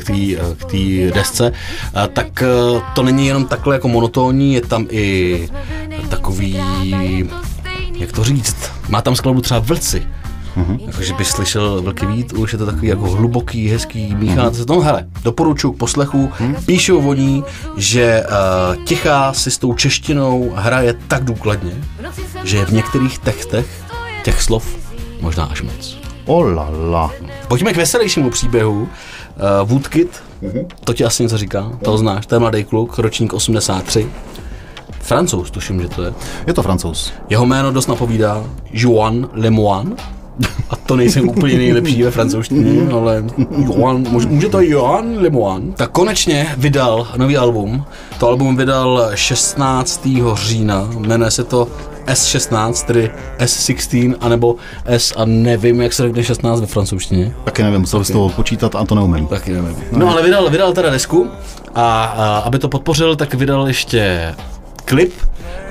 k 0.00 0.04
té- 0.04 0.54
té 0.66 1.14
desce, 1.14 1.52
tak 2.12 2.42
eh, 2.42 2.80
to 2.94 3.02
není 3.02 3.26
jenom 3.26 3.44
takhle 3.44 3.74
jako 3.74 3.88
monotónní, 3.88 4.54
je 4.54 4.60
tam 4.60 4.86
i 4.90 5.48
takový, 6.08 6.58
jak 7.98 8.12
to 8.12 8.24
říct, 8.24 8.56
má 8.88 9.02
tam 9.02 9.16
skladbu 9.16 9.40
třeba 9.40 9.60
vlci. 9.60 10.02
Mhm. 10.56 10.76
Mm-hmm. 10.76 10.86
Jakože 10.86 11.14
bys 11.14 11.28
slyšel 11.28 11.82
velký 11.82 12.06
vít, 12.06 12.32
už 12.32 12.52
je 12.52 12.58
to 12.58 12.66
takový 12.66 12.88
jako 12.88 13.10
hluboký, 13.10 13.68
hezký, 13.68 14.14
míchá 14.14 14.52
se. 14.52 14.64
No 14.68 14.80
hele, 14.80 15.06
doporučuji 15.22 15.72
k 15.72 15.76
poslechu. 15.76 16.30
Mhm. 16.40 16.54
Píšou 16.66 17.08
o 17.08 17.14
ní, 17.14 17.44
že 17.76 18.22
uh, 18.76 18.84
Tichá 18.84 19.32
si 19.32 19.50
s 19.50 19.58
tou 19.58 19.74
češtinou 19.74 20.52
hraje 20.54 20.94
tak 21.08 21.24
důkladně, 21.24 21.72
že 22.44 22.56
je 22.56 22.64
v 22.66 22.70
některých 22.72 23.18
textech 23.18 23.66
těch 24.24 24.42
slov 24.42 24.76
možná 25.20 25.44
až 25.44 25.62
moc. 25.62 25.98
Olala. 26.26 27.10
Pojďme 27.48 27.72
k 27.72 27.76
veselějšímu 27.76 28.30
příběhu. 28.30 28.82
Uh, 28.82 29.68
Woodkid, 29.68 30.22
to 30.84 30.94
ti 30.94 31.04
asi 31.04 31.22
něco 31.22 31.38
říká, 31.38 31.70
to 31.84 31.98
znáš, 31.98 32.26
to 32.26 32.34
je 32.34 32.38
mladý 32.38 32.64
kluk, 32.64 32.98
ročník 32.98 33.32
83. 33.32 34.06
Francouz, 35.00 35.50
tuším, 35.50 35.82
že 35.82 35.88
to 35.88 36.02
je. 36.02 36.12
Je 36.46 36.52
to 36.54 36.62
francouz. 36.62 37.12
Jeho 37.28 37.46
jméno 37.46 37.72
dost 37.72 37.86
napovídá 37.86 38.44
Joan 38.72 39.28
Lemoine. 39.32 39.90
A 40.70 40.76
to 40.76 40.96
nejsem 40.96 41.28
úplně 41.28 41.58
nejlepší 41.58 42.02
ve 42.02 42.10
francouzštině, 42.10 42.88
ale 42.92 43.24
Joan, 43.64 44.04
může, 44.10 44.28
může 44.28 44.48
to 44.48 44.60
Joan 44.60 45.16
Lemoine. 45.18 45.72
Tak 45.76 45.90
konečně 45.90 46.54
vydal 46.56 47.08
nový 47.16 47.36
album. 47.36 47.84
To 48.18 48.28
album 48.28 48.56
vydal 48.56 49.10
16. 49.14 50.08
října. 50.34 50.90
Jmenuje 50.98 51.30
se 51.30 51.44
to 51.44 51.68
S16, 52.06 52.86
tedy 52.86 53.10
S16, 53.38 54.14
anebo 54.20 54.56
S 54.84 55.14
a 55.16 55.24
nevím, 55.24 55.80
jak 55.80 55.92
se 55.92 56.02
řekne 56.02 56.24
16 56.24 56.60
ve 56.60 56.66
francouzštině. 56.66 57.34
Taky 57.44 57.62
nevím, 57.62 57.80
musel 57.80 58.04
z 58.04 58.10
toho 58.10 58.24
odpočítat 58.24 58.74
a 58.74 58.84
to 58.84 58.94
neumím. 58.94 59.26
Taky 59.26 59.52
nevím. 59.52 59.76
No 59.92 60.10
ale 60.10 60.22
vydal, 60.22 60.50
vydal 60.50 60.72
teda 60.72 60.90
desku 60.90 61.28
a, 61.74 62.04
a 62.04 62.38
aby 62.38 62.58
to 62.58 62.68
podpořil, 62.68 63.16
tak 63.16 63.34
vydal 63.34 63.68
ještě 63.68 64.34
klip 64.90 65.12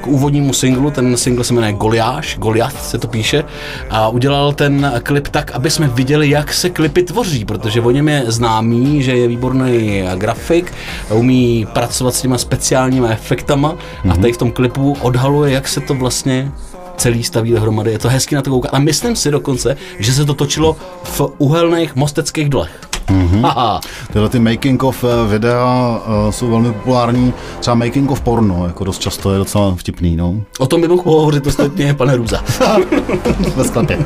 k 0.01 0.07
úvodnímu 0.07 0.53
singlu, 0.53 0.91
ten 0.91 1.17
single 1.17 1.43
se 1.43 1.53
jmenuje 1.53 1.73
Goliáš, 1.73 2.37
Goliath 2.37 2.81
se 2.81 2.97
to 2.97 3.07
píše 3.07 3.43
a 3.89 4.09
udělal 4.09 4.53
ten 4.53 4.93
klip 5.03 5.27
tak, 5.27 5.51
aby 5.51 5.71
jsme 5.71 5.87
viděli, 5.87 6.29
jak 6.29 6.53
se 6.53 6.69
klipy 6.69 7.03
tvoří, 7.03 7.45
protože 7.45 7.81
o 7.81 7.91
něm 7.91 8.09
je 8.09 8.23
známý, 8.27 9.03
že 9.03 9.11
je 9.11 9.27
výborný 9.27 10.03
grafik, 10.15 10.73
umí 11.13 11.67
pracovat 11.73 12.15
s 12.15 12.21
těma 12.21 12.37
speciálníma 12.37 13.09
efektama 13.09 13.75
a 14.11 14.15
tady 14.15 14.33
v 14.33 14.37
tom 14.37 14.51
klipu 14.51 14.97
odhaluje, 15.01 15.53
jak 15.53 15.67
se 15.67 15.79
to 15.79 15.93
vlastně 15.93 16.51
celý 16.97 17.23
staví 17.23 17.51
dohromady. 17.51 17.91
Je 17.91 17.99
to 17.99 18.09
hezky 18.09 18.35
na 18.35 18.41
to 18.41 18.49
koukat. 18.49 18.73
A 18.73 18.79
myslím 18.79 19.15
si 19.15 19.31
dokonce, 19.31 19.77
že 19.99 20.13
se 20.13 20.25
to 20.25 20.33
točilo 20.33 20.75
v 21.03 21.21
uhelných 21.37 21.95
mosteckých 21.95 22.49
dolech. 22.49 22.88
Mm-hmm. 23.09 23.79
Tyhle 24.13 24.29
ty 24.29 24.39
making 24.39 24.83
of 24.83 25.03
eh, 25.03 25.27
videa 25.27 26.01
eh, 26.05 26.31
jsou 26.31 26.49
velmi 26.49 26.73
populární, 26.73 27.33
třeba 27.59 27.75
making 27.75 28.11
of 28.11 28.21
porno, 28.21 28.67
jako 28.67 28.83
dost 28.83 28.99
často 28.99 29.31
je 29.31 29.37
docela 29.37 29.75
vtipný, 29.75 30.15
no. 30.15 30.35
O 30.59 30.67
tom 30.67 30.81
by 30.81 30.87
mohl 30.87 31.03
pohovořit 31.03 31.47
ostatně 31.47 31.93
pane 31.93 32.15
Růza. 32.15 32.43
Ve 33.55 33.63
sklepě. 33.63 34.05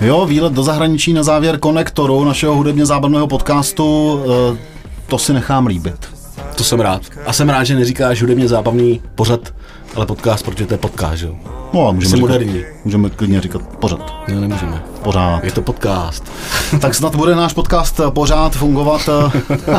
Jo, 0.00 0.26
výlet 0.26 0.52
do 0.52 0.62
zahraničí 0.62 1.12
na 1.12 1.22
závěr 1.22 1.58
konektoru 1.58 2.24
našeho 2.24 2.54
hudebně 2.54 2.86
zábavného 2.86 3.26
podcastu, 3.26 4.20
eh, 4.24 4.58
to 5.06 5.18
si 5.18 5.32
nechám 5.32 5.66
líbit. 5.66 6.19
To 6.60 6.64
jsem 6.64 6.80
rád. 6.80 7.02
A 7.26 7.32
jsem 7.32 7.48
rád, 7.48 7.64
že 7.64 7.74
neříkáš 7.74 8.20
hudebně 8.22 8.48
zábavný 8.48 9.02
pořad, 9.14 9.54
ale 9.94 10.06
podcast, 10.06 10.44
protože 10.44 10.66
to 10.66 10.74
je 10.74 10.78
podcast, 10.78 11.14
že 11.14 11.26
jo? 11.26 11.34
No 11.72 11.88
a 11.88 11.92
můžeme, 11.92 12.16
říkat, 12.16 12.20
moderní. 12.20 12.64
můžeme 12.84 13.10
klidně 13.10 13.40
říkat 13.40 13.62
pořad. 13.62 14.12
Ne, 14.28 14.40
nemůžeme. 14.40 14.82
Pořád. 15.02 15.44
Je 15.44 15.52
to 15.52 15.62
podcast. 15.62 16.24
Tak 16.80 16.94
snad 16.94 17.16
bude 17.16 17.34
náš 17.34 17.52
podcast 17.52 18.00
eh, 18.00 18.10
pořád 18.10 18.52
fungovat. 18.56 19.08
eh, 19.08 19.70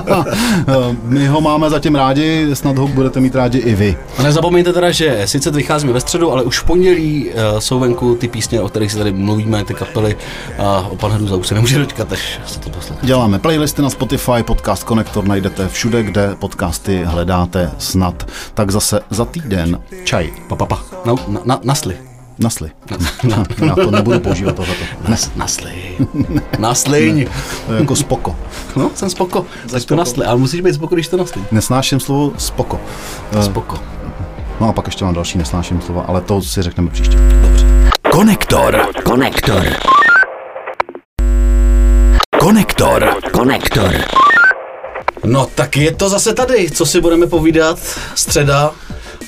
My 1.03 1.27
ho 1.27 1.41
máme 1.41 1.69
zatím 1.69 1.95
rádi, 1.95 2.47
snad 2.53 2.77
ho 2.77 2.87
budete 2.87 3.19
mít 3.19 3.35
rádi 3.35 3.57
i 3.57 3.75
vy. 3.75 3.97
A 4.17 4.23
nezapomeňte 4.23 4.73
teda, 4.73 4.91
že 4.91 5.21
sice 5.25 5.51
vycházíme 5.51 5.93
ve 5.93 6.01
středu, 6.01 6.31
ale 6.31 6.43
už 6.43 6.59
v 6.59 6.63
pondělí 6.63 7.29
uh, 7.29 7.59
jsou 7.59 7.79
venku 7.79 8.15
ty 8.15 8.27
písně, 8.27 8.61
o 8.61 8.69
kterých 8.69 8.91
si 8.91 8.97
tady 8.97 9.11
mluvíme, 9.11 9.65
ty 9.65 9.73
kapely 9.73 10.17
a 10.57 10.87
o 10.89 10.95
pan 10.95 11.11
Hruza 11.11 11.35
už 11.35 11.47
se 11.47 11.53
nemůže 11.55 11.79
dočkat, 11.79 12.11
až 12.11 12.39
se 12.45 12.59
to 12.59 12.69
poslechne. 12.69 13.07
Děláme 13.07 13.39
playlisty 13.39 13.81
na 13.81 13.89
Spotify, 13.89 14.43
podcast 14.45 14.83
Konektor 14.83 15.25
najdete 15.27 15.67
všude, 15.67 16.03
kde 16.03 16.35
podcasty 16.39 17.03
hledáte 17.03 17.71
snad. 17.77 18.23
Tak 18.53 18.71
zase 18.71 18.99
za 19.09 19.25
týden. 19.25 19.79
Čaj. 20.03 20.29
Pa, 20.49 20.55
pa, 20.55 20.65
pa. 20.65 20.79
Na, 21.05 21.13
na, 21.27 21.41
na, 21.45 21.59
nasli. 21.63 22.10
Nasli. 22.41 22.71
Na, 23.23 23.43
já 23.65 23.75
to 23.75 23.91
nebudu 23.91 24.19
používat 24.19 24.55
tohleto. 24.55 24.83
Nas, 25.07 25.31
nasli. 25.35 25.71
Nasliň. 26.59 27.25
To 27.67 27.73
je 27.73 27.79
jako 27.79 27.95
spoko. 27.95 28.35
No, 28.75 28.91
jsem 28.95 29.09
spoko. 29.09 29.45
Tak 29.71 29.85
to 29.85 29.95
nasli, 29.95 30.25
ale 30.25 30.37
musíš 30.39 30.61
být 30.61 30.73
spoko, 30.73 30.95
když 30.95 31.07
to 31.07 31.17
nasli. 31.17 31.41
Nesnáším 31.51 31.99
slovo 31.99 32.33
spoko. 32.37 32.79
Eh, 33.39 33.43
Spoko. 33.43 33.79
No 34.59 34.69
a 34.69 34.73
pak 34.73 34.85
ještě 34.85 35.05
mám 35.05 35.13
další 35.13 35.37
nesnáším 35.37 35.81
slova, 35.81 36.01
ale 36.07 36.21
to 36.21 36.41
si 36.41 36.61
řekneme 36.61 36.89
příště. 36.89 37.17
Konektor. 38.11 38.87
Konektor. 39.03 39.63
Konektor. 42.39 43.15
Konektor. 43.31 43.91
No 45.25 45.45
tak 45.55 45.77
je 45.77 45.91
to 45.91 46.09
zase 46.09 46.33
tady, 46.33 46.71
co 46.71 46.85
si 46.85 47.01
budeme 47.01 47.27
povídat, 47.27 47.79
středa. 48.15 48.71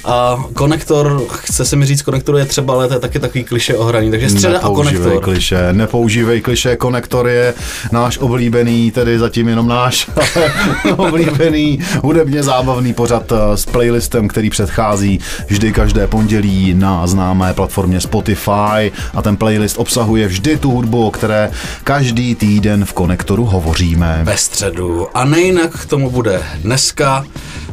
A 0.05 0.43
konektor, 0.53 1.21
chce 1.29 1.65
se 1.65 1.75
mi 1.75 1.85
říct, 1.85 2.01
konektor 2.01 2.37
je 2.37 2.45
třeba, 2.45 2.73
ale 2.73 2.87
to 2.87 2.93
je 2.93 2.99
taky 2.99 3.19
takový 3.19 3.43
kliše 3.43 3.77
o 3.77 3.83
hraní, 3.83 4.11
takže 4.11 4.29
středa 4.29 4.59
a 4.59 4.69
konektor. 4.69 5.23
kliše, 5.23 5.69
nepoužívej 5.71 6.41
kliše, 6.41 6.75
konektor 6.75 7.27
je 7.27 7.53
náš 7.91 8.17
oblíbený, 8.17 8.91
tedy 8.91 9.19
zatím 9.19 9.47
jenom 9.47 9.67
náš, 9.67 10.09
oblíbený 10.97 11.79
hudebně 12.03 12.43
zábavný 12.43 12.93
pořad 12.93 13.31
eh, 13.31 13.57
s 13.57 13.65
playlistem, 13.65 14.27
který 14.27 14.49
předchází 14.49 15.19
vždy 15.47 15.71
každé 15.73 16.07
pondělí 16.07 16.73
na 16.73 17.07
známé 17.07 17.53
platformě 17.53 18.01
Spotify 18.01 18.91
a 19.13 19.21
ten 19.21 19.37
playlist 19.37 19.77
obsahuje 19.79 20.27
vždy 20.27 20.57
tu 20.57 20.71
hudbu, 20.71 21.07
o 21.07 21.11
které 21.11 21.51
každý 21.83 22.35
týden 22.35 22.85
v 22.85 22.93
konektoru 22.93 23.45
hovoříme. 23.45 24.19
ve 24.23 24.37
středu. 24.37 25.07
A 25.17 25.25
nejinak 25.25 25.71
k 25.81 25.85
tomu 25.85 26.09
bude 26.09 26.43
dneska. 26.61 27.25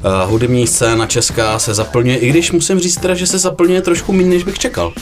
Uh, 0.04 0.30
hudební 0.30 0.66
scéna 0.66 1.06
česká 1.06 1.58
se 1.58 1.74
zaplňuje, 1.74 2.16
i 2.16 2.28
když 2.30 2.52
musím 2.52 2.78
říct 2.78 2.96
teda, 2.96 3.14
že 3.14 3.26
se 3.26 3.38
zaplňuje 3.38 3.82
trošku 3.82 4.12
méně, 4.12 4.28
než 4.28 4.44
bych 4.44 4.58
čekal. 4.58 4.92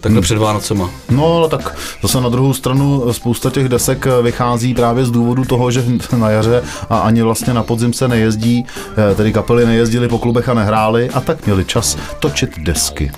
Takhle 0.00 0.20
před 0.20 0.38
Vánocema. 0.38 0.90
No, 1.10 1.36
ale 1.36 1.48
tak 1.48 1.76
zase 2.02 2.20
na 2.20 2.28
druhou 2.28 2.54
stranu 2.54 3.12
spousta 3.12 3.50
těch 3.50 3.68
desek 3.68 4.06
vychází 4.22 4.74
právě 4.74 5.04
z 5.04 5.10
důvodu 5.10 5.44
toho, 5.44 5.70
že 5.70 5.84
na 6.16 6.30
jaře 6.30 6.62
a 6.90 6.98
ani 6.98 7.22
vlastně 7.22 7.54
na 7.54 7.62
podzim 7.62 7.92
se 7.92 8.08
nejezdí, 8.08 8.66
eh, 9.12 9.14
tedy 9.14 9.32
kapely 9.32 9.66
nejezdily 9.66 10.08
po 10.08 10.18
klubech 10.18 10.48
a 10.48 10.54
nehrály 10.54 11.10
a 11.10 11.20
tak 11.20 11.46
měli 11.46 11.64
čas 11.64 11.96
točit 12.20 12.50
desky. 12.58 13.12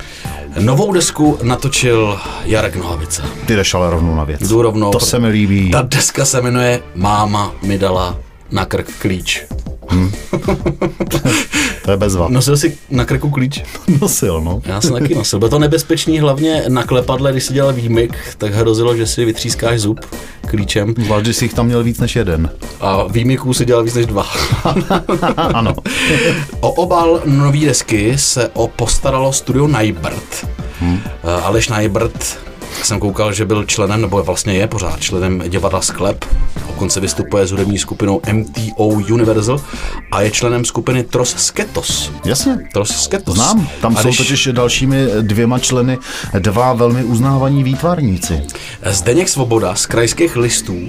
Novou 0.61 0.93
desku 0.93 1.39
natočil 1.43 2.19
Jarek 2.45 2.77
Nohavica. 2.77 3.23
Ty 3.47 3.57
jdeš 3.57 3.75
ale 3.75 3.91
rovnou 3.91 4.17
na 4.17 4.25
věc. 4.25 4.41
Jdu 4.41 4.63
rovnou. 4.63 4.91
To 4.91 5.01
se 5.01 5.19
mi 5.19 5.29
líbí. 5.29 5.71
Ta 5.71 5.83
deska 5.83 6.25
se 6.25 6.43
jmenuje 6.43 6.83
Máma 6.95 7.53
mi 7.63 7.79
dala 7.79 8.17
na 8.51 8.65
krk 8.65 8.91
klíč. 8.99 9.45
To 11.89 11.93
je 11.93 11.97
bezva. 11.97 12.29
Nosil 12.29 12.57
jsi 12.57 12.79
na 12.91 13.05
krku 13.05 13.31
klíč? 13.31 13.63
Nosil, 14.01 14.41
no. 14.41 14.63
Já 14.65 14.81
jsem 14.81 14.93
taky 14.93 15.15
nosil. 15.15 15.39
Bylo 15.39 15.49
to 15.49 15.59
nebezpečný 15.59 16.19
hlavně 16.19 16.65
na 16.69 16.83
klepadle, 16.83 17.33
když 17.33 17.45
si 17.45 17.55
dělal 17.55 17.73
výmyk, 17.73 18.17
tak 18.39 18.53
hrozilo, 18.53 18.97
že 18.97 19.07
si 19.07 19.25
vytřískáš 19.25 19.81
zub 19.81 20.01
klíčem 20.47 20.95
Zvlášť, 21.05 21.27
že 21.27 21.33
jsi 21.35 21.45
jich 21.45 21.55
tam 21.55 21.67
měl 21.67 21.83
víc 21.83 21.99
než 21.99 22.17
jeden. 22.17 22.51
a 22.81 23.03
výmyků 23.09 23.55
si 23.55 23.65
dělal 23.65 23.85
víc 23.85 23.95
než 23.95 24.07
dva. 24.07 24.27
ano. 25.37 25.75
O 26.61 26.71
obal 26.71 27.21
nový 27.25 27.65
desky 27.65 28.19
se 28.19 28.49
o 28.49 28.69
postaralo 28.69 29.33
studio 29.33 29.67
Najbrt. 29.67 30.47
Hmm. 30.81 31.01
Aleš 31.43 31.69
Najbrt 31.69 32.39
jsem 32.83 33.01
koukal, 33.01 33.33
že 33.33 33.45
byl 33.45 33.65
členem, 33.65 34.01
nebo 34.01 34.23
vlastně 34.23 34.55
je 34.55 34.67
pořád 34.67 35.01
členem 35.01 35.43
divadla 35.49 35.81
Sklep. 35.81 36.25
Dokonce 36.67 37.01
vystupuje 37.01 37.47
s 37.47 37.51
hudební 37.51 37.79
skupinou 37.79 38.21
MTO 38.33 38.85
Universal 38.87 39.61
a 40.13 40.21
je 40.23 40.31
členem 40.31 40.65
skupiny 40.65 41.03
Tros 41.03 41.35
Sketos. 41.37 42.13
Jasně. 42.25 42.59
Tros 42.73 42.91
Sketos. 42.91 43.35
Znám, 43.35 43.69
tam 43.81 43.97
a 43.97 44.03
jsou 44.03 44.09
když 44.09 44.19
totiž 44.19 44.49
dalšími 44.53 45.07
dvěma 45.21 45.59
členy 45.59 45.99
dva 46.39 46.73
velmi 46.73 47.05
uznávaní 47.05 47.65
výtvarníci. 47.65 48.43
Zdeněk 48.87 49.29
Svoboda 49.29 49.75
z 49.75 49.87
krajských 49.87 50.37
listů 50.37 50.89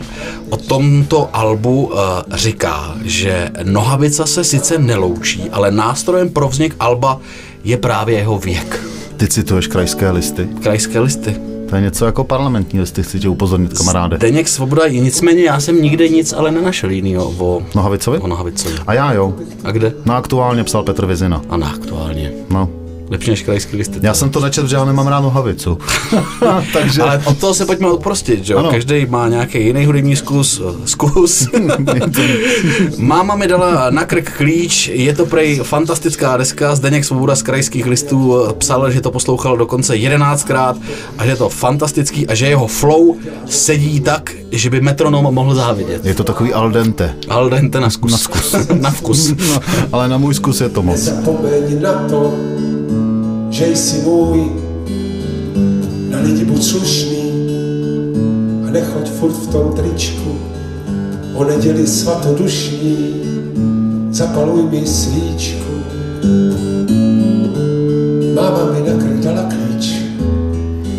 o 0.49 0.57
tomto 0.57 1.29
albu 1.33 1.85
uh, 1.85 1.99
říká, 2.31 2.95
že 3.03 3.49
Nohavica 3.63 4.25
se 4.25 4.43
sice 4.43 4.77
neloučí, 4.77 5.49
ale 5.51 5.71
nástrojem 5.71 6.29
pro 6.29 6.47
vznik 6.47 6.75
alba 6.79 7.19
je 7.63 7.77
právě 7.77 8.17
jeho 8.17 8.39
věk. 8.39 8.83
Ty 9.17 9.27
cituješ 9.27 9.67
krajské 9.67 10.11
listy. 10.11 10.47
Krajské 10.63 10.99
listy. 10.99 11.35
To 11.69 11.75
je 11.75 11.81
něco 11.81 12.05
jako 12.05 12.23
parlamentní 12.23 12.79
listy, 12.79 13.03
chci 13.03 13.19
tě 13.19 13.29
upozornit, 13.29 13.73
kamaráde. 13.77 14.17
Deněk 14.17 14.47
Svoboda, 14.47 14.87
nicméně 14.87 15.43
já 15.43 15.59
jsem 15.59 15.81
nikde 15.81 16.09
nic 16.09 16.33
ale 16.33 16.51
nenašel 16.51 16.89
jinýho 16.89 17.33
o, 17.37 17.61
Nohavicovi? 17.75 18.17
o 18.19 18.27
Nohavicovi. 18.27 18.75
A 18.87 18.93
já 18.93 19.13
jo. 19.13 19.33
A 19.63 19.71
kde? 19.71 19.93
No 20.05 20.15
aktuálně 20.15 20.63
psal 20.63 20.83
Petr 20.83 21.05
Vizina. 21.05 21.41
A 21.49 21.57
na 21.57 21.69
aktuálně. 21.69 22.31
No. 22.49 22.69
Lepší 23.09 23.29
než 23.29 23.41
krajský 23.41 23.77
listy. 23.77 23.99
Já 24.01 24.13
jsem 24.13 24.29
to 24.29 24.39
nečetl, 24.39 24.67
že 24.67 24.75
já 24.75 24.85
nemám 24.85 25.07
rád 25.07 25.19
nohavicu. 25.19 25.77
Takže... 26.73 27.01
Ale 27.01 27.21
od 27.25 27.37
toho 27.37 27.53
se 27.53 27.65
pojďme 27.65 27.87
odprostit, 27.87 28.45
že 28.45 28.53
jo? 28.53 28.67
Každý 28.71 29.05
má 29.05 29.27
nějaký 29.27 29.65
jiný 29.65 29.85
hudební 29.85 30.15
zkus. 30.15 30.61
eh, 30.65 30.87
zkus. 30.87 31.47
Máma 32.97 33.35
mi 33.35 33.47
dala 33.47 33.89
na 33.89 34.05
krk 34.05 34.37
klíč, 34.37 34.87
je 34.93 35.13
to 35.13 35.25
prej 35.25 35.59
fantastická 35.63 36.37
deska. 36.37 36.75
Zdeněk 36.75 37.05
Svoboda 37.05 37.35
z 37.35 37.41
krajských 37.41 37.85
listů 37.85 38.43
eh, 38.49 38.53
psal, 38.53 38.91
že 38.91 39.01
to 39.01 39.11
poslouchal 39.11 39.57
dokonce 39.57 39.95
jedenáctkrát 39.95 40.77
a 41.17 41.25
že 41.25 41.31
je 41.31 41.35
to 41.35 41.49
fantastický 41.49 42.27
a 42.27 42.35
že 42.35 42.47
jeho 42.47 42.67
flow 42.67 43.15
sedí 43.45 43.99
tak, 43.99 44.31
že 44.51 44.69
by 44.69 44.81
metronom 44.81 45.33
mohl 45.33 45.55
závidět. 45.55 46.05
Je 46.05 46.13
to 46.13 46.23
takový 46.23 46.53
al 46.53 46.71
dente. 46.71 47.15
Al 47.29 47.49
dente 47.49 47.79
na 47.79 47.89
zkus. 47.89 48.11
Na 48.11 48.17
zkus. 48.17 48.55
na 48.81 48.91
vkus. 48.91 49.31
No, 49.31 49.59
ale 49.91 50.07
na 50.07 50.17
můj 50.17 50.33
zkus 50.33 50.61
je 50.61 50.69
to 50.69 50.81
moc. 50.83 51.09
Že 53.59 53.75
jsi 53.75 53.97
můj, 53.97 54.51
na 56.09 56.19
lidi 56.19 56.45
buď 56.45 56.63
slušný 56.63 57.31
a 58.67 58.71
nechoď 58.71 59.09
furt 59.09 59.31
v 59.31 59.47
tom 59.51 59.73
tričku. 59.73 60.39
O 61.33 61.43
neděli 61.43 61.87
svatodušní, 61.87 63.21
zapaluj 64.11 64.63
mi 64.63 64.87
svíčku. 64.87 65.73
Máma 68.35 68.65
mi 68.65 68.89
na 68.89 69.03
krk 69.03 69.23
dala 69.23 69.49
klíč, 69.49 69.93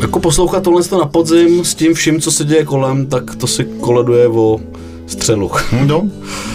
Jako 0.00 0.20
poslouchat 0.20 0.62
tohle 0.62 0.82
na 0.92 1.06
podzim 1.06 1.64
s 1.64 1.74
tím 1.74 1.94
vším, 1.94 2.20
co 2.20 2.30
se 2.30 2.44
děje 2.44 2.64
kolem, 2.64 3.06
tak 3.06 3.36
to 3.36 3.46
si 3.46 3.64
koleduje 3.64 4.28
o 4.28 4.61
střelu. 5.06 5.50
No, 5.86 6.08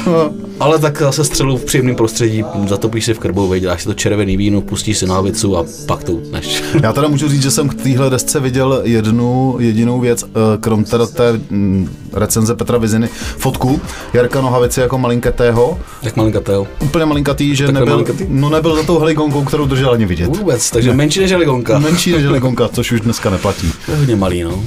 Ale 0.60 0.80
tak 0.80 1.02
zase 1.02 1.24
střelu 1.24 1.58
v 1.58 1.66
příjemném 1.66 1.96
prostředí, 1.96 2.44
zatopíš 2.68 3.06
si 3.06 3.14
v 3.14 3.20
krbovi, 3.20 3.60
děláš 3.60 3.82
si 3.82 3.88
to 3.88 3.94
červený 3.94 4.38
víno, 4.38 4.62
pustíš 4.62 4.98
si 4.98 5.06
na 5.06 5.14
hlavicu 5.14 5.58
a 5.58 5.66
pak 5.86 6.04
to 6.04 6.12
utneš. 6.12 6.64
Já 6.84 6.94
teda 6.94 7.08
můžu 7.08 7.30
říct, 7.30 7.42
že 7.42 7.52
jsem 7.52 7.70
k 7.70 7.84
téhle 7.84 8.10
desce 8.10 8.40
viděl 8.40 8.82
jednu 8.84 9.56
jedinou 9.60 10.00
věc, 10.00 10.24
eh, 10.24 10.58
krom 10.60 10.84
teda 10.84 11.06
té 11.06 11.40
mm, 11.50 11.90
recenze 12.16 12.56
Petra 12.56 12.78
Viziny, 12.78 13.08
fotku 13.38 13.82
Jarka 14.14 14.42
Nohavici 14.42 14.80
jako 14.82 14.98
malinkatého, 14.98 15.80
Jak 16.02 16.16
malinkatého. 16.16 16.68
úplně 16.82 17.06
malinkatý, 17.06 17.56
že 17.56 17.64
Takhle 17.66 17.80
nebyl, 17.80 17.94
malinkatý? 17.94 18.26
no 18.30 18.50
nebyl 18.50 18.76
za 18.76 18.84
tou 18.84 19.00
heligonkou, 19.00 19.44
kterou 19.44 19.66
držel 19.66 19.92
ani 19.92 20.06
vidět. 20.06 20.38
Vůbec, 20.38 20.72
takže 20.72 20.94
menší 20.94 21.20
než 21.20 21.32
heligonka. 21.32 21.80
Menší 21.80 22.12
než 22.12 22.24
heligonka, 22.24 22.68
což 22.68 22.92
už 22.92 23.02
dneska 23.02 23.30
neplatí. 23.30 23.72
To 23.86 23.92
je 23.92 23.98
hodně 23.98 24.16
malý, 24.16 24.44
no. 24.44 24.64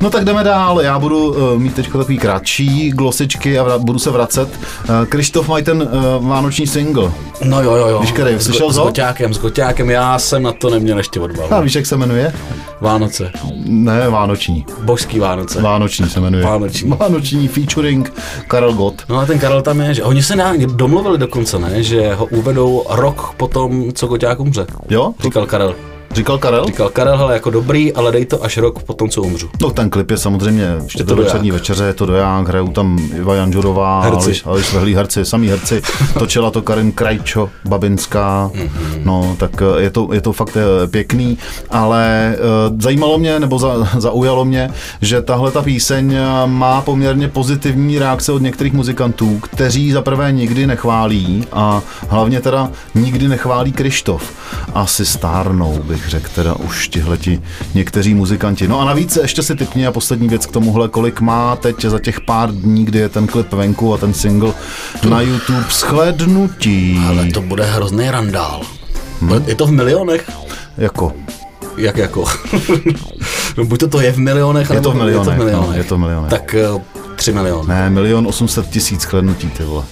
No 0.00 0.10
tak 0.10 0.24
jdeme 0.24 0.44
dál, 0.44 0.80
já 0.80 0.98
budu 0.98 1.28
uh, 1.28 1.58
mít 1.62 1.74
teď 1.74 1.86
takový 1.92 2.18
kratší 2.18 2.90
glosičky 2.90 3.58
a 3.58 3.64
vra- 3.64 3.78
budu 3.78 3.98
se 3.98 4.10
vracet. 4.10 4.48
Uh, 4.48 5.06
Krištof 5.08 5.48
mají 5.48 5.64
ten 5.64 5.82
uh, 6.18 6.28
vánoční 6.28 6.66
single. 6.66 7.12
No 7.44 7.62
jo, 7.62 7.74
jo, 7.76 7.86
jo. 7.88 7.98
Víš, 8.00 8.12
který? 8.12 8.34
S 8.34 8.42
Slyšel 8.44 8.66
go- 8.66 8.72
s 8.72 8.74
jsi 8.74 8.80
ho? 8.80 8.86
Goťákem, 8.86 9.34
s 9.34 9.38
Goťákem, 9.38 9.90
já 9.90 10.18
jsem 10.18 10.42
na 10.42 10.52
to 10.52 10.70
neměl 10.70 10.98
ještě 10.98 11.20
A 11.20 11.22
odvahu. 11.22 11.62
víš, 11.62 11.74
jak 11.74 11.86
se 11.86 11.96
jmenuje? 11.96 12.32
Vánoce. 12.80 13.30
Ne, 13.64 14.08
Vánoční. 14.08 14.66
Božský 14.82 15.18
Vánoce. 15.20 15.62
Vánoční 15.62 16.08
se 16.10 16.20
jmenuje. 16.20 16.44
Vánoční. 16.44 16.55
Vánoční 16.98 17.48
featuring 17.48 18.12
Karel 18.48 18.72
Gott. 18.72 19.02
No 19.08 19.18
a 19.18 19.26
ten 19.26 19.38
Karel 19.38 19.62
tam 19.62 19.80
je, 19.80 19.94
že 19.94 20.02
oni 20.02 20.22
se 20.22 20.36
nějak 20.36 20.66
domluvili 20.66 21.18
dokonce, 21.18 21.58
ne, 21.58 21.82
že 21.82 22.14
ho 22.14 22.24
uvedou 22.26 22.84
rok 22.88 23.34
potom, 23.36 23.92
co 23.92 24.06
Goťák 24.06 24.40
umře. 24.40 24.66
Jo? 24.88 25.14
Říkal 25.22 25.46
Karel. 25.46 25.74
Říkal 26.16 26.38
Karel? 26.38 26.64
Říkal 26.66 26.88
Karel, 26.88 27.18
hele, 27.18 27.34
jako 27.34 27.50
dobrý, 27.50 27.92
ale 27.92 28.12
dej 28.12 28.24
to 28.24 28.44
až 28.44 28.56
rok 28.58 28.82
potom, 28.82 29.08
co 29.08 29.22
umřu. 29.22 29.50
No 29.62 29.70
ten 29.70 29.90
klip 29.90 30.10
je 30.10 30.16
samozřejmě 30.16 30.76
to 30.98 31.04
do 31.04 31.16
večerní 31.16 31.50
večeře, 31.50 31.84
je 31.84 31.94
to 31.94 32.06
doják, 32.06 32.48
hrajou 32.48 32.68
tam 32.68 32.98
Iva 33.16 33.34
Janžurová, 33.34 34.00
Herci. 34.00 34.24
Aleš, 34.24 34.46
Aleš 34.46 34.72
Vehlý 34.72 34.94
herci, 34.94 35.24
samý 35.24 35.48
herci, 35.48 35.82
točila 36.18 36.50
to 36.50 36.62
Karin 36.62 36.92
Krajčo, 36.92 37.50
Babinská, 37.68 38.50
no 39.04 39.36
tak 39.38 39.62
eh, 39.62 39.82
je 39.82 39.90
to, 39.90 40.08
je 40.12 40.20
to 40.20 40.32
fakt 40.32 40.56
eh, 40.56 40.86
pěkný, 40.86 41.38
ale 41.70 42.34
eh, 42.34 42.38
zajímalo 42.78 43.18
mě, 43.18 43.40
nebo 43.40 43.58
za, 43.58 43.88
zaujalo 43.98 44.44
mě, 44.44 44.70
že 45.00 45.22
tahle 45.22 45.50
ta 45.50 45.62
píseň 45.62 46.16
má 46.46 46.80
poměrně 46.80 47.28
pozitivní 47.28 47.98
reakce 47.98 48.32
od 48.32 48.42
některých 48.42 48.72
muzikantů, 48.72 49.38
kteří 49.38 49.92
za 49.92 50.02
prvé 50.02 50.32
nikdy 50.32 50.66
nechválí 50.66 51.46
a 51.52 51.82
hlavně 52.08 52.40
teda 52.40 52.70
nikdy 52.94 53.28
nechválí 53.28 53.72
Krištof. 53.72 54.32
Asi 54.74 55.06
stárnou, 55.06 55.78
bych 55.82 56.05
řekl, 56.08 56.28
teda 56.34 56.54
už 56.54 56.88
tihleti 56.88 57.40
někteří 57.74 58.14
muzikanti. 58.14 58.68
No 58.68 58.80
a 58.80 58.84
navíc 58.84 59.16
ještě 59.16 59.42
si 59.42 59.54
typni 59.56 59.86
a 59.86 59.92
poslední 59.92 60.28
věc 60.28 60.46
k 60.46 60.52
tomuhle, 60.52 60.88
kolik 60.88 61.20
má 61.20 61.56
teď 61.56 61.84
za 61.84 61.98
těch 61.98 62.20
pár 62.20 62.50
dní, 62.52 62.84
kdy 62.84 62.98
je 62.98 63.08
ten 63.08 63.26
klip 63.26 63.52
venku 63.52 63.94
a 63.94 63.96
ten 63.96 64.14
single 64.14 64.52
na 65.08 65.20
YouTube 65.20 65.66
shlednutí. 65.70 67.00
Ale 67.08 67.24
to 67.26 67.40
bude 67.40 67.64
hrozný 67.64 68.10
randál. 68.10 68.60
Hmm. 69.20 69.44
Je 69.46 69.54
to 69.54 69.66
v 69.66 69.72
milionech? 69.72 70.30
Jako, 70.78 71.12
Jak 71.76 71.96
jako? 71.96 72.24
no 73.56 73.64
buď 73.64 73.80
to, 73.80 73.88
to 73.88 74.00
je 74.00 74.12
v 74.12 74.18
milionech, 74.18 74.70
je 74.70 74.80
to 74.80 74.90
v 74.90 74.94
milionech, 74.94 75.26
je 75.26 75.34
to 75.34 75.34
v 75.34 75.38
no, 75.38 75.44
milionech. 75.44 75.76
je 75.76 75.84
to 75.84 75.96
v 75.96 75.98
milionech. 75.98 76.30
Tak 76.30 76.54
uh, 76.74 76.82
3 77.16 77.32
miliony. 77.32 77.68
Ne, 77.68 77.90
milion 77.90 78.26
800 78.26 78.68
tisíc 78.68 79.00
shlednutí, 79.00 79.50
ty 79.50 79.62
vole. 79.62 79.84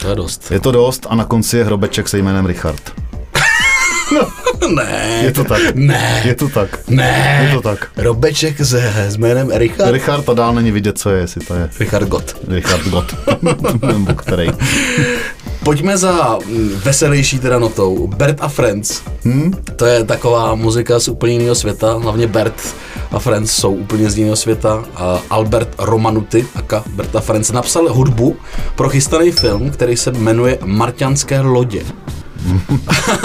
To 0.00 0.08
je 0.08 0.14
dost. 0.14 0.50
Je 0.50 0.60
to 0.60 0.72
dost 0.72 1.06
a 1.10 1.14
na 1.14 1.24
konci 1.24 1.56
je 1.56 1.64
hrobeček 1.64 2.08
se 2.08 2.18
jménem 2.18 2.46
Richard. 2.46 2.92
Ne. 4.68 5.20
Je 5.22 5.32
to 5.32 5.44
tak. 5.44 5.60
Ne. 5.74 6.22
Je 6.24 6.34
to 6.34 6.48
tak. 6.48 6.78
Ne. 6.88 7.46
Je 7.48 7.54
to 7.54 7.62
tak. 7.62 7.90
Robeček 7.96 8.60
s, 8.60 8.74
s 9.08 9.16
jménem 9.16 9.50
Richard. 9.54 9.92
Richard 9.92 10.28
a 10.28 10.34
dál 10.34 10.54
není 10.54 10.70
vidět, 10.70 10.98
co 10.98 11.10
je, 11.10 11.20
jestli 11.20 11.40
to 11.46 11.54
je 11.54 11.70
Richard 11.80 12.08
Gott. 12.08 12.36
Richard 12.48 12.88
Gott. 12.88 13.14
Nebo 13.82 14.14
který. 14.14 14.48
Pojďme 15.64 15.98
za 15.98 16.38
mm, 16.46 16.70
veselější 16.84 17.38
teda 17.38 17.58
notou. 17.58 18.06
Bert 18.06 18.36
a 18.40 18.48
Friends. 18.48 19.02
Hmm? 19.24 19.52
To 19.76 19.86
je 19.86 20.04
taková 20.04 20.54
muzika 20.54 21.00
z 21.00 21.08
úplně 21.08 21.32
jiného 21.32 21.54
světa. 21.54 21.92
Hlavně 21.92 22.26
Bert 22.26 22.74
a 23.10 23.18
Friends 23.18 23.50
jsou 23.50 23.74
úplně 23.74 24.10
z 24.10 24.18
jiného 24.18 24.36
světa. 24.36 24.84
A 24.96 25.20
Albert 25.30 25.68
Romanuty, 25.78 26.46
aka 26.54 26.84
Bert 26.86 27.16
a 27.16 27.20
Friends, 27.20 27.52
napsal 27.52 27.92
hudbu 27.92 28.36
pro 28.74 28.88
chystaný 28.88 29.30
film, 29.30 29.70
který 29.70 29.96
se 29.96 30.12
jmenuje 30.12 30.58
Marťanské 30.64 31.40
lodě. 31.40 31.82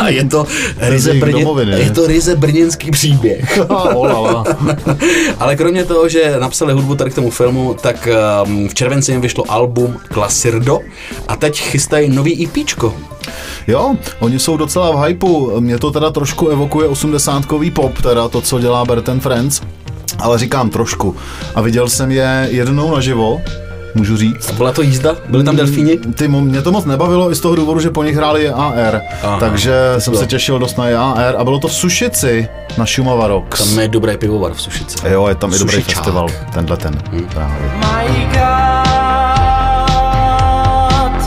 Je 0.08 0.26
to 0.26 0.46
ryze, 0.78 1.14
brně, 1.14 1.46
je 1.76 1.92
to 1.92 2.08
ryze 2.08 2.36
brněnský 2.36 2.92
příběh. 2.92 3.60
Olala. 3.94 4.44
Ale 5.40 5.56
kromě 5.56 5.86
toho, 5.86 6.10
že 6.10 6.36
napsali 6.40 6.74
hudbu 6.74 6.96
tady 6.96 7.12
k 7.12 7.16
tomu 7.16 7.30
filmu, 7.30 7.76
tak 7.82 8.08
um, 8.46 8.70
v 8.70 8.74
červenci 8.74 9.12
jim 9.12 9.22
vyšlo 9.22 9.52
album 9.52 9.98
Klasirdo 10.08 10.80
a 11.28 11.36
teď 11.36 11.60
chystají 11.62 12.10
nový 12.10 12.46
EPčko. 12.46 12.94
Jo, 13.68 13.96
oni 14.20 14.40
jsou 14.40 14.58
docela 14.58 14.92
v 14.92 15.08
hypeu. 15.08 15.60
Mě 15.60 15.80
to 15.80 15.92
teda 15.92 16.10
trošku 16.10 16.48
evokuje 16.48 16.88
osmdesátkový 16.88 17.72
pop, 17.72 18.02
teda 18.02 18.28
to, 18.28 18.42
co 18.42 18.60
dělá 18.60 18.86
Bert 18.86 19.10
and 19.10 19.20
Friends. 19.20 19.62
Ale 20.20 20.38
říkám 20.38 20.70
trošku. 20.70 21.16
A 21.56 21.62
viděl 21.62 21.90
jsem 21.90 22.12
je 22.12 22.48
jednou 22.52 22.92
naživo, 22.92 23.42
můžu 23.98 24.18
říct. 24.18 24.52
Byla 24.52 24.72
to 24.72 24.82
jízda? 24.82 25.16
Byli 25.30 25.44
tam 25.44 25.56
delfíni? 25.56 25.98
Ty, 25.98 26.28
mě 26.28 26.62
to 26.62 26.72
moc 26.72 26.86
nebavilo 26.86 27.32
i 27.32 27.36
z 27.36 27.40
toho 27.40 27.56
důvodu, 27.56 27.80
že 27.80 27.90
po 27.90 28.04
nich 28.04 28.16
hráli 28.16 28.50
AR. 28.50 29.02
Aha, 29.24 29.40
takže 29.40 29.74
jsem 29.98 30.12
bylo. 30.12 30.22
se 30.22 30.28
těšil 30.28 30.60
dost 30.60 30.78
na 30.78 30.84
AR 31.12 31.36
a 31.38 31.44
bylo 31.44 31.60
to 31.60 31.68
v 31.68 31.74
Sušici 31.74 32.48
na 32.78 32.86
Šumava 32.86 33.28
Rocks. 33.28 33.64
Tam 33.70 33.80
je 33.80 33.88
dobrý 33.88 34.18
pivovar 34.18 34.54
v 34.54 34.62
Sušice. 34.62 35.10
Jo, 35.10 35.28
je 35.28 35.36
tam 35.36 35.54
i 35.54 35.60
dobrý 35.60 35.74
Sušičák. 35.76 35.96
festival, 35.96 36.28
tenhle 36.54 36.78
ten. 36.78 37.02
Hmm. 37.12 37.26
Právě. 37.28 37.72
My 37.80 38.28
God, 38.34 38.38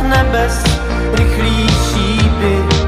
nebes, 0.08 0.64
rychlý 1.12 1.68
šípy. 1.68 2.80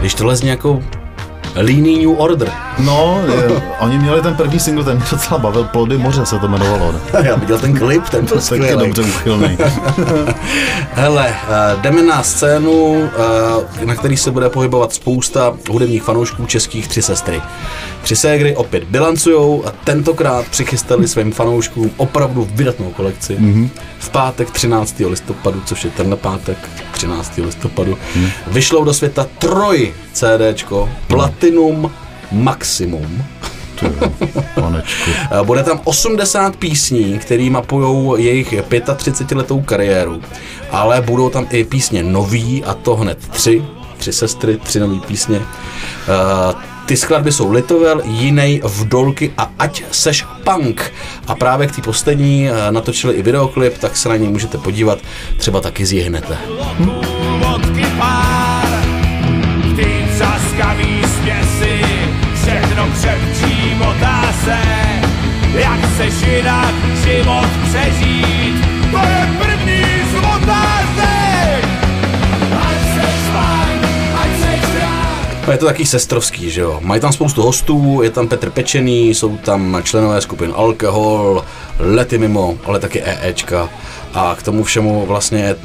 Když 0.00 0.14
tohle 0.14 0.36
zní 0.36 0.48
jako 0.48 0.82
Leaning 1.54 2.02
New 2.02 2.20
Order. 2.20 2.52
No, 2.78 3.20
je, 3.26 3.62
oni 3.80 3.98
měli 3.98 4.22
ten 4.22 4.34
první 4.34 4.60
single, 4.60 4.84
ten 4.84 4.96
mě 4.96 5.06
docela 5.10 5.38
bavil, 5.38 5.64
Plody 5.64 5.98
moře 5.98 6.26
se 6.26 6.38
to 6.38 6.46
jmenovalo. 6.46 6.92
Ne? 6.92 6.98
Já 7.28 7.36
viděl 7.36 7.58
ten 7.58 7.78
klip, 7.78 8.08
ten 8.08 8.24
byl 8.24 8.34
Taky 8.34 8.46
skvělý. 8.46 8.86
dobře 8.86 9.02
uchylný. 9.02 9.58
Hele, 10.92 11.28
uh, 11.74 11.80
jdeme 11.82 12.02
na 12.02 12.22
scénu, 12.22 12.72
uh, 12.72 13.84
na 13.84 13.94
který 13.94 14.16
se 14.16 14.30
bude 14.30 14.48
pohybovat 14.48 14.92
spousta 14.92 15.54
hudebních 15.70 16.02
fanoušků 16.02 16.46
českých 16.46 16.88
Tři 16.88 17.02
sestry. 17.02 17.42
Tři 18.02 18.16
ségry 18.16 18.56
opět 18.56 18.84
bilancujou 18.84 19.66
a 19.66 19.70
tentokrát 19.70 20.48
přichystali 20.48 21.08
svým 21.08 21.32
fanouškům 21.32 21.90
opravdu 21.96 22.48
vydatnou 22.54 22.90
kolekci. 22.90 23.36
Mm-hmm. 23.36 23.68
V 23.98 24.10
pátek 24.10 24.50
13. 24.50 25.02
listopadu, 25.08 25.62
což 25.66 25.84
je 25.84 25.90
tenhle 25.90 26.16
pátek 26.16 26.58
13. 26.92 27.36
listopadu, 27.36 27.98
mm. 28.16 28.28
vyšlo 28.46 28.84
do 28.84 28.94
světa 28.94 29.26
troj 29.38 29.94
CDčko 30.12 30.90
Platinum 31.06 31.92
Maximum. 32.32 33.24
Panečku. 34.54 35.10
Eh, 35.30 35.44
Bude 35.44 35.62
tam 35.62 35.80
80 35.84 36.56
písní, 36.56 37.18
které 37.18 37.50
mapujou 37.50 38.16
jejich 38.16 38.52
35-letou 38.52 39.62
kariéru, 39.62 40.22
ale 40.70 41.00
budou 41.00 41.30
tam 41.30 41.46
i 41.50 41.64
písně 41.64 42.02
nový 42.02 42.64
a 42.64 42.74
to 42.74 42.96
hned 42.96 43.18
tři, 43.30 43.64
tři 43.98 44.12
sestry, 44.12 44.56
tři 44.56 44.80
nové 44.80 45.00
písně. 45.06 45.42
Ty 46.90 46.96
skladby 46.96 47.32
jsou 47.32 47.52
Litovel, 47.52 48.02
Jinej, 48.04 48.60
Vdolky 48.64 49.32
a 49.38 49.50
Ať 49.58 49.84
seš 49.90 50.26
punk. 50.44 50.92
A 51.26 51.34
právě 51.34 51.66
k 51.66 51.76
té 51.76 51.82
poslední 51.82 52.48
eh, 52.48 52.72
natočili 52.72 53.14
i 53.14 53.22
videoklip, 53.22 53.78
tak 53.78 53.96
se 53.96 54.08
na 54.08 54.16
něj 54.16 54.28
můžete 54.28 54.58
podívat, 54.58 54.98
třeba 55.36 55.60
taky 55.60 55.86
zjihnete. 55.86 56.38
v 59.74 60.56
směsi, 61.18 61.80
všechno 62.42 62.88
se, 64.44 64.58
jak 65.54 65.80
jinak 66.22 66.74
život 67.04 67.48
přežít, 67.68 68.19
je 75.52 75.58
to 75.58 75.66
taky 75.66 75.86
sestrovský, 75.86 76.50
že 76.50 76.60
jo. 76.60 76.80
Mají 76.82 77.00
tam 77.00 77.12
spoustu 77.12 77.42
hostů, 77.42 78.00
je 78.02 78.10
tam 78.10 78.28
Petr 78.28 78.50
Pečený, 78.50 79.14
jsou 79.14 79.36
tam 79.36 79.80
členové 79.84 80.20
skupin 80.20 80.52
Alkohol, 80.56 81.44
Lety 81.78 82.18
mimo, 82.18 82.58
ale 82.64 82.80
taky 82.80 83.02
EEčka. 83.02 83.68
A 84.14 84.34
k 84.38 84.42
tomu 84.42 84.64
všemu 84.64 85.06
vlastně 85.06 85.56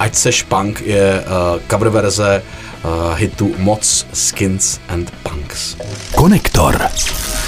Ať 0.00 0.14
seš 0.14 0.42
punk 0.42 0.80
je 0.80 1.24
uh, 1.24 1.60
cover 1.70 1.88
verze 1.88 2.42
uh, 2.84 3.14
hitu 3.18 3.52
Moc, 3.58 4.06
Skins 4.12 4.80
and 4.88 5.12
Punks. 5.22 5.76
Konektor. 6.14 6.80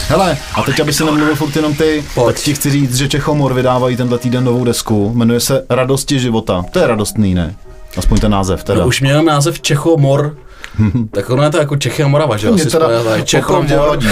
Hele, 0.08 0.38
a 0.54 0.62
teď, 0.62 0.80
aby 0.80 0.92
se 0.92 1.04
nemluvil 1.04 1.36
furt 1.36 1.56
jenom 1.56 1.74
ty, 1.74 2.04
Pojď. 2.14 2.26
tak 2.26 2.44
ti 2.44 2.54
chci 2.54 2.70
říct, 2.70 2.94
že 2.94 3.08
Čechomor 3.08 3.54
vydávají 3.54 3.96
tenhle 3.96 4.18
týden 4.18 4.44
novou 4.44 4.64
desku, 4.64 5.12
jmenuje 5.14 5.40
se 5.40 5.66
Radosti 5.70 6.18
života. 6.18 6.64
To 6.70 6.78
je 6.78 6.86
radostný, 6.86 7.34
ne? 7.34 7.54
Aspoň 7.96 8.20
ten 8.20 8.30
název 8.32 8.64
teda. 8.64 8.80
No, 8.80 8.86
už 8.86 9.00
měl 9.00 9.22
název 9.22 9.60
Čechomor, 9.60 10.36
tak 11.10 11.30
ono 11.30 11.42
je 11.42 11.50
to 11.50 11.58
jako 11.58 11.76
Čechy 11.76 12.02
a 12.02 12.08
Morava, 12.08 12.36
že? 12.36 12.50
Mě 12.50 12.64
teda 12.64 12.88
Čechomor. 13.24 13.88
vadí. 13.88 14.06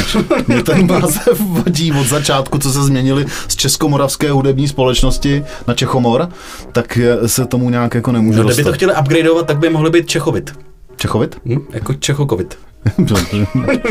Mě 0.47 0.63
ten 0.63 0.87
název 0.87 1.41
vadí 1.41 1.93
od 1.93 2.07
začátku, 2.07 2.59
co 2.59 2.73
se 2.73 2.85
změnili 2.85 3.27
z 3.49 3.57
Českomoravské 3.57 4.31
hudební 4.31 4.69
společnosti 4.69 5.45
na 5.67 5.75
Čechomor, 5.75 6.29
tak 6.73 6.99
se 7.27 7.47
tomu 7.47 7.71
nějak 7.71 7.95
jako 7.95 8.13
nemůže 8.13 8.39
No, 8.39 8.45
kdyby 8.45 8.65
to 8.65 8.73
chtěli 8.73 8.93
upgradeovat, 9.01 9.47
tak 9.47 9.59
by 9.59 9.71
mohli 9.71 9.91
být 9.91 10.07
Čechovit. 10.09 10.53
Čechovit? 10.97 11.37
Hm? 11.45 11.59
Jako 11.73 11.95
Čechokovit. 11.95 12.59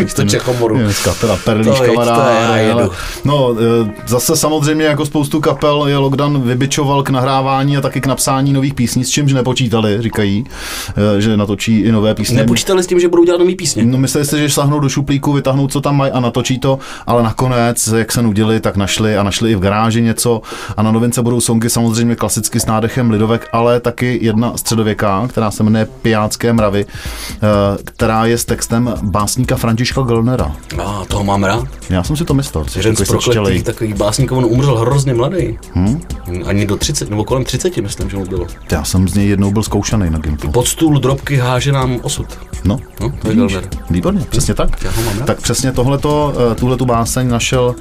Místo 0.01 0.23
Čechomoru. 0.23 0.77
Dneska 0.77 1.13
teda 1.13 1.37
perlíš 1.45 1.79
kamarád. 1.79 2.19
ale- 2.71 2.89
No, 3.25 3.55
e, 3.85 3.91
zase 4.07 4.35
samozřejmě 4.35 4.85
jako 4.85 5.05
spoustu 5.05 5.39
kapel 5.41 5.87
je 5.87 5.97
Lockdown 5.97 6.41
vybičoval 6.41 7.03
k 7.03 7.09
nahrávání 7.09 7.77
a 7.77 7.81
taky 7.81 8.01
k 8.01 8.05
napsání 8.07 8.53
nových 8.53 8.73
písní, 8.73 9.03
s 9.05 9.09
čímž 9.09 9.33
nepočítali, 9.33 10.01
říkají, 10.01 10.45
e, 11.17 11.21
že 11.21 11.37
natočí 11.37 11.79
i 11.79 11.91
nové 11.91 12.15
písně. 12.15 12.37
Nepočítali 12.37 12.83
s 12.83 12.87
tím, 12.87 12.99
že 12.99 13.07
budou 13.07 13.23
dělat 13.23 13.37
nový 13.39 13.55
písně. 13.55 13.85
No 13.85 13.97
mysleli 13.97 14.25
si, 14.25 14.37
že 14.39 14.49
šláhnou 14.49 14.79
do 14.79 14.89
šuplíku, 14.89 15.33
vytáhnou, 15.33 15.67
co 15.67 15.81
tam 15.81 15.97
mají 15.97 16.11
a 16.11 16.19
natočí 16.19 16.59
to, 16.59 16.79
ale 17.07 17.23
nakonec, 17.23 17.87
jak 17.87 18.11
se 18.11 18.21
nudili, 18.21 18.59
tak 18.59 18.77
našli 18.77 19.17
a 19.17 19.23
našli 19.23 19.51
i 19.51 19.55
v 19.55 19.59
garáži 19.59 20.01
něco 20.01 20.41
a 20.77 20.83
na 20.83 20.91
novince 20.91 21.21
budou 21.21 21.41
songy 21.41 21.69
samozřejmě 21.69 22.15
klasicky 22.15 22.59
s 22.59 22.65
nádechem 22.65 23.11
lidovek, 23.11 23.47
ale 23.51 23.79
taky 23.79 24.19
jedna 24.21 24.57
středověká, 24.57 25.27
která 25.29 25.51
se 25.51 25.63
jmenuje 25.63 25.87
Pijácké 26.01 26.53
mravy, 26.53 26.85
eh, 26.85 27.37
která 27.83 28.25
je 28.25 28.37
s 28.37 28.45
textem 28.45 28.78
básníka 29.01 29.55
Františka 29.55 30.01
Gelnera. 30.01 30.51
A 30.85 31.05
toho 31.05 31.23
mám 31.23 31.43
rád. 31.43 31.67
Já 31.89 32.03
jsem 32.03 32.17
si 32.17 32.25
to 32.25 32.33
myslel. 32.33 32.65
Jeden 32.75 32.95
z 32.95 33.03
prokletých 33.07 33.63
takových 33.63 33.95
básníků, 33.95 34.35
on 34.37 34.45
umřel 34.45 34.77
hrozně 34.77 35.13
mladý. 35.13 35.57
Hm? 35.75 36.01
Ani 36.45 36.65
do 36.65 36.77
30, 36.77 37.09
nebo 37.09 37.23
kolem 37.23 37.43
30, 37.43 37.77
myslím, 37.77 38.09
že 38.09 38.17
mu 38.17 38.25
bylo. 38.25 38.47
Já 38.71 38.83
jsem 38.83 39.07
z 39.07 39.13
něj 39.13 39.27
jednou 39.27 39.51
byl 39.51 39.63
zkoušaný 39.63 40.09
na 40.09 40.19
Gimplu. 40.19 40.51
Pod 40.51 40.67
stůl 40.67 40.99
drobky 40.99 41.37
háže 41.37 41.71
nám 41.71 41.99
osud. 42.01 42.25
No, 42.63 42.79
No, 43.01 43.09
to 43.21 43.31
je 43.31 43.61
výborně, 43.89 44.25
přesně 44.29 44.53
tak. 44.53 44.83
Já 44.83 44.91
ho 44.91 45.03
mám 45.03 45.17
rád. 45.17 45.25
Tak 45.25 45.41
přesně 45.41 45.71
tohleto, 45.71 46.33
eh, 46.51 46.55
tuhletu 46.55 46.85
báseň 46.85 47.29
našel 47.29 47.75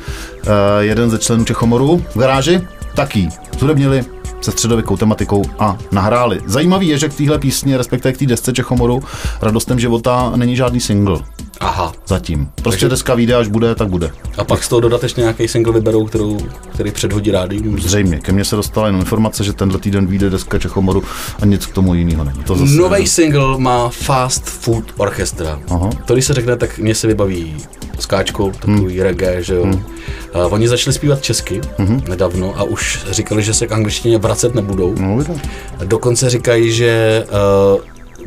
eh, 0.46 0.51
jeden 0.80 1.11
ze 1.11 1.18
členů 1.18 1.44
Čechomoru 1.44 2.05
v 2.14 2.18
garáži, 2.18 2.61
taky 2.94 3.28
zhudebnili 3.59 4.05
se 4.41 4.51
středověkou 4.51 4.97
tematikou 4.97 5.45
a 5.59 5.78
nahráli. 5.93 6.41
Zajímavý 6.47 6.89
je, 6.89 6.99
že 6.99 7.09
k 7.09 7.14
téhle 7.14 7.39
písni, 7.39 7.76
respektive 7.76 8.12
k 8.12 8.18
té 8.18 8.26
desce 8.26 8.53
Čechomoru, 8.53 9.03
Radostem 9.43 9.80
života 9.80 10.32
není 10.36 10.57
žádný 10.57 10.80
single 10.80 11.20
Aha. 11.61 11.92
zatím. 12.06 12.48
Prostě 12.54 12.70
Takže- 12.70 12.88
deska 12.88 13.14
vyjde, 13.14 13.34
až 13.34 13.48
bude, 13.48 13.74
tak 13.74 13.88
bude. 13.88 14.11
A 14.38 14.44
pak 14.44 14.64
z 14.64 14.68
toho 14.68 14.80
dodatečně 14.80 15.20
nějaký 15.20 15.48
single 15.48 15.72
vyberou, 15.72 16.06
kterou, 16.06 16.38
který 16.74 16.90
předhodí 16.90 17.30
rádi. 17.30 17.62
Zřejmě. 17.78 18.20
Ke 18.20 18.32
mně 18.32 18.44
se 18.44 18.56
dostala 18.56 18.86
jenom 18.86 19.00
informace, 19.00 19.44
že 19.44 19.52
tenhle 19.52 19.78
týden 19.78 20.06
vyjde 20.06 20.30
deska 20.30 20.59
Čechomoru 20.59 21.02
a 21.42 21.46
nic 21.46 21.66
k 21.66 21.74
tomu 21.74 21.94
jiného 21.94 22.24
není. 22.24 22.42
To 22.44 22.56
zase 22.56 22.72
Nový 22.72 23.06
single 23.06 23.59
má 23.59 23.88
Fast 23.88 24.44
Food 24.44 24.84
Orchestra. 24.96 25.61
Aha. 25.70 25.90
To, 26.06 26.12
když 26.12 26.24
se 26.24 26.34
řekne, 26.34 26.56
tak 26.56 26.78
mě 26.78 26.94
se 26.94 27.06
vybaví 27.06 27.56
skáčkou, 27.98 28.50
takový 28.50 28.94
hmm. 28.94 29.00
reggae, 29.00 29.42
že 29.42 29.54
jo. 29.54 29.64
Hmm. 29.64 29.74
Uh, 29.74 30.52
oni 30.52 30.68
začali 30.68 30.94
zpívat 30.94 31.22
česky 31.22 31.61
hmm. 31.78 32.02
nedávno 32.09 32.54
a 32.56 32.62
už 32.62 33.04
říkali, 33.11 33.42
že 33.42 33.54
se 33.54 33.66
k 33.66 33.72
angličtině 33.72 34.18
vracet 34.18 34.54
nebudou. 34.54 34.94
No. 34.98 35.24
Dokonce 35.84 36.30
říkají, 36.30 36.72
že 36.72 37.24
uh, 37.76 37.80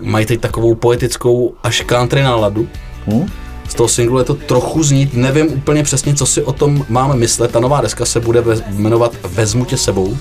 mají 0.07 0.25
teď 0.25 0.41
takovou 0.41 0.75
poetickou 0.75 1.53
až 1.63 1.81
country 1.81 2.23
náladu. 2.23 2.67
Hm? 3.07 3.25
Z 3.69 3.73
toho 3.73 3.89
singlu 3.89 4.17
je 4.17 4.23
to 4.23 4.33
trochu 4.33 4.83
znít, 4.83 5.13
nevím 5.13 5.47
úplně 5.47 5.83
přesně, 5.83 6.15
co 6.15 6.25
si 6.25 6.43
o 6.43 6.51
tom 6.51 6.85
máme 6.89 7.15
myslet. 7.15 7.51
Ta 7.51 7.59
nová 7.59 7.81
deska 7.81 8.05
se 8.05 8.19
bude 8.19 8.43
jmenovat 8.67 9.11
Vezmu 9.23 9.65
tě 9.65 9.77
sebou 9.77 10.17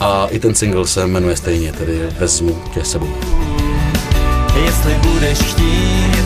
a 0.00 0.26
i 0.26 0.38
ten 0.38 0.54
single 0.54 0.86
se 0.86 1.06
jmenuje 1.06 1.36
stejně, 1.36 1.72
tedy 1.72 2.00
Vezmu 2.18 2.58
tě 2.74 2.84
sebou. 2.84 3.08
Jestli 4.64 4.94
budeš 4.94 5.38
chtít, 5.38 6.24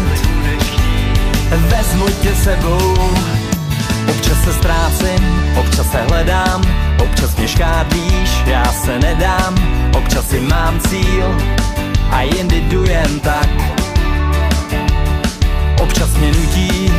vezmu 1.51 2.07
tě 2.23 2.35
sebou. 2.45 2.95
Občas 4.11 4.45
se 4.45 4.53
ztrácím, 4.53 5.53
občas 5.61 5.91
se 5.91 5.99
hledám, 6.03 6.63
občas 7.03 7.37
mě 7.37 7.49
škádlíš, 7.49 8.31
já 8.47 8.65
se 8.65 8.99
nedám, 8.99 9.55
občas 9.97 10.29
si 10.29 10.41
mám 10.41 10.81
cíl 10.81 11.37
a 12.11 12.23
jindy 12.23 12.61
jdu 12.61 12.85
jen 12.85 13.21
tak. 13.21 13.78
Občas 15.83 16.17
mě 16.17 16.29
nutí 16.29 16.93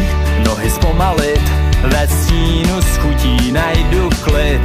nohy 0.45 0.69
zpomalit, 0.69 1.41
ve 1.83 2.07
stínu 2.07 2.81
s 2.81 2.97
chutí 2.97 3.51
najdu 3.51 4.09
klid. 4.23 4.61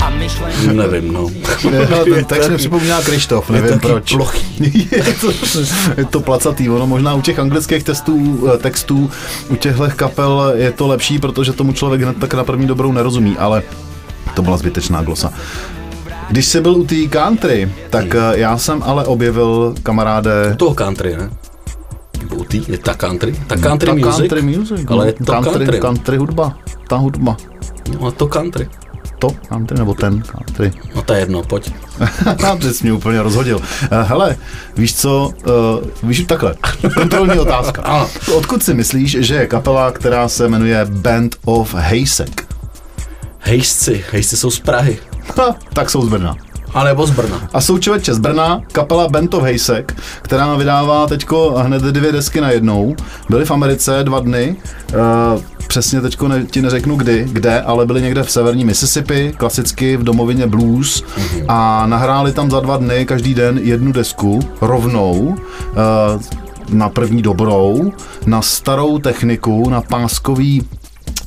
A 0.00 0.10
myšlenky 0.10 0.66
Nevím, 0.66 1.12
no. 1.12 1.26
No, 1.64 2.04
ten 2.14 2.24
text 2.24 2.48
mi 2.48 2.56
připomíná 2.56 3.02
Krištof, 3.02 3.50
nevím 3.50 3.70
taky 3.70 3.88
proč. 3.88 4.12
plochý. 4.14 4.88
je, 4.92 5.14
to, 5.20 5.32
je 5.96 6.04
to 6.04 6.20
placatý, 6.20 6.70
ono 6.70 6.86
možná 6.86 7.14
u 7.14 7.20
těch 7.20 7.38
anglických 7.38 7.82
testů, 7.82 8.48
eh, 8.54 8.58
textů, 8.58 9.10
u 9.48 9.56
těchto 9.56 9.88
kapel 9.96 10.52
je 10.56 10.72
to 10.72 10.86
lepší, 10.86 11.18
protože 11.18 11.52
tomu 11.52 11.72
člověk 11.72 12.02
hned 12.02 12.16
tak 12.20 12.34
na 12.34 12.44
první 12.44 12.66
dobrou 12.66 12.92
nerozumí, 12.92 13.36
ale 13.38 13.62
to 14.34 14.42
byla 14.42 14.56
zbytečná 14.56 15.02
glosa. 15.02 15.32
Když 16.30 16.46
jsi 16.46 16.60
byl 16.60 16.76
u 16.76 16.84
té 16.84 17.06
country, 17.10 17.72
tak 17.90 18.14
eh, 18.14 18.18
já 18.38 18.58
jsem 18.58 18.82
ale 18.82 19.04
objevil 19.04 19.74
kamaráde... 19.82 20.54
toho 20.58 20.74
country, 20.74 21.16
ne? 21.16 21.30
Tý, 22.48 22.64
je 22.68 22.78
ta 22.78 22.94
country? 22.94 23.34
Ta 23.46 23.56
country 23.56 23.86
ta 23.88 23.94
music? 23.94 24.16
country 24.16 24.42
music, 24.42 24.86
ale 24.88 24.98
no, 24.98 25.04
je 25.04 25.12
to 25.12 25.32
country, 25.32 25.52
country. 25.52 25.80
country 25.80 26.16
hudba, 26.16 26.58
ta 26.88 26.96
hudba. 26.96 27.36
No, 28.00 28.06
a 28.06 28.10
to 28.10 28.26
country. 28.26 28.68
To 29.18 29.30
country 29.48 29.78
nebo 29.78 29.94
ten 29.94 30.22
country. 30.22 30.72
No 30.94 31.02
to 31.02 31.12
je 31.14 31.20
jedno, 31.20 31.42
pojď. 31.42 31.70
Ty 32.60 32.74
jsi 32.74 32.84
mě 32.84 32.92
úplně 32.92 33.22
rozhodil. 33.22 33.60
Eh, 33.90 34.02
Hele, 34.02 34.36
víš 34.76 34.94
co, 34.94 35.30
uh, 35.46 36.08
víš 36.08 36.24
takhle, 36.28 36.54
kontrolní 36.94 37.38
otázka. 37.38 37.82
Ano. 37.84 38.08
Odkud 38.34 38.62
si 38.62 38.74
myslíš, 38.74 39.16
že 39.20 39.34
je 39.34 39.46
kapela, 39.46 39.90
která 39.92 40.28
se 40.28 40.48
jmenuje 40.48 40.84
Band 40.84 41.36
of 41.44 41.74
Hejsek? 41.74 42.46
Hejsci, 43.38 44.04
hejsci 44.10 44.36
jsou 44.36 44.50
z 44.50 44.60
Prahy. 44.60 44.98
Ha, 45.38 45.54
tak 45.72 45.90
jsou 45.90 46.06
z 46.06 46.08
Brna. 46.08 46.36
A 46.74 46.84
nebo 46.84 47.06
z 47.06 47.10
Brna. 47.10 47.48
A 47.52 47.60
jsou 47.60 47.78
člověče 47.78 48.14
z 48.14 48.18
Brna, 48.18 48.62
kapela 48.72 49.08
Band 49.08 49.34
of 49.34 49.42
Hejsek, 49.42 49.96
která 50.22 50.54
vydává 50.56 51.06
teďko 51.06 51.54
hned 51.58 51.82
dvě 51.82 52.12
desky 52.12 52.40
na 52.40 52.50
jednou. 52.50 52.96
Byli 53.30 53.44
v 53.44 53.50
Americe 53.50 53.98
dva 54.02 54.20
dny, 54.20 54.56
uh, 55.34 55.40
přesně 55.68 56.00
teďko 56.00 56.28
ne, 56.28 56.44
ti 56.50 56.62
neřeknu 56.62 56.96
kdy, 56.96 57.26
kde, 57.32 57.62
ale 57.62 57.86
byli 57.86 58.02
někde 58.02 58.22
v 58.22 58.30
severní 58.30 58.64
Mississippi, 58.64 59.34
klasicky 59.36 59.96
v 59.96 60.02
domovině 60.04 60.46
blues 60.46 61.02
Mhm. 61.16 61.44
a 61.48 61.86
nahráli 61.86 62.32
tam 62.32 62.50
za 62.50 62.60
dva 62.60 62.76
dny 62.76 63.06
každý 63.06 63.34
den 63.34 63.58
jednu 63.62 63.92
desku 63.92 64.40
rovnou. 64.60 65.12
Uh, 65.12 66.22
na 66.68 66.88
první 66.88 67.22
dobrou, 67.22 67.92
na 68.26 68.42
starou 68.42 68.98
techniku, 68.98 69.70
na 69.70 69.80
páskový 69.80 70.62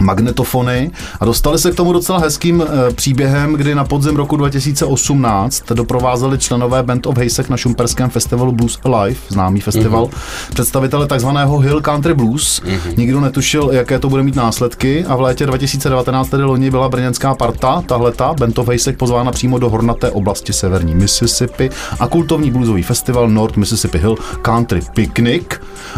magnetofony 0.01 0.91
a 1.19 1.25
dostali 1.25 1.59
se 1.59 1.71
k 1.71 1.75
tomu 1.75 1.93
docela 1.93 2.19
hezkým 2.19 2.61
e, 2.61 2.93
příběhem, 2.93 3.53
kdy 3.53 3.75
na 3.75 3.83
podzim 3.83 4.15
roku 4.15 4.37
2018 4.37 5.63
doprovázeli 5.73 6.37
členové 6.37 6.83
Band 6.83 7.05
of 7.05 7.17
Hejsek 7.17 7.49
na 7.49 7.57
šumperském 7.57 8.09
festivalu 8.09 8.51
Blues 8.51 8.79
Alive, 8.83 9.19
známý 9.29 9.61
festival, 9.61 10.05
mm-hmm. 10.05 10.53
představitele 10.53 11.07
takzvaného 11.07 11.59
Hill 11.59 11.81
Country 11.81 12.13
Blues. 12.13 12.61
Mm-hmm. 12.61 12.97
Nikdo 12.97 13.19
netušil, 13.19 13.69
jaké 13.71 13.99
to 13.99 14.09
bude 14.09 14.23
mít 14.23 14.35
následky 14.35 15.05
a 15.05 15.15
v 15.15 15.21
létě 15.21 15.45
2019, 15.45 16.29
tedy 16.29 16.43
loni, 16.43 16.71
byla 16.71 16.89
brněnská 16.89 17.35
parta, 17.35 17.83
tahleta, 17.85 18.33
Band 18.33 18.59
of 18.59 18.67
Hejsek 18.67 18.97
pozvána 18.97 19.31
přímo 19.31 19.59
do 19.59 19.69
hornaté 19.69 20.11
oblasti 20.11 20.53
severní 20.53 20.95
Mississippi 20.95 21.69
a 21.99 22.07
kultovní 22.07 22.51
bluesový 22.51 22.83
festival 22.83 23.29
North 23.29 23.57
Mississippi 23.57 23.97
Hill 23.97 24.15
Country 24.41 24.81
Picnic 24.95 25.43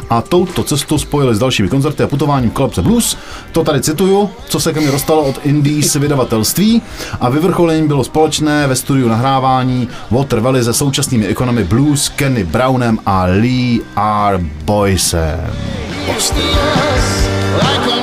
a 0.10 0.22
touto 0.22 0.64
cestou 0.64 0.98
spojili 0.98 1.36
s 1.36 1.40
dalšími 1.40 1.70
koncerty 1.70 2.04
a 2.04 2.08
putováním 2.08 2.50
kolapse 2.50 2.82
blues. 2.82 3.18
To 3.52 3.64
tady 3.64 3.82
cituju, 3.90 4.30
co 4.50 4.60
se 4.60 4.74
ke 4.74 4.80
mně 4.80 4.92
dostalo 4.92 5.24
od 5.24 5.40
Indies 5.44 5.96
vydavatelství 5.96 6.82
a 7.22 7.30
vyvrcholením 7.30 7.88
bylo 7.88 8.04
společné 8.04 8.68
ve 8.68 8.76
studiu 8.76 9.08
nahrávání 9.08 9.88
Water 10.12 10.40
Valley 10.40 10.64
se 10.64 10.74
současnými 10.74 11.26
ikonami 11.26 11.64
blues 11.64 12.10
Kenny 12.10 12.44
Brownem 12.44 13.00
a 13.06 13.24
Lee 13.24 13.80
R. 14.28 14.40
Boysem. 14.66 15.54
Boston. 16.08 17.99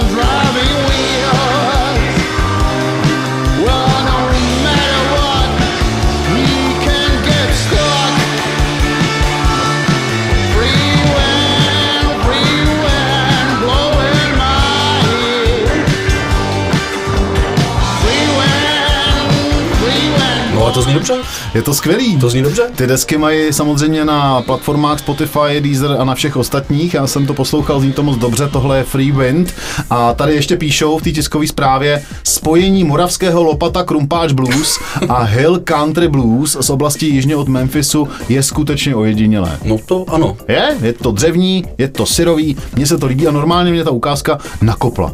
To 20.76 20.82
zní 20.82 20.94
dobře. 20.94 21.14
Je 21.54 21.62
to 21.62 21.74
skvělý. 21.74 22.16
To 22.18 22.30
zní 22.30 22.42
dobře. 22.42 22.62
Ty 22.76 22.86
desky 22.86 23.18
mají 23.18 23.52
samozřejmě 23.52 24.04
na 24.04 24.42
platformách 24.42 24.98
Spotify, 24.98 25.60
Deezer 25.60 25.96
a 25.98 26.04
na 26.04 26.14
všech 26.14 26.36
ostatních. 26.36 26.94
Já 26.94 27.06
jsem 27.06 27.26
to 27.26 27.34
poslouchal, 27.34 27.80
zní 27.80 27.92
to 27.92 28.02
moc 28.02 28.16
dobře, 28.16 28.48
tohle 28.52 28.78
je 28.78 28.84
Free 28.84 29.12
Wind. 29.12 29.54
A 29.90 30.14
tady 30.14 30.34
ještě 30.34 30.56
píšou 30.56 30.98
v 30.98 31.02
té 31.02 31.10
tiskové 31.10 31.46
zprávě 31.46 32.02
spojení 32.24 32.84
moravského 32.84 33.42
lopata 33.42 33.84
Krumpáč 33.84 34.32
Blues 34.32 34.78
a 35.08 35.22
Hill 35.22 35.58
Country 35.64 36.08
Blues 36.08 36.56
z 36.60 36.70
oblasti 36.70 37.06
jižně 37.06 37.36
od 37.36 37.48
Memphisu 37.48 38.08
je 38.28 38.42
skutečně 38.42 38.94
ojedinělé. 38.94 39.58
No 39.64 39.76
to 39.86 40.04
ano. 40.08 40.36
Je, 40.48 40.76
je 40.82 40.92
to 40.92 41.12
dřevní, 41.12 41.64
je 41.78 41.88
to 41.88 42.06
syrový, 42.06 42.56
mně 42.76 42.86
se 42.86 42.98
to 42.98 43.06
líbí 43.06 43.26
a 43.26 43.30
normálně 43.30 43.72
mě 43.72 43.84
ta 43.84 43.90
ukázka 43.90 44.38
nakopla. 44.62 45.12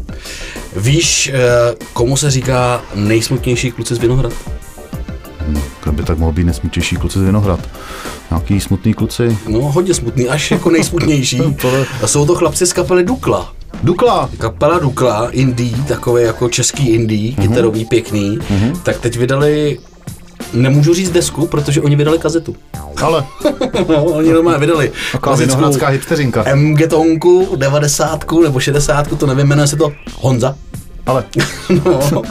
Víš, 0.76 1.30
eh, 1.34 1.74
komu 1.92 2.16
se 2.16 2.30
říká 2.30 2.82
nejsmutnější 2.94 3.70
kluci 3.72 3.94
z 3.94 3.98
Vinohrad? 3.98 4.32
To 5.84 5.92
by 5.92 6.02
tak 6.02 6.18
mohl 6.18 6.32
být 6.32 6.44
nesmutnější 6.44 6.96
kluci 6.96 7.18
z 7.18 7.22
Vinohrad. 7.22 7.60
Nějaký 8.30 8.60
smutný 8.60 8.94
kluci. 8.94 9.38
No, 9.48 9.60
hodně 9.60 9.94
smutný, 9.94 10.28
až 10.28 10.50
jako 10.50 10.70
nejsmutnější. 10.70 11.42
A 12.02 12.06
jsou 12.06 12.26
to 12.26 12.34
chlapci 12.34 12.66
z 12.66 12.72
kapely 12.72 13.04
Dukla. 13.04 13.52
Dukla. 13.82 14.30
Kapela 14.38 14.78
Dukla, 14.78 15.28
indie, 15.30 15.76
takový 15.88 16.22
jako 16.22 16.48
český 16.48 16.88
indie, 16.88 17.32
Mhm. 17.38 17.48
kytarový, 17.48 17.84
pěkný, 17.84 18.38
tak 18.82 18.98
teď 19.00 19.16
vydali 19.18 19.78
Nemůžu 20.52 20.94
říct 20.94 21.10
desku, 21.10 21.46
protože 21.46 21.80
oni 21.80 21.96
vydali 21.96 22.18
kazetu. 22.18 22.56
Ale. 23.02 23.24
no, 23.88 24.04
oni 24.04 24.32
normálně 24.32 24.58
vydali 24.60 24.92
Taková 25.12 25.36
vinohradská 25.36 25.86
hipsteřinka. 25.88 26.44
MG 26.54 26.86
Tonku, 26.86 27.48
90 27.56 28.24
nebo 28.42 28.60
60, 28.60 29.18
to 29.18 29.26
nevím, 29.26 29.46
jmenuje 29.46 29.66
se 29.68 29.76
to 29.76 29.92
Honza. 30.20 30.54
Ale. 31.06 31.24
no, 31.84 32.22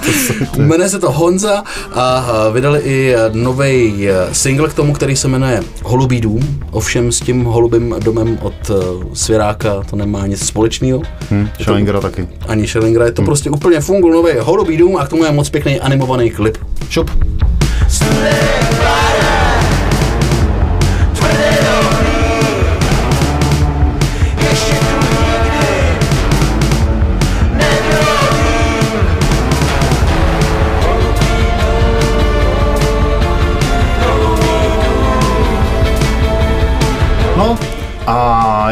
jmenuje 0.57 0.89
se 0.89 0.99
to 0.99 1.11
Honza 1.11 1.63
a 1.93 2.26
vydali 2.49 2.80
i 2.80 3.13
nový 3.34 4.07
single 4.32 4.69
k 4.69 4.74
tomu, 4.74 4.93
který 4.93 5.15
se 5.15 5.28
jmenuje 5.28 5.63
Holubý 5.84 6.22
dům. 6.22 6.59
Ovšem 6.72 7.11
s 7.11 7.19
tím 7.19 7.43
holubým 7.43 7.95
domem 8.03 8.39
od 8.41 8.53
eh, 8.69 8.74
Svěráka 9.13 9.84
to 9.89 9.95
nemá 9.95 10.28
nic 10.28 10.45
společného. 10.45 11.01
Hm, 11.32 11.49
Schellingera 11.61 12.01
taky. 12.01 12.28
Ani 12.47 12.67
Schellingera, 12.67 13.05
je 13.05 13.11
to 13.11 13.22
prostě 13.22 13.49
úplně 13.49 13.80
fungul 13.80 14.11
nový 14.11 14.32
Holubý 14.39 14.78
dům 14.78 14.97
a 14.97 15.05
k 15.05 15.09
tomu 15.09 15.24
je 15.24 15.32
moc 15.32 15.49
pěkný 15.49 15.80
animovaný 15.80 16.32
klip. 16.32 16.57
Šup. 16.89 17.11
No, 18.01 19.30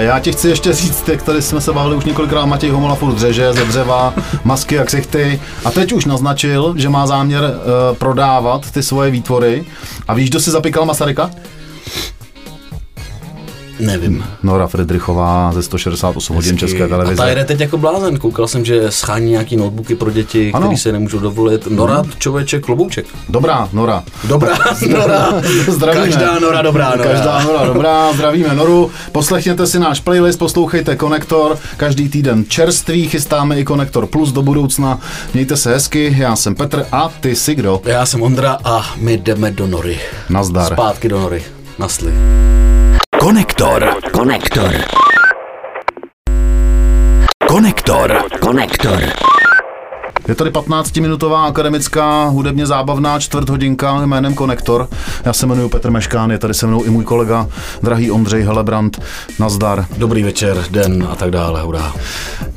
já 0.09 0.19
ti 0.19 0.31
chci 0.31 0.49
ještě 0.49 0.73
říct, 0.73 1.09
jak 1.09 1.21
tady 1.21 1.41
jsme 1.41 1.61
se 1.61 1.73
bavili 1.73 1.95
už 1.95 2.05
několikrát, 2.05 2.45
Matěj 2.45 2.69
Homola 2.69 2.95
furt 2.95 3.13
dřeže 3.13 3.53
ze 3.53 3.65
dřeva, 3.65 4.13
masky 4.43 4.75
jak 4.75 4.87
ksichty. 4.87 5.41
A 5.65 5.71
teď 5.71 5.93
už 5.93 6.05
naznačil, 6.05 6.73
že 6.77 6.89
má 6.89 7.07
záměr 7.07 7.43
uh, 7.43 7.97
prodávat 7.97 8.71
ty 8.71 8.83
svoje 8.83 9.11
výtvory. 9.11 9.65
A 10.07 10.13
víš, 10.13 10.29
kdo 10.29 10.39
si 10.39 10.51
zapíkal 10.51 10.85
Masaryka? 10.85 11.31
Nevím. 13.79 14.25
Nora 14.43 14.67
Friedrichová 14.67 15.51
ze 15.53 15.63
168 15.63 16.35
hodin 16.35 16.57
České 16.57 16.83
A 16.83 16.87
televize. 16.87 17.15
ta 17.15 17.27
jede 17.27 17.45
teď 17.45 17.59
jako 17.59 17.77
blázen. 17.77 18.17
Koukal 18.17 18.47
jsem, 18.47 18.65
že 18.65 18.91
schání 18.91 19.31
nějaký 19.31 19.55
notebooky 19.57 19.95
pro 19.95 20.11
děti, 20.11 20.51
Ano. 20.53 20.65
které 20.67 20.77
se 20.77 20.91
nemůžou 20.91 21.19
dovolit. 21.19 21.67
Nora, 21.67 22.03
člověče, 22.19 22.59
klobouček. 22.59 23.05
Dobrá, 23.29 23.69
Nora. 23.73 24.03
Dobrá 24.27 24.57
Nora. 24.89 25.33
Zdravíme. 25.67 26.05
Každá 26.05 26.39
Nora 26.39 26.61
dobrá 26.61 26.89
Nora. 26.95 27.03
Každá 27.11 27.43
Nora 27.43 27.65
dobrá, 27.65 28.13
zdravíme 28.13 28.55
Noru. 28.55 28.91
Poslechněte 29.11 29.67
si 29.67 29.79
náš 29.79 29.99
playlist, 29.99 30.39
poslouchejte 30.39 30.95
Konektor. 30.95 31.57
Každý 31.77 32.09
týden 32.09 32.45
čerstvý, 32.47 33.07
chystáme 33.09 33.59
i 33.59 33.63
Konektor 33.65 34.05
Plus 34.07 34.31
do 34.31 34.41
budoucna. 34.41 34.99
Mějte 35.33 35.57
se 35.57 35.73
hezky, 35.73 36.15
já 36.17 36.35
jsem 36.35 36.55
Petr 36.55 36.85
a 36.91 37.09
ty 37.19 37.35
jsi 37.35 37.55
kdo? 37.55 37.81
Já 37.85 38.05
jsem 38.05 38.21
Ondra 38.21 38.57
a 38.63 38.85
my 38.97 39.17
jdeme 39.17 39.51
do 39.51 39.67
nory. 39.67 39.99
Nazdar. 40.29 40.73
Zpátky 40.73 41.09
do 41.09 41.19
nory. 41.19 41.43
Nasli. 41.79 42.13
Konektor. 43.29 44.11
Konektor. 44.11 44.73
Konektor. 47.47 48.39
Konektor. 48.41 49.38
Je 50.29 50.35
tady 50.35 50.49
15-minutová 50.49 51.43
akademická 51.45 52.25
hudebně 52.25 52.65
zábavná 52.65 53.19
čtvrthodinka 53.19 54.05
jménem 54.05 54.33
Konektor. 54.33 54.87
Já 55.25 55.33
se 55.33 55.45
jmenuji 55.45 55.69
Petr 55.69 55.91
Meškán, 55.91 56.31
je 56.31 56.37
tady 56.37 56.53
se 56.53 56.67
mnou 56.67 56.83
i 56.83 56.89
můj 56.89 57.03
kolega, 57.03 57.47
drahý 57.83 58.11
Ondřej 58.11 58.43
Helebrant. 58.43 59.01
Nazdar. 59.39 59.85
Dobrý 59.97 60.23
večer, 60.23 60.65
den 60.71 61.07
a 61.11 61.15
tak 61.15 61.31
dále, 61.31 61.61
hurá. 61.61 61.93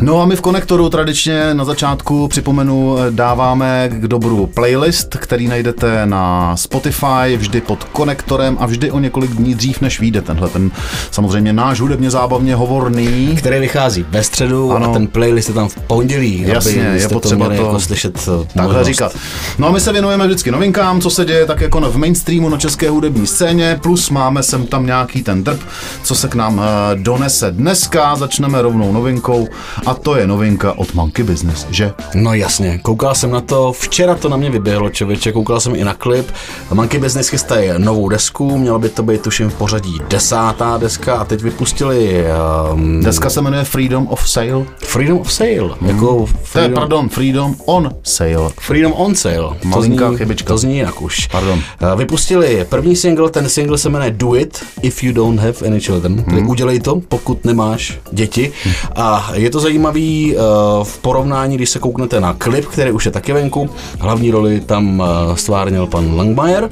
No 0.01 0.23
a 0.23 0.27
my 0.27 0.37
v 0.37 0.41
Konektoru 0.41 0.89
tradičně 0.89 1.55
na 1.55 1.64
začátku 1.64 2.29
připomenu, 2.29 2.97
dáváme 3.11 3.89
k 3.89 4.09
dobru 4.09 4.47
playlist, 4.47 5.16
který 5.16 5.49
najdete 5.49 6.07
na 6.07 6.57
Spotify 6.57 7.37
vždy 7.37 7.61
pod 7.61 7.85
Konektorem 7.85 8.57
a 8.61 8.66
vždy 8.66 8.91
o 8.91 8.99
několik 8.99 9.31
dní 9.31 9.55
dřív, 9.55 9.81
než 9.81 10.01
vyjde 10.01 10.20
tenhle 10.20 10.49
ten 10.49 10.70
samozřejmě 11.11 11.53
náš 11.53 11.81
hudebně 11.81 12.11
zábavně 12.11 12.55
hovorný. 12.55 13.35
Který 13.39 13.61
vychází 13.61 14.07
ve 14.11 14.23
středu 14.23 14.73
Ano. 14.73 14.91
a 14.91 14.93
ten 14.93 15.07
playlist 15.07 15.49
je 15.49 15.55
tam 15.55 15.68
v 15.68 15.77
pondělí. 15.77 16.45
Jasně, 16.47 16.89
aby 16.89 17.01
je 17.01 17.09
potřeba 17.09 17.49
měli 17.49 17.62
to 17.63 17.69
jako 17.69 17.81
slyšet 17.81 18.29
eh, 18.29 18.47
Takhle 18.57 18.85
říkat. 18.85 19.13
No 19.59 19.69
a 19.69 19.71
my 19.71 19.81
se 19.81 19.93
věnujeme 19.93 20.27
vždycky 20.27 20.51
novinkám, 20.51 21.01
co 21.01 21.11
se 21.11 21.25
děje 21.25 21.47
tak 21.47 21.61
jako 21.61 21.81
v 21.81 21.97
mainstreamu 21.97 22.49
na 22.49 22.59
české 22.59 22.91
hudební 22.91 23.27
scéně, 23.27 23.79
plus 23.83 24.11
máme 24.11 24.43
sem 24.43 24.67
tam 24.67 24.87
nějaký 24.87 25.23
ten 25.23 25.45
drb, 25.45 25.61
co 26.03 26.15
se 26.15 26.29
k 26.29 26.35
nám 26.35 26.63
eh, 26.65 26.97
donese 26.97 27.51
dneska. 27.51 28.17
Začneme 28.17 28.63
rovnou 28.63 28.93
novinkou 28.93 29.49
a 29.87 29.95
to 29.95 30.17
je 30.17 30.27
novinka 30.27 30.73
od 30.73 30.95
Monkey 30.95 31.25
Business, 31.25 31.67
že? 31.71 31.93
No 32.15 32.35
jasně, 32.35 32.79
koukal 32.79 33.15
jsem 33.15 33.31
na 33.31 33.41
to, 33.41 33.73
včera 33.73 34.15
to 34.15 34.29
na 34.29 34.37
mě 34.37 34.51
vyběhlo, 34.51 34.91
člověče, 34.91 35.33
koukal 35.33 35.61
jsem 35.61 35.75
i 35.75 35.85
na 35.85 35.95
klip. 35.95 36.33
Monkey 36.75 37.01
Business 37.01 37.29
chystají 37.29 37.71
novou 37.79 38.09
desku, 38.09 38.59
měla 38.59 38.79
by 38.79 38.89
to 38.89 39.03
být 39.03 39.21
tuším 39.21 39.51
v 39.51 39.55
pořadí 39.55 40.01
desátá 40.09 40.77
deska 40.77 41.15
a 41.15 41.25
teď 41.25 41.43
vypustili 41.43 42.25
um, 42.73 43.03
Deska 43.03 43.31
se 43.31 43.41
jmenuje 43.41 43.65
Freedom 43.65 44.07
of 44.07 44.29
Sale. 44.29 44.65
Freedom 44.79 45.19
of 45.19 45.33
Sale, 45.33 45.71
jako 45.87 46.07
To 46.07 46.23
je, 46.23 46.27
Freedom, 46.45 46.75
pardon, 46.75 47.09
Freedom 47.09 47.51
on 47.64 47.90
Sale. 48.03 48.50
Freedom 48.61 48.92
on 48.92 49.14
Sale. 49.14 49.57
Malinká 49.64 50.05
to 50.05 50.09
zní, 50.09 50.18
chybička. 50.18 50.48
To 50.48 50.59
zní 50.59 50.76
jinak 50.76 51.03
už. 51.03 51.26
Pardon. 51.26 51.61
Eh, 51.92 51.96
Vypustili 51.96 52.66
první 52.68 52.96
single, 52.96 53.30
ten 53.30 53.48
single 53.48 53.78
se 53.78 53.88
jmenuje 53.88 54.11
Do 54.11 54.36
It 54.36 54.64
If 54.82 55.03
You 55.03 55.12
Don't 55.12 55.40
Have 55.40 55.66
Any 55.66 55.80
Children, 55.80 56.24
tedy 56.24 56.42
udělej 56.42 56.80
to, 56.80 57.00
pokud 57.09 57.44
nemáš 57.44 57.98
děti. 58.12 58.53
A 58.96 59.30
je 59.34 59.50
to 59.50 59.61
zajímavý 59.61 60.34
eh, 60.36 60.40
v 60.82 60.98
porovnání, 60.98 61.57
když 61.57 61.70
se 61.70 61.78
kouknete 61.78 62.20
na 62.20 62.34
klip, 62.34 62.66
který 62.66 62.90
už 62.90 63.07
je 63.07 63.12
taky 63.12 63.32
venku. 63.32 63.70
Hlavní 63.98 64.30
roli 64.30 64.61
tam 64.61 65.03
eh, 65.03 65.36
stvárnil 65.36 65.86
pan 65.86 66.16
Langmajer. 66.16 66.70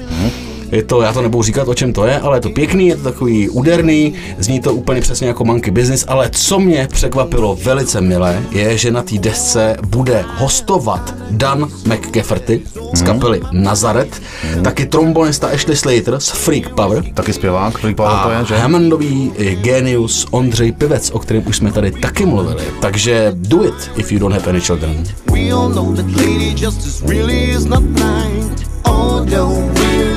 Je 0.73 0.83
to, 0.83 1.03
já 1.03 1.13
to 1.13 1.23
nebudu 1.23 1.43
říkat, 1.43 1.69
o 1.69 1.75
čem 1.75 1.93
to 1.93 2.07
je, 2.07 2.21
ale 2.21 2.37
je 2.37 2.41
to 2.41 2.51
pěkný, 2.51 2.89
je 2.89 2.97
to 2.97 3.03
takový 3.03 3.49
úderný, 3.49 4.15
zní 4.39 4.61
to 4.61 4.75
úplně 4.75 5.01
přesně 5.01 5.29
jako 5.29 5.45
Monkey 5.45 5.71
Business, 5.71 6.05
ale 6.09 6.31
co 6.33 6.59
mě 6.59 6.89
překvapilo 6.93 7.59
velice 7.63 8.01
milé, 8.01 8.43
je, 8.51 8.79
že 8.79 8.91
na 8.91 9.03
té 9.03 9.19
desce 9.19 9.77
bude 9.87 10.25
hostovat 10.37 11.15
Dan 11.31 11.69
McGafferty 11.87 12.63
z 12.95 13.03
kapely 13.03 13.41
Nazaret, 13.53 14.23
taky 14.65 14.87
trombonista 14.87 15.49
Ashley 15.49 15.77
Slater 15.77 16.21
z 16.21 16.29
Freak 16.29 16.69
Power, 16.75 17.05
Taky 17.15 17.33
zpěvák, 17.33 17.79
Freak 17.79 17.97
Power 17.97 18.13
a 18.13 18.23
to 18.23 18.31
je, 18.31 18.45
že? 18.45 18.57
Hammondový 18.57 19.33
genius 19.55 20.27
Ondřej 20.31 20.73
Pivec, 20.73 21.11
o 21.11 21.19
kterém 21.19 21.43
už 21.47 21.57
jsme 21.57 21.73
tady 21.73 21.91
taky 21.91 22.27
mluvili. 22.27 22.63
Takže 22.81 23.33
do 23.35 23.65
it 23.65 23.91
if 23.97 24.13
you 24.13 24.19
don't 24.19 24.35
have 24.35 24.51
any 24.51 24.61
children. 24.61 25.05
We 25.33 25.51
all 25.51 25.69
know 25.69 25.97
that 25.97 26.07
Lady 26.07 26.55
Justice 26.57 27.07
really 27.07 27.51
is 27.51 27.65
not 27.65 27.83
blind. 27.83 28.71
Although 28.85 29.73
we're 29.75 30.10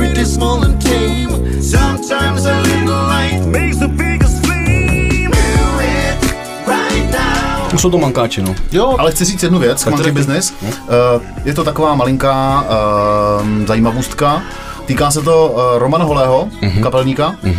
pretty 0.00 0.24
small 0.24 0.64
and 0.64 0.80
tame, 0.82 1.60
sometimes 1.62 2.46
a 2.46 2.60
little 2.62 3.02
light 3.12 3.46
makes 3.46 3.76
the 3.78 3.88
biggest 3.88 4.46
flame. 4.46 5.30
Do 5.30 5.80
it 5.80 6.16
right 6.66 7.12
now. 7.12 7.74
Už 7.74 7.80
jsou 7.80 7.90
to 7.90 7.98
mankáči, 7.98 8.42
no. 8.42 8.54
Jo, 8.72 8.96
ale 8.98 9.10
chci 9.10 9.24
říct 9.24 9.42
jednu 9.42 9.58
věc, 9.58 9.84
Monkey. 9.84 10.12
Business. 10.12 10.52
Uh, 10.62 10.68
je 11.44 11.54
to 11.54 11.64
taková 11.64 11.94
malinká 11.94 12.62
uh, 12.62 13.66
zajímavostka. 13.66 14.42
Týká 14.86 15.10
se 15.10 15.22
to 15.22 15.46
uh, 15.48 15.60
Romana 15.78 16.04
Holého, 16.04 16.48
Mhm. 16.62 16.82
kapelníka, 16.82 17.28
uh, 17.28 17.52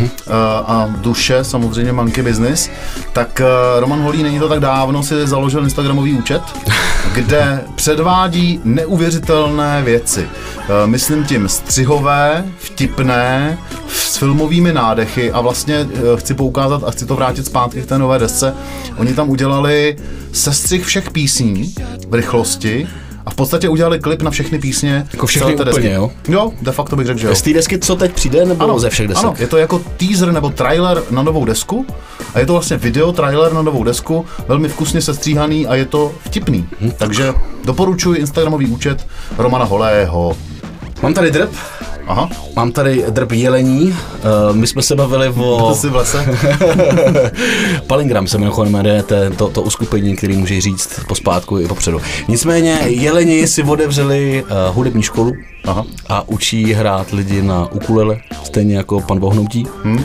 a 0.65 0.89
duše 0.97 1.43
samozřejmě 1.43 1.91
Monkey 1.91 2.23
Business. 2.23 2.69
Tak 3.13 3.41
uh, 3.43 3.79
Roman 3.79 4.01
Holý 4.01 4.23
není 4.23 4.39
to 4.39 4.49
tak 4.49 4.59
dávno 4.59 5.03
si 5.03 5.27
založil 5.27 5.63
Instagramový 5.63 6.13
účet, 6.13 6.41
kde 7.13 7.63
předvádí 7.75 8.59
neuvěřitelné 8.63 9.81
věci. 9.83 10.21
Uh, 10.57 10.65
myslím 10.85 11.23
tím 11.25 11.49
střihové, 11.49 12.45
vtipné, 12.57 13.57
s 13.87 14.17
filmovými 14.17 14.73
nádechy 14.73 15.31
a 15.31 15.41
vlastně 15.41 15.79
uh, 15.83 16.19
chci 16.19 16.33
poukázat 16.33 16.83
a 16.83 16.91
chci 16.91 17.05
to 17.05 17.15
vrátit 17.15 17.45
zpátky 17.45 17.81
k 17.81 17.85
té 17.85 17.97
nové 17.99 18.19
desce. 18.19 18.53
Oni 18.97 19.13
tam 19.13 19.29
udělali 19.29 19.95
sestřih 20.31 20.85
všech 20.85 21.11
písní 21.11 21.75
v 22.09 22.13
rychlosti 22.13 22.87
a 23.25 23.29
v 23.29 23.35
podstatě 23.35 23.69
udělali 23.69 23.99
klip 23.99 24.21
na 24.21 24.31
všechny 24.31 24.59
písně. 24.59 25.07
Jako 25.13 25.25
všechny 25.25 25.55
té 25.55 25.65
desky. 25.65 25.79
úplně, 25.81 25.93
jo? 25.93 26.11
Jo, 26.27 26.51
de 26.61 26.71
facto 26.71 26.95
bych 26.95 27.07
řekl, 27.07 27.19
že 27.19 27.27
jo. 27.27 27.35
Z 27.35 27.41
té 27.41 27.53
desky, 27.53 27.79
co 27.79 27.95
teď 27.95 28.11
přijde, 28.13 28.45
nebo 28.45 28.79
ze 28.79 28.89
všech 28.89 29.07
desek? 29.07 29.23
Ano, 29.23 29.33
je 29.39 29.47
to 29.47 29.57
jako 29.57 29.81
teaser 29.97 30.31
nebo 30.31 30.49
trailer 30.49 31.03
na 31.11 31.21
novou 31.23 31.45
desku 31.45 31.85
a 32.33 32.39
je 32.39 32.45
to 32.45 32.53
vlastně 32.53 32.77
video 32.77 33.11
trailer 33.11 33.53
na 33.53 33.61
novou 33.61 33.83
desku, 33.83 34.25
velmi 34.47 34.67
vkusně 34.69 35.01
sestříhaný 35.01 35.67
a 35.67 35.75
je 35.75 35.85
to 35.85 36.11
vtipný. 36.25 36.67
Hm, 36.81 36.91
Takže 36.97 37.33
doporučuji 37.65 38.19
Instagramový 38.19 38.67
účet 38.67 39.07
Romana 39.37 39.65
Holého. 39.65 40.37
Mám 41.01 41.13
tady 41.13 41.31
drb. 41.31 41.49
Aha. 42.07 42.29
Mám 42.55 42.71
tady 42.71 43.03
drb 43.09 43.31
jelení. 43.31 43.81
Uh, 43.89 44.55
my 44.55 44.67
jsme 44.67 44.81
se 44.81 44.95
bavili 44.95 45.29
o... 45.29 45.57
To 45.69 45.75
si 45.75 45.89
v 45.89 45.95
lese. 45.95 46.25
Palingram 47.87 48.27
se 48.27 48.37
mimochodem 48.37 48.73
jmenuje 48.73 49.03
to, 49.03 49.15
to, 49.37 49.47
to 49.47 49.61
uskupení, 49.61 50.15
který 50.15 50.37
může 50.37 50.61
říct 50.61 50.99
pospátku 51.07 51.59
i 51.59 51.67
popředu. 51.67 52.01
Nicméně 52.27 52.79
jeleni 52.85 53.47
si 53.47 53.63
otevřeli 53.63 54.43
uh, 54.43 54.75
hudební 54.75 55.03
školu 55.03 55.33
Aha. 55.65 55.85
a 56.09 56.27
učí 56.29 56.73
hrát 56.73 57.11
lidi 57.11 57.41
na 57.41 57.71
ukulele, 57.71 58.17
stejně 58.43 58.77
jako 58.77 59.01
pan 59.01 59.19
Bohnoutí. 59.19 59.67
Hmm. 59.83 59.95
Uh, 59.97 60.03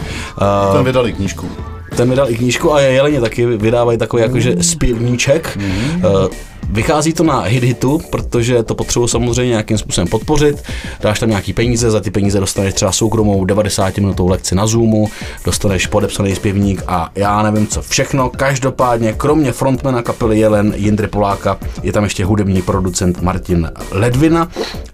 Ten 0.75 0.85
vydali 0.85 1.13
knížku. 1.13 1.49
ten 1.97 2.11
vydal 2.11 2.31
i 2.31 2.37
knížku 2.37 2.75
a 2.75 2.81
jeleně 2.81 3.21
taky 3.21 3.47
vydávají 3.47 3.99
takový 3.99 4.23
jakože 4.23 4.57
zpěvníček. 4.61 5.59
Uh, 5.97 6.27
Vychází 6.71 7.13
to 7.13 7.25
na 7.25 7.41
hit 7.41 7.65
hitu, 7.65 8.01
protože 8.11 8.63
to 8.63 8.75
potřebuji 8.75 9.07
samozřejmě 9.09 9.51
nějakým 9.51 9.79
způsobem 9.79 10.09
podpořit. 10.09 10.63
Dáš 11.01 11.21
tam 11.21 11.29
nějaký 11.29 11.53
peníze, 11.53 11.91
za 11.91 12.01
ty 12.01 12.11
peníze 12.11 12.41
dostaneš 12.41 12.75
třeba 12.75 12.93
soukromou 12.93 13.45
90 13.45 13.99
minutovou 13.99 14.29
lekci 14.29 14.55
na 14.55 14.67
Zoomu, 14.67 15.11
dostaneš 15.45 15.87
podepsaný 15.87 16.35
zpěvník 16.35 16.83
a 16.87 17.11
já 17.15 17.43
nevím 17.43 17.67
co 17.67 17.83
všechno. 17.83 18.31
Každopádně, 18.31 19.13
kromě 19.13 19.53
frontmana 19.53 20.03
kapely 20.03 20.39
Jelen 20.39 20.73
Jindry 20.77 21.09
Poláka, 21.09 21.59
je 21.83 21.93
tam 21.93 22.05
ještě 22.05 22.25
hudební 22.25 22.63
producent 22.63 23.23
Martin 23.23 23.71
Ledvina 23.91 24.49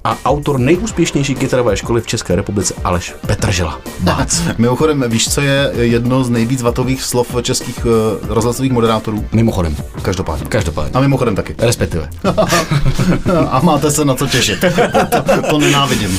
a 0.05 0.19
autor 0.25 0.59
nejúspěšnější 0.59 1.35
kytarové 1.35 1.77
školy 1.77 2.01
v 2.01 2.07
České 2.07 2.37
republice 2.37 2.75
Aleš 2.85 3.15
Petržela. 3.27 3.81
Bác. 4.01 4.41
Mimochodem, 4.59 5.05
víš, 5.09 5.35
co 5.35 5.41
je 5.41 5.71
jedno 5.81 6.25
z 6.25 6.31
nejvíc 6.31 6.63
vatových 6.63 7.03
slov 7.03 7.37
českých 7.43 7.87
uh, 7.87 7.93
rozhlasových 8.29 8.73
moderátorů? 8.73 9.25
Mimochodem. 9.33 9.77
Každopádně. 10.03 10.47
Každopádně. 10.49 10.93
A 10.95 11.01
mimochodem 11.01 11.37
taky. 11.37 11.55
Respektive. 11.63 12.09
a 13.51 13.61
máte 13.63 13.91
se 13.91 14.05
na 14.05 14.15
co 14.15 14.27
těšit. 14.27 14.65
to, 15.11 15.43
to 15.51 15.59
nenávidím. 15.59 16.19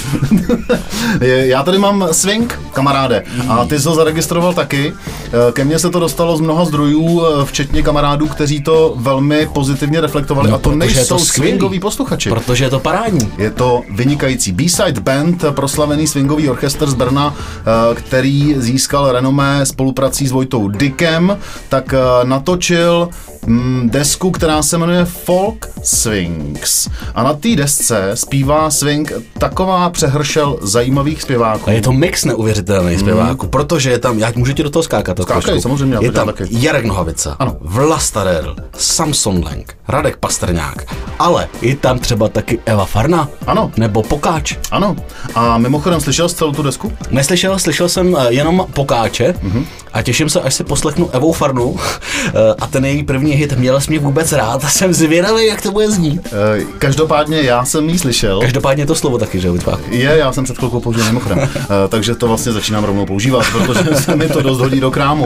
Já 1.21 1.63
tady 1.63 1.77
mám 1.77 2.07
swing, 2.11 2.59
kamaráde, 2.73 3.23
a 3.49 3.65
ty 3.65 3.79
jsi 3.79 3.87
ho 3.87 3.95
zaregistroval 3.95 4.53
taky. 4.53 4.93
Eh, 5.27 5.51
Ke 5.51 5.63
mně 5.63 5.79
se 5.79 5.89
to 5.89 5.99
dostalo 5.99 6.37
z 6.37 6.41
mnoha 6.41 6.65
zdrojů, 6.65 7.25
eh, 7.25 7.45
včetně 7.45 7.83
kamarádů, 7.83 8.27
kteří 8.27 8.61
to 8.61 8.93
velmi 8.97 9.47
pozitivně 9.53 10.01
reflektovali. 10.01 10.49
No, 10.49 10.55
a 10.55 10.59
to 10.59 10.75
nejsou 10.75 11.15
to 11.15 11.19
swingoví 11.25 11.79
posluchači. 11.79 12.29
Protože 12.29 12.63
je 12.65 12.69
to 12.69 12.79
parádní. 12.79 13.33
Je 13.37 13.51
to 13.51 13.81
vynikající 13.91 14.51
B-side 14.51 15.01
band, 15.01 15.45
proslavený 15.51 16.07
swingový 16.07 16.49
orchestr 16.49 16.89
z 16.89 16.93
Brna, 16.93 17.35
eh, 17.35 17.95
který 17.95 18.55
získal 18.57 19.11
renomé 19.11 19.65
spoluprací 19.65 20.27
s 20.27 20.31
Vojtou 20.31 20.67
Dickem, 20.67 21.37
tak 21.69 21.93
natočil 22.23 23.09
mm, 23.45 23.89
desku, 23.89 24.31
která 24.31 24.63
se 24.63 24.77
jmenuje 24.77 25.05
Folk 25.33 25.69
Swings. 25.83 26.89
A 27.15 27.23
na 27.23 27.33
té 27.33 27.55
desce 27.55 28.11
zpívá 28.13 28.69
swing 28.69 29.11
taková 29.37 29.89
přehršel 29.89 30.57
zajímavých 30.61 31.21
zpěváků. 31.21 31.69
A 31.69 31.71
je 31.73 31.81
to 31.81 31.91
mix 31.91 32.25
neuvěřitelný 32.25 32.97
zpěváků, 32.97 33.47
protože 33.47 33.91
je 33.91 33.99
tam, 33.99 34.19
já 34.19 34.31
můžu 34.35 34.53
ti 34.53 34.63
do 34.63 34.69
toho 34.69 34.83
skákat. 34.83 35.17
tak 35.17 35.25
Skákej, 35.27 35.61
samozřejmě, 35.61 35.97
to 35.97 36.03
Je 36.03 36.11
tam 36.11 36.27
taky. 36.27 36.43
Jarek 36.49 36.85
Nohavica, 36.85 37.35
Ano. 37.39 37.55
Vlasta 37.61 38.23
Redl, 38.23 38.55
Samson 38.77 39.43
Lang, 39.43 39.73
Radek 39.87 40.17
Pastrňák, 40.17 40.95
ale 41.19 41.47
je 41.61 41.75
tam 41.75 41.99
třeba 41.99 42.27
taky 42.29 42.59
Eva 42.65 42.85
Farna, 42.85 43.29
Ano. 43.47 43.71
nebo 43.77 44.03
Pokáč. 44.03 44.55
Ano. 44.71 44.95
A 45.35 45.57
mimochodem, 45.57 46.01
slyšel 46.01 46.29
jsi 46.29 46.35
celou 46.35 46.51
tu 46.51 46.63
desku? 46.63 46.91
Neslyšel, 47.11 47.59
slyšel 47.59 47.89
jsem 47.89 48.17
eh, 48.19 48.25
jenom 48.33 48.65
Pokáče 48.73 49.33
Mhm. 49.41 49.65
A 49.93 50.01
těším 50.01 50.29
se, 50.29 50.41
až 50.41 50.53
si 50.53 50.63
poslechnu 50.63 51.09
Evou 51.11 51.31
Farnu 51.31 51.75
eh, 52.27 52.31
a 52.59 52.67
ten 52.67 52.85
její 52.85 53.03
první 53.03 53.31
hit 53.31 53.53
Měl 53.53 53.81
jsi 53.81 53.89
mě 53.89 53.99
vůbec 53.99 54.31
rád 54.31 54.63
a 54.63 54.67
jsem 54.69 54.93
zvědavý, 54.93 55.47
jak 55.47 55.61
to 55.61 55.71
bude 55.71 55.91
znít. 55.91 56.27
Eh, 56.27 56.63
Každopádně 56.77 57.41
já 57.41 57.65
jsem 57.65 57.89
ji 57.89 57.99
slyšel. 57.99 58.41
Každopádně 58.41 58.85
to 58.85 58.95
slovo 58.95 59.17
taky, 59.17 59.39
že 59.39 59.47
jo? 59.47 59.57
Je, 59.89 60.17
já 60.17 60.33
jsem 60.33 60.43
před 60.43 60.57
chvilkou 60.57 60.79
použil 60.79 61.03
mimochodem, 61.03 61.37
uh, 61.39 61.45
takže 61.89 62.15
to 62.15 62.27
vlastně 62.27 62.51
začínám 62.51 62.83
rovnou 62.83 63.05
používat, 63.05 63.45
protože 63.51 63.95
se 63.95 64.15
mi 64.15 64.27
to 64.27 64.41
dost 64.41 64.59
hodí 64.59 64.79
do 64.79 64.91
krámu. 64.91 65.25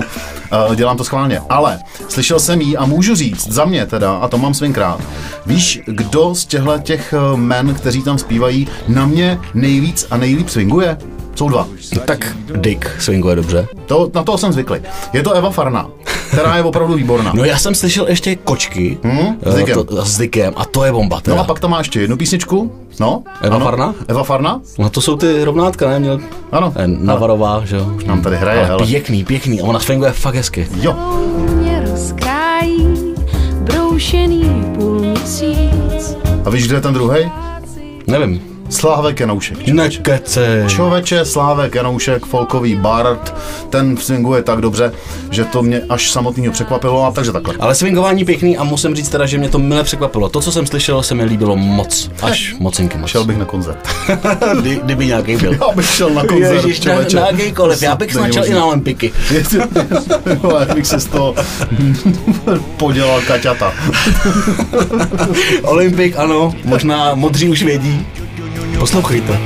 Dělám 0.76 0.98
to 0.98 1.04
schválně. 1.04 1.42
Ale 1.50 1.80
slyšel 2.10 2.40
jsem 2.40 2.62
jí 2.62 2.78
a 2.78 2.86
můžu 2.86 3.16
říct, 3.16 3.48
za 3.52 3.66
mě 3.66 3.86
teda, 3.86 4.18
a 4.18 4.28
to 4.28 4.38
mám 4.38 4.54
svínkrát, 4.54 5.02
víš, 5.46 5.82
kdo 5.86 6.36
z 6.36 6.46
těchto 6.46 6.78
těch 6.80 7.14
eh, 7.14 7.38
men, 7.38 7.74
kteří 7.74 8.04
tam 8.04 8.18
zpívají, 8.18 8.68
na 8.88 9.06
mě 9.06 9.40
nejvíc 9.54 10.08
a 10.10 10.18
nejlíp 10.18 10.50
swinguje? 10.50 10.98
Jsou 11.38 11.50
dva. 11.50 11.68
Tak 12.06 12.38
Dick 12.56 12.90
swinguje 13.02 13.36
dobře. 13.36 13.68
To, 13.86 14.10
na 14.14 14.24
toho 14.24 14.38
jsem 14.38 14.54
zvyklý. 14.54 14.80
Je 15.14 15.24
to 15.24 15.32
Eva 15.34 15.50
Farna, 15.50 15.88
která 16.32 16.56
je 16.58 16.64
opravdu 16.64 16.94
výborná. 16.94 17.32
No 17.36 17.44
já 17.44 17.58
jsem 17.58 17.76
slyšel 17.76 18.06
ještě 18.10 18.36
Kočky 18.36 18.98
Hmm, 19.04 19.36
s 19.46 19.54
eh, 19.54 19.58
Dickem. 19.58 19.86
to, 19.86 20.06
s 20.06 20.18
Dickem 20.18 20.54
a 20.56 20.66
to 20.66 20.84
je 20.86 20.92
bomba 20.92 21.22
teda. 21.22 21.36
No 21.38 21.42
a 21.44 21.46
pak 21.46 21.60
tam 21.60 21.72
má 21.72 21.78
ještě 21.78 22.02
jednu 22.02 22.18
písničku. 22.18 22.72
No, 23.00 23.24
Eva 23.42 23.56
ano. 23.56 23.66
Farna? 23.66 23.96
Eva 24.08 24.24
Farna? 24.24 24.62
No 24.80 24.90
to 24.90 25.02
jsou 25.02 25.16
ty 25.18 25.44
rovnátka, 25.44 25.90
ne? 25.90 26.00
Měl 26.00 26.20
Ano. 26.52 26.74
eh, 26.76 26.88
Navarová, 26.88 27.62
že 27.66 27.76
jo? 27.76 27.92
Nám 28.06 28.22
tady 28.22 28.38
hraje, 28.38 28.58
Ale 28.60 28.68
hele. 28.68 28.86
pěkný, 28.86 29.24
pěkný. 29.24 29.62
A 29.62 29.64
ona 29.64 29.80
swinguje 29.80 30.12
fakt 30.12 30.36
hezky. 30.36 30.68
Jo. 30.82 30.96
mě 31.56 31.84
rozkrájí 31.92 32.98
broušený 33.62 34.66
půl 34.76 35.00
měsíc. 35.00 36.18
A 36.46 36.50
víš, 36.50 36.68
kde 36.68 36.76
je 36.78 36.82
ten 36.82 36.94
druhý? 36.94 37.32
Nevím. 38.08 38.42
Slávek 38.70 39.20
Janoušek. 39.20 39.68
Nekece. 39.68 40.66
Čověče, 40.68 41.26
Slávek 41.26 41.76
Janoušek, 41.76 42.26
folkový 42.26 42.76
bard, 42.76 43.36
ten 43.70 43.98
swinguje 43.98 44.44
tak 44.44 44.62
dobře, 44.62 44.92
že 45.32 45.46
to 45.46 45.64
mě 45.64 45.82
až 45.90 46.12
samotného 46.12 46.54
překvapilo 46.54 47.06
a 47.06 47.12
takže 47.12 47.32
takhle. 47.32 47.56
Ale 47.60 47.76
swingování 47.76 48.26
pěkný 48.26 48.58
a 48.58 48.64
musím 48.64 48.96
říct 48.96 49.10
teda, 49.10 49.26
že 49.26 49.38
mě 49.38 49.50
to 49.50 49.60
mile 49.60 49.84
překvapilo. 49.84 50.30
To, 50.30 50.42
co 50.42 50.52
jsem 50.52 50.68
slyšel, 50.68 51.04
se 51.04 51.16
mi 51.16 51.24
líbilo 51.24 51.56
moc. 51.56 52.12
Až 52.22 52.56
mocinky 52.60 52.98
moc. 52.98 53.10
Šel 53.10 53.24
bych 53.26 53.38
na 53.38 53.46
koncert. 53.46 53.88
Kdy, 54.60 54.80
kdyby 54.84 55.06
nějaký 55.06 55.36
byl. 55.38 55.52
Já 55.54 55.76
bych 55.76 55.86
šel 55.90 56.10
na 56.10 56.24
koncert, 56.24 56.54
Ježiš, 56.54 56.80
na, 56.80 56.84
člověče. 56.84 57.16
na 57.16 57.28
jakýkoliv. 57.28 57.82
Já 57.82 57.96
bych 57.96 58.14
snačil 58.14 58.46
i 58.46 58.54
na 58.54 58.66
Olympiky. 58.66 59.14
Jak 59.32 60.74
bych 60.76 60.88
si 60.88 61.00
z 61.00 61.06
toho 61.06 61.36
podělal 62.78 63.22
kaťata. 63.22 63.74
Olympik, 65.62 66.18
ano. 66.18 66.54
Možná 66.66 67.16
modří 67.16 67.50
už 67.50 67.64
vědí. 67.64 68.06
Poslouchejte. 68.80 69.40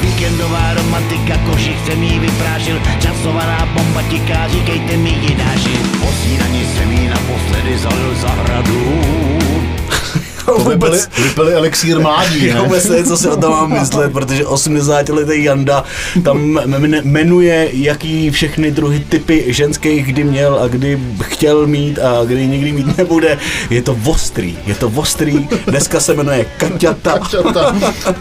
Víkendová 0.00 0.74
romantika, 0.74 1.38
košík 1.50 1.86
jsem 1.86 2.02
jí 2.02 2.18
vyprášil 2.18 2.80
Časovaná 3.00 3.66
bomba 3.66 4.02
tiká, 4.02 4.48
říkejte 4.48 4.96
mi 4.96 5.10
jináši 5.10 5.76
Po 6.00 6.12
jsem 6.66 6.92
jí 6.92 7.08
naposledy 7.08 7.78
zalil 7.78 8.14
zahradu 8.14 9.31
vypili, 10.68 10.98
vypili 11.22 11.54
elixír 11.54 12.00
mládí, 12.00 12.46
Já 12.46 12.54
ne? 12.54 12.60
vůbec 12.60 12.88
nevím, 12.88 13.04
co 13.06 13.16
si 13.16 13.28
o 13.28 13.36
tom 13.36 13.50
mám 13.50 13.70
myslet, 13.80 14.12
protože 14.12 14.46
80 14.46 15.08
letý 15.08 15.44
Janda 15.44 15.84
tam 16.24 16.38
jmen- 16.58 17.00
jmenuje, 17.04 17.68
jaký 17.72 18.30
všechny 18.30 18.70
druhy 18.70 19.00
typy 19.08 19.44
ženských 19.48 20.06
kdy 20.06 20.24
měl 20.24 20.58
a 20.62 20.68
kdy 20.68 20.98
chtěl 21.22 21.66
mít 21.66 21.98
a 21.98 22.24
kdy 22.24 22.46
nikdy 22.46 22.72
mít 22.72 22.98
nebude. 22.98 23.38
Je 23.70 23.82
to 23.82 23.98
ostrý, 24.04 24.58
je 24.66 24.74
to 24.74 24.92
ostrý. 24.94 25.48
Dneska 25.66 26.00
se 26.00 26.14
jmenuje 26.14 26.46
Kaťata. 26.56 27.18
Kaťata. 27.18 27.76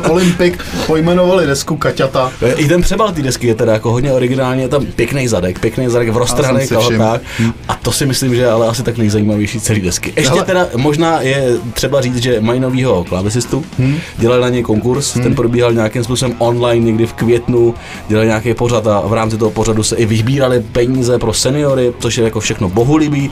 Olympik 0.10 0.64
pojmenovali 0.88 1.48
desku 1.48 1.78
Kaťata. 1.78 2.32
I 2.56 2.68
ten 2.68 2.82
přebal 2.82 3.12
té 3.12 3.22
desky 3.22 3.48
je 3.48 3.56
teda 3.56 3.74
jako 3.74 3.92
hodně 3.92 4.12
originální, 4.12 4.62
je 4.62 4.68
tam 4.68 4.86
pěkný 4.86 5.28
zadek, 5.28 5.60
pěkný 5.60 5.88
zadek 5.90 6.10
v 6.10 6.12
Já 6.14 6.20
roztrhaných 6.20 6.66
všiml. 6.66 6.82
kalhotách 6.82 7.22
a 7.68 7.76
to 7.82 7.92
si 7.92 8.06
myslím, 8.06 8.36
že 8.36 8.42
je 8.42 8.50
ale 8.52 8.68
asi 8.68 8.84
tak 8.84 8.98
nejzajímavější 8.98 9.60
celý 9.60 9.82
desky. 9.82 10.14
Ještě 10.16 10.34
Hele. 10.34 10.46
teda 10.46 10.68
možná 10.78 11.22
je 11.22 11.54
třeba 11.74 12.02
říct, 12.02 12.18
že 12.18 12.42
mají 12.42 12.60
novýho 12.60 13.04
klávesistu, 13.04 13.64
Hmm. 13.78 13.98
dělali 14.18 14.42
na 14.42 14.50
něj 14.50 14.64
konkurs, 14.64 15.14
ten 15.14 15.36
probíhal 15.36 15.74
nějakým 15.74 16.04
způsobem 16.04 16.36
online 16.38 16.86
někdy 16.86 17.06
v 17.06 17.14
květnu, 17.14 17.76
dělali 18.08 18.28
nějaký 18.28 18.54
pořad 18.54 18.88
a 18.88 19.02
v 19.08 19.14
rámci 19.14 19.38
toho 19.38 19.52
pořadu 19.52 19.84
se 19.84 19.96
i 19.96 20.06
vybírali 20.06 20.64
peníze 20.72 21.20
pro 21.20 21.34
seniory, 21.34 21.94
což 22.00 22.18
je 22.18 22.24
jako 22.24 22.40
všechno 22.40 22.70
bohulibý, 22.70 23.30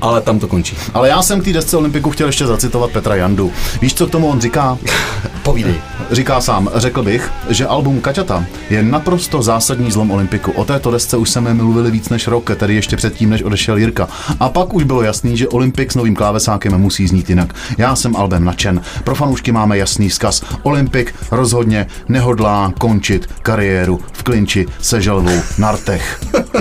ale 0.00 0.20
tam 0.20 0.38
to 0.38 0.48
končí. 0.48 0.76
Ale 0.94 1.08
já 1.08 1.22
jsem 1.22 1.40
k 1.40 1.44
té 1.44 1.52
desce 1.52 1.76
Olympiku 1.76 2.10
chtěl 2.10 2.26
ještě 2.26 2.46
zacitovat 2.46 2.90
Petra 2.90 3.14
Jandu. 3.16 3.52
Víš, 3.80 3.94
co 3.94 4.06
k 4.06 4.10
tomu 4.10 4.28
on 4.28 4.40
říká? 4.40 4.78
Povídej. 5.42 5.74
Říká 6.10 6.40
sám, 6.40 6.70
řekl 6.74 7.02
bych, 7.02 7.30
že 7.48 7.66
album 7.66 8.00
Kaťata 8.00 8.44
je 8.70 8.82
naprosto 8.82 9.42
zásadní 9.42 9.90
zlom 9.90 10.10
Olympiku. 10.10 10.52
O 10.52 10.64
této 10.64 10.90
desce 10.90 11.16
už 11.16 11.30
jsme 11.30 11.54
mluvili 11.54 11.90
víc 11.90 12.08
než 12.08 12.26
rok, 12.26 12.50
tedy 12.56 12.74
ještě 12.74 12.96
předtím, 12.96 13.30
než 13.30 13.42
odešel 13.42 13.76
Jirka. 13.76 14.08
A 14.40 14.48
pak 14.48 14.74
už 14.74 14.84
bylo 14.84 15.02
jasný, 15.02 15.36
že 15.36 15.48
Olympik 15.48 15.92
s 15.92 15.94
novým 15.94 16.14
klávesákem 16.14 16.78
musí 16.78 17.06
znít 17.06 17.30
jinak. 17.30 17.54
Já 17.78 17.96
jsem 17.96 18.16
albem 18.16 18.44
nadšen. 18.44 18.82
Pro 19.04 19.14
fanoušky 19.14 19.52
máme 19.52 19.78
jasný 19.78 20.08
vzkaz. 20.08 20.42
Olympik 20.62 21.14
rozhodně 21.30 21.86
nehodlá 22.08 22.72
končit 22.78 23.28
kariéru 23.42 24.00
v 24.12 24.22
klinči 24.22 24.66
se 24.80 25.00
želvou 25.00 25.40
na 25.58 25.72
rtech. 25.72 26.20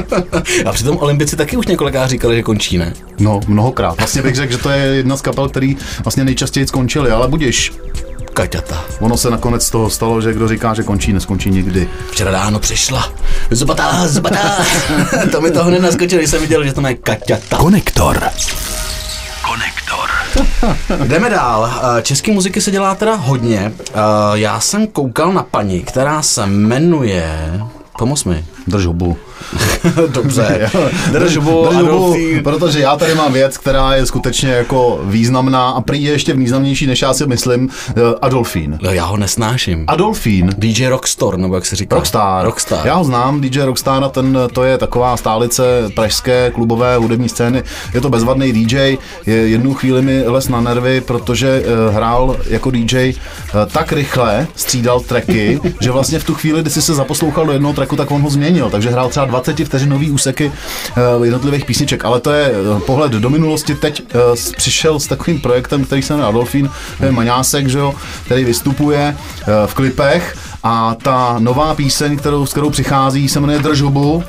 A 0.66 0.72
přitom 0.72 0.98
Olympici 0.98 1.36
taky 1.36 1.58
už 1.58 1.68
několikrát 1.68 2.08
říkali, 2.08 2.36
že 2.36 2.43
končí, 2.43 2.78
ne? 2.78 2.93
No, 3.20 3.39
mnohokrát. 3.48 3.98
Vlastně 3.98 4.22
bych 4.22 4.36
řekl, 4.36 4.52
že 4.52 4.58
to 4.58 4.70
je 4.70 4.86
jedna 4.86 5.18
z 5.18 5.22
kapel, 5.22 5.50
který 5.50 5.78
vlastně 6.04 6.24
nejčastěji 6.24 6.68
skončili, 6.68 7.12
ale 7.12 7.28
budiš. 7.28 7.74
Kaťata. 8.38 8.86
Ono 9.00 9.18
se 9.18 9.30
nakonec 9.30 9.66
z 9.66 9.70
toho 9.70 9.90
stalo, 9.90 10.22
že 10.22 10.34
kdo 10.34 10.48
říká, 10.48 10.74
že 10.74 10.84
končí, 10.84 11.14
neskončí 11.14 11.50
nikdy. 11.50 11.90
Včera 12.12 12.32
ráno 12.32 12.60
přišla. 12.60 13.12
Zbatá, 13.52 14.08
zbatá. 14.08 14.58
to 15.32 15.42
mi 15.42 15.52
to 15.52 15.64
hned 15.64 15.82
naskočilo, 15.82 16.20
když 16.20 16.30
jsem 16.30 16.42
viděl, 16.42 16.64
že 16.64 16.74
to 16.74 16.82
má 16.82 16.90
Kaťata. 16.94 17.58
Konektor. 17.58 18.30
Jdeme 21.08 21.30
dál. 21.30 21.72
Eh, 21.98 22.02
České 22.02 22.32
muziky 22.32 22.62
se 22.62 22.72
dělá 22.72 22.96
teda 22.96 23.16
hodně. 23.16 23.72
Eh, 23.90 23.94
Já 24.34 24.60
jsem 24.60 24.88
koukal 24.88 25.34
na 25.34 25.44
paní, 25.44 25.80
která 25.82 26.22
se 26.22 26.46
jmenuje... 26.46 27.52
Pomoz 27.98 28.24
mi. 28.24 28.46
Drž 28.68 28.86
hubu. 28.86 29.18
Dobře. 30.14 30.70
Drž 31.12 31.38
hubu, 31.38 31.70
protože 32.44 32.80
já 32.80 32.96
tady 32.96 33.16
mám 33.16 33.34
věc, 33.34 33.58
která 33.58 33.96
je 33.96 34.06
skutečně 34.06 34.50
jako 34.50 35.00
významná 35.04 35.70
a 35.70 35.82
prý 35.82 36.04
je 36.04 36.12
ještě 36.12 36.34
významnější, 36.34 36.88
než 36.88 37.02
já 37.02 37.14
si 37.14 37.28
myslím, 37.28 37.70
eh, 37.90 37.94
Adolfín. 38.22 38.78
No 38.82 38.92
já 38.92 39.06
ho 39.06 39.18
nesnáším. 39.18 39.84
Adolfín. 39.88 40.50
DJ 40.58 40.88
Rockstar, 40.88 41.38
nebo 41.38 41.56
jak 41.56 41.66
se 41.66 41.76
říká? 41.76 41.96
Rockstar. 41.96 42.46
Rockstar. 42.46 42.88
Já 42.88 42.96
ho 42.96 43.04
znám, 43.04 43.42
DJ 43.42 43.62
Rockstar, 43.62 44.04
a 44.04 44.10
ten 44.10 44.40
to 44.54 44.64
je 44.64 44.78
taková 44.78 45.18
stálice 45.18 45.64
pražské 45.96 46.52
klubové 46.52 46.98
hudební 46.98 47.30
scény. 47.30 47.64
Je 47.94 48.02
to 48.02 48.10
bezvadný 48.10 48.54
DJ, 48.54 48.98
je, 49.26 49.36
jednu 49.36 49.74
chvíli 49.74 50.02
mi 50.02 50.24
les 50.28 50.48
na 50.48 50.62
nervy, 50.62 51.02
protože 51.02 51.62
uh, 51.62 51.96
hrál 51.96 52.38
jako 52.50 52.72
DJ 52.72 53.14
uh, 53.14 53.72
tak 53.72 53.92
rychle, 53.92 54.48
střídal 54.56 55.00
tracky, 55.00 55.60
že 55.82 55.92
vlastně 55.92 56.20
v 56.20 56.24
tu 56.24 56.34
chvíli, 56.34 56.62
kdy 56.62 56.70
jsi 56.70 56.82
se 56.82 56.94
zaposlouchal 56.94 57.46
do 57.46 57.52
jednoho 57.52 57.74
tracku, 57.74 57.96
tak 57.96 58.12
on 58.12 58.22
ho 58.22 58.30
změnil. 58.30 58.70
Takže 58.70 58.90
hrál 58.90 59.10
třeba 59.10 59.26
20 59.28 59.65
vteřinový 59.65 60.11
úseky 60.11 60.51
uh, 61.17 61.25
jednotlivých 61.25 61.65
písniček. 61.65 62.05
Ale 62.05 62.19
to 62.19 62.32
je 62.32 62.51
uh, 62.51 62.80
pohled 62.80 63.11
do 63.11 63.30
minulosti. 63.30 63.75
Teď 63.75 64.01
uh, 64.01 64.36
přišel 64.57 64.99
s 64.99 65.07
takovým 65.07 65.41
projektem, 65.41 65.86
který 65.86 66.01
se 66.01 66.13
jmenuje 66.13 66.30
Adolfín, 66.30 66.69
to 66.97 67.05
je 67.05 67.11
Maňásek, 67.11 67.67
že 67.67 67.80
jo, 67.80 67.93
který 68.25 68.45
vystupuje 68.45 69.17
v 69.65 69.73
klipech 69.73 70.38
a 70.63 70.95
ta 71.03 71.36
nová 71.39 71.75
píseň, 71.75 72.17
kterou, 72.17 72.45
s 72.45 72.51
kterou 72.51 72.69
přichází, 72.69 73.30
se 73.30 73.39
jmenuje 73.39 73.59
Drž 73.59 73.82
hubu. 73.82 74.23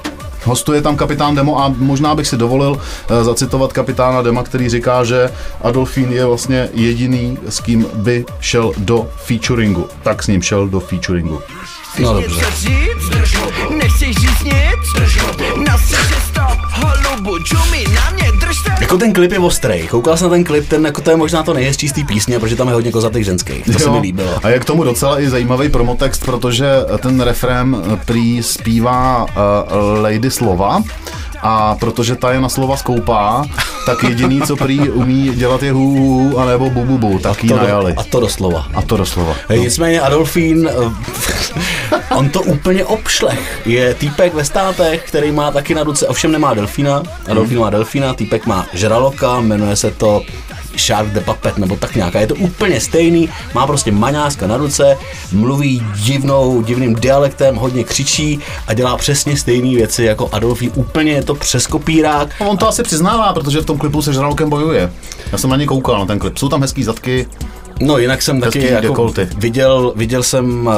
Hostuje 0.44 0.82
tam 0.82 0.96
kapitán 0.96 1.34
Demo 1.34 1.60
a 1.60 1.74
možná 1.76 2.14
bych 2.14 2.26
si 2.26 2.36
dovolil 2.36 2.70
uh, 2.70 3.22
zacitovat 3.22 3.72
kapitána 3.72 4.22
Dema, 4.22 4.42
který 4.42 4.68
říká, 4.68 5.04
že 5.04 5.30
Adolfín 5.62 6.12
je 6.12 6.26
vlastně 6.26 6.68
jediný, 6.74 7.38
s 7.48 7.60
kým 7.60 7.86
by 7.94 8.24
šel 8.40 8.72
do 8.78 9.08
featuringu. 9.16 9.88
Tak 10.02 10.22
s 10.22 10.26
ním 10.26 10.42
šel 10.42 10.68
do 10.68 10.80
featuringu. 10.80 11.40
No 11.98 12.14
dobře. 12.14 12.40
Nechceš 13.70 14.16
říct 14.16 14.44
nic? 14.44 14.54
Na 15.66 15.78
stop, 15.78 16.58
holubu, 16.70 17.38
čumí 17.38 17.84
na 17.94 18.10
mě, 18.10 18.27
Jako 18.80 18.98
ten 18.98 19.12
klip 19.12 19.32
je 19.32 19.38
ostrý. 19.38 19.86
Koukal 19.88 20.16
jsem 20.16 20.24
na 20.28 20.30
ten 20.34 20.44
klip, 20.44 20.68
ten 20.68 20.84
jako 20.86 21.00
to 21.00 21.10
je 21.10 21.16
možná 21.16 21.42
to 21.42 21.54
nejhezčí 21.54 21.88
z 21.88 21.92
té 21.92 22.04
písně, 22.04 22.38
protože 22.38 22.56
tam 22.56 22.68
je 22.68 22.74
hodně 22.74 22.92
kozatých 22.92 23.24
ženských. 23.24 23.64
To 23.64 23.72
se 23.78 23.84
Jo. 23.84 23.92
mi 23.92 23.98
líbilo. 23.98 24.38
A 24.42 24.48
je 24.48 24.58
k 24.58 24.64
tomu 24.64 24.84
docela 24.84 25.20
i 25.20 25.30
zajímavý 25.30 25.68
promotext, 25.68 26.24
protože 26.24 26.66
ten 27.02 27.20
refrém 27.20 27.82
prý 28.04 28.42
zpívá 28.42 29.24
uh, 29.24 30.02
Lady 30.02 30.30
Slova, 30.30 30.82
a 31.42 31.76
protože 31.80 32.16
ta 32.16 32.32
je 32.32 32.40
na 32.40 32.48
slova 32.48 32.76
skoupá, 32.76 33.44
tak 33.86 34.04
jediný, 34.04 34.40
co 34.42 34.56
prý 34.56 34.80
umí 34.90 35.30
dělat 35.34 35.62
je 35.62 35.72
hu, 35.72 35.96
hu, 35.96 36.28
hu 36.28 36.38
anebo 36.38 36.70
bu, 36.70 36.84
bu, 36.84 36.98
bu, 36.98 37.18
tak 37.18 37.44
do- 37.44 37.56
najali. 37.56 37.94
A 37.96 38.04
to 38.04 38.20
doslova. 38.20 38.66
A 38.74 38.82
to 38.82 38.96
doslova. 38.96 39.34
Hej, 39.48 39.60
Nicméně 39.60 40.00
Adolfín, 40.00 40.68
eh, 40.68 42.14
on 42.14 42.28
to 42.30 42.40
úplně 42.42 42.84
obšlech. 42.84 43.66
Je 43.66 43.94
týpek 43.94 44.34
ve 44.34 44.44
státech, 44.44 45.04
který 45.06 45.32
má 45.32 45.50
taky 45.50 45.74
na 45.74 45.82
ruce, 45.82 46.08
ovšem 46.08 46.32
nemá 46.32 46.54
delfína. 46.54 47.02
Adolfín 47.30 47.60
má 47.60 47.70
delfína, 47.70 48.14
týpek 48.14 48.46
má 48.46 48.66
žraloka, 48.72 49.40
jmenuje 49.40 49.76
se 49.76 49.90
to 49.90 50.22
Shark 50.80 51.08
the 51.08 51.20
Puppet, 51.20 51.58
nebo 51.58 51.76
tak 51.76 51.96
nějaká. 51.96 52.20
Je 52.20 52.26
to 52.26 52.34
úplně 52.34 52.80
stejný, 52.80 53.28
má 53.54 53.66
prostě 53.66 53.92
maňáska 53.92 54.46
na 54.46 54.56
ruce, 54.56 54.96
mluví 55.32 55.82
divnou, 56.04 56.62
divným 56.62 56.94
dialektem, 56.94 57.56
hodně 57.56 57.84
křičí 57.84 58.40
a 58.66 58.74
dělá 58.74 58.96
přesně 58.96 59.36
stejné 59.36 59.76
věci 59.76 60.04
jako 60.04 60.28
Adolfín. 60.32 60.70
Úplně 60.74 61.12
je 61.12 61.22
to 61.22 61.34
přes 61.34 61.66
kopírák. 61.66 62.28
A 62.40 62.44
on 62.44 62.56
to 62.56 62.68
asi 62.68 62.82
přiznává, 62.82 63.32
protože 63.32 63.60
v 63.60 63.66
tom 63.66 63.78
klipu 63.78 64.02
se 64.02 64.12
žralokem 64.12 64.50
bojuje. 64.50 64.92
Já 65.32 65.38
jsem 65.38 65.50
na 65.50 65.56
ně 65.56 65.66
koukal, 65.66 65.98
na 65.98 66.06
ten 66.06 66.18
klip. 66.18 66.38
Jsou 66.38 66.48
tam 66.48 66.60
hezký 66.60 66.84
zadky. 66.84 67.26
No 67.80 67.98
jinak 67.98 68.22
jsem 68.22 68.40
taky 68.40 68.66
jako 68.66 68.86
dekolty. 68.88 69.28
viděl, 69.36 69.92
viděl 69.96 70.22
jsem 70.22 70.66
uh, 70.66 70.72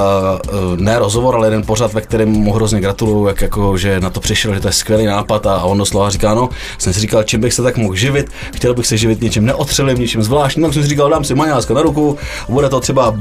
ne 0.76 0.98
rozhovor, 0.98 1.34
ale 1.34 1.46
jeden 1.46 1.62
pořad, 1.62 1.92
ve 1.92 2.00
kterém 2.00 2.28
mu 2.28 2.52
hrozně 2.52 2.80
gratuluju, 2.80 3.26
jak 3.26 3.40
jako, 3.42 3.76
že 3.76 4.00
na 4.00 4.10
to 4.10 4.20
přišel, 4.20 4.54
že 4.54 4.60
to 4.60 4.68
je 4.68 4.72
skvělý 4.72 5.04
nápad 5.06 5.46
a, 5.46 5.54
a 5.54 5.64
on 5.64 5.78
doslova 5.78 6.10
říká, 6.10 6.34
no, 6.34 6.48
jsem 6.78 6.92
si 6.92 7.00
říkal, 7.00 7.22
čím 7.22 7.40
bych 7.40 7.54
se 7.54 7.62
tak 7.62 7.76
mohl 7.76 7.94
živit, 7.94 8.30
chtěl 8.54 8.74
bych 8.74 8.86
se 8.86 8.96
živit 8.96 9.20
něčím 9.20 9.44
neotřelým, 9.46 9.98
něčím 9.98 10.22
zvláštním, 10.22 10.64
tak 10.64 10.74
jsem 10.74 10.82
si 10.82 10.88
říkal, 10.88 11.10
dám 11.10 11.24
si 11.24 11.34
maňáska 11.34 11.74
na 11.74 11.82
ruku, 11.82 12.18
bude 12.48 12.68
to 12.68 12.80
třeba 12.80 13.14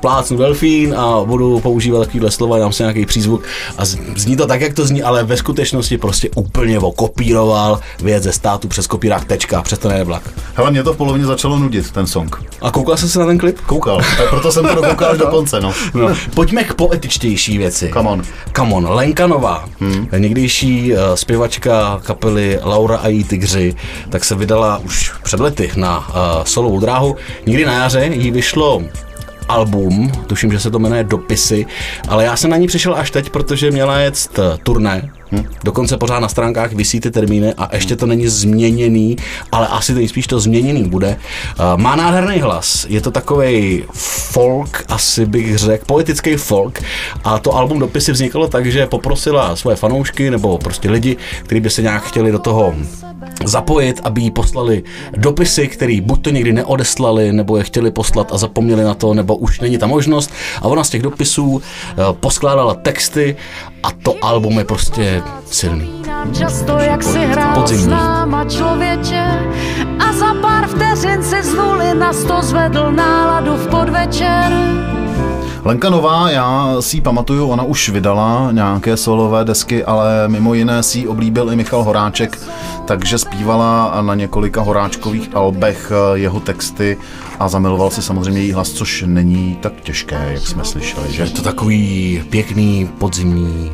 plácnu 0.00 0.36
delfín 0.36 0.94
a 0.94 1.20
budu 1.24 1.60
používat 1.60 1.98
takovýhle 2.04 2.30
slova, 2.30 2.58
dám 2.58 2.72
si 2.72 2.82
nějaký 2.82 3.06
přízvuk 3.06 3.42
a 3.78 3.84
z- 3.84 3.98
zní 4.16 4.36
to 4.36 4.46
tak, 4.46 4.60
jak 4.60 4.74
to 4.74 4.86
zní, 4.86 5.02
ale 5.02 5.24
ve 5.24 5.36
skutečnosti 5.36 5.98
prostě 5.98 6.28
úplně 6.36 6.78
okopíroval 6.78 7.80
věc 8.02 8.22
ze 8.22 8.32
státu 8.32 8.68
přes 8.68 8.86
kopírák 8.86 9.24
tečka, 9.24 9.62
přes 9.62 9.82
nejde 9.82 10.04
vlak. 10.04 10.22
Hele, 10.54 10.70
mě 10.70 10.82
to 10.82 10.92
v 10.92 10.96
polovině 10.96 11.26
začalo 11.26 11.58
nudit, 11.58 11.90
ten 11.90 12.06
song. 12.06 12.36
A 12.62 12.70
koukal 12.70 12.96
jsem 12.96 13.08
se 13.08 13.18
na 13.18 13.25
ten 13.26 13.38
klip? 13.38 13.60
Koukal, 13.60 14.00
proto 14.30 14.52
jsem 14.52 14.66
to 14.66 14.74
dokoukal 14.74 15.10
až 15.10 15.18
do 15.18 15.26
konce, 15.26 15.60
no. 15.60 15.72
No, 15.94 16.08
pojďme 16.34 16.64
k 16.64 16.74
poetičtější 16.74 17.58
věci. 17.58 17.90
Come 17.92 18.10
on. 18.10 18.22
Come 18.56 18.74
on. 18.74 18.88
Lenka 18.88 19.26
Nová, 19.26 19.64
hmm. 19.80 20.08
někdejší 20.18 20.92
uh, 20.92 20.98
zpěvačka 21.14 22.00
kapely 22.04 22.60
Laura 22.64 22.96
a 22.96 23.08
její 23.08 23.24
tygři, 23.24 23.74
tak 24.10 24.24
se 24.24 24.34
vydala 24.34 24.78
už 24.78 25.12
před 25.22 25.40
lety 25.40 25.70
na 25.76 25.98
uh, 25.98 26.14
solovou 26.44 26.80
dráhu. 26.80 27.16
Někdy 27.46 27.66
na 27.66 27.72
jaře 27.72 28.10
jí 28.12 28.30
vyšlo 28.30 28.82
album, 29.48 30.12
tuším, 30.26 30.52
že 30.52 30.60
se 30.60 30.70
to 30.70 30.78
jmenuje 30.78 31.04
Dopisy, 31.04 31.66
ale 32.08 32.24
já 32.24 32.36
jsem 32.36 32.50
na 32.50 32.56
ní 32.56 32.66
přišel 32.66 32.94
až 32.94 33.10
teď, 33.10 33.30
protože 33.30 33.70
měla 33.70 33.98
jet 33.98 34.38
eh, 34.38 34.58
turné, 34.62 35.10
hm? 35.32 35.44
dokonce 35.64 35.96
pořád 35.96 36.20
na 36.20 36.28
stránkách 36.28 36.72
visí 36.72 37.00
ty 37.00 37.10
termíny 37.10 37.54
a 37.58 37.76
ještě 37.76 37.96
to 37.96 38.06
není 38.06 38.28
změněný, 38.28 39.16
ale 39.52 39.68
asi 39.68 39.94
nejspíš 39.94 40.26
to 40.26 40.40
změněný 40.40 40.84
bude. 40.84 41.16
Uh, 41.58 41.80
má 41.80 41.96
nádherný 41.96 42.38
hlas, 42.38 42.86
je 42.88 43.00
to 43.00 43.10
takový 43.10 43.84
folk, 44.32 44.84
asi 44.88 45.26
bych 45.26 45.58
řekl, 45.58 45.84
poetický 45.86 46.36
folk 46.36 46.82
a 47.24 47.38
to 47.38 47.54
album 47.54 47.78
Dopisy 47.78 48.12
vzniklo 48.12 48.48
tak, 48.48 48.66
že 48.66 48.86
poprosila 48.86 49.56
svoje 49.56 49.76
fanoušky 49.76 50.30
nebo 50.30 50.58
prostě 50.58 50.90
lidi, 50.90 51.16
kteří 51.42 51.60
by 51.60 51.70
se 51.70 51.82
nějak 51.82 52.04
chtěli 52.04 52.32
do 52.32 52.38
toho 52.38 52.74
zapojit, 53.44 54.00
aby 54.04 54.20
jí 54.20 54.30
poslali 54.30 54.82
dopisy, 55.16 55.68
které 55.68 56.00
buď 56.00 56.22
to 56.22 56.30
někdy 56.30 56.52
neodeslali, 56.52 57.32
nebo 57.32 57.56
je 57.56 57.64
chtěli 57.64 57.90
poslat 57.90 58.32
a 58.32 58.38
zapomněli 58.38 58.84
na 58.84 58.94
to, 58.94 59.14
nebo 59.14 59.36
už 59.36 59.60
není 59.60 59.78
ta 59.78 59.86
možnost. 59.86 60.30
A 60.62 60.64
ona 60.64 60.84
z 60.84 60.90
těch 60.90 61.02
dopisů 61.02 61.62
eh, 61.62 61.94
poskládala 62.20 62.74
texty 62.74 63.36
a 63.82 63.88
to 64.02 64.14
album 64.22 64.58
je 64.58 64.64
prostě 64.64 65.22
silný. 65.50 66.02
Často 66.38 66.78
jak 66.78 67.02
si 67.02 67.18
hrál 67.18 67.54
s 67.54 67.58
Podzimní. 67.58 67.86
náma 67.86 68.44
člověče 68.44 69.26
a 69.98 70.12
za 70.12 70.34
pár 70.34 70.66
vteřin 70.66 71.22
si 71.22 71.42
z 71.42 71.54
nuly 71.54 71.94
na 71.94 72.12
sto 72.12 72.42
zvedl 72.42 72.92
náladu 72.92 73.56
v 73.56 73.66
podvečer. 73.68 74.52
Lenka 75.64 75.90
Nová, 75.90 76.30
já 76.30 76.76
si 76.80 76.96
ji 76.96 77.00
pamatuju, 77.00 77.48
ona 77.48 77.62
už 77.62 77.88
vydala 77.88 78.48
nějaké 78.52 78.96
solové 78.96 79.44
desky, 79.44 79.84
ale 79.84 80.28
mimo 80.28 80.54
jiné 80.54 80.82
si 80.82 80.98
ji 80.98 81.08
oblíbil 81.08 81.52
i 81.52 81.56
Michal 81.56 81.82
Horáček, 81.82 82.38
takže 82.84 83.18
zpívala 83.18 84.02
na 84.02 84.14
několika 84.14 84.60
horáčkových 84.60 85.36
albech 85.36 85.92
eh, 85.92 86.18
jeho 86.18 86.40
texty 86.40 86.98
a 87.38 87.48
zamiloval 87.48 87.90
si 87.90 88.02
samozřejmě 88.02 88.40
její 88.40 88.52
hlas, 88.52 88.70
což 88.70 89.04
není 89.06 89.58
tak 89.60 89.72
těžké, 89.82 90.28
jak 90.32 90.46
jsme 90.46 90.64
slyšeli. 90.64 91.12
Že? 91.12 91.22
Je 91.22 91.30
to 91.30 91.42
takový 91.42 92.22
pěkný 92.30 92.90
podzimní 92.98 93.72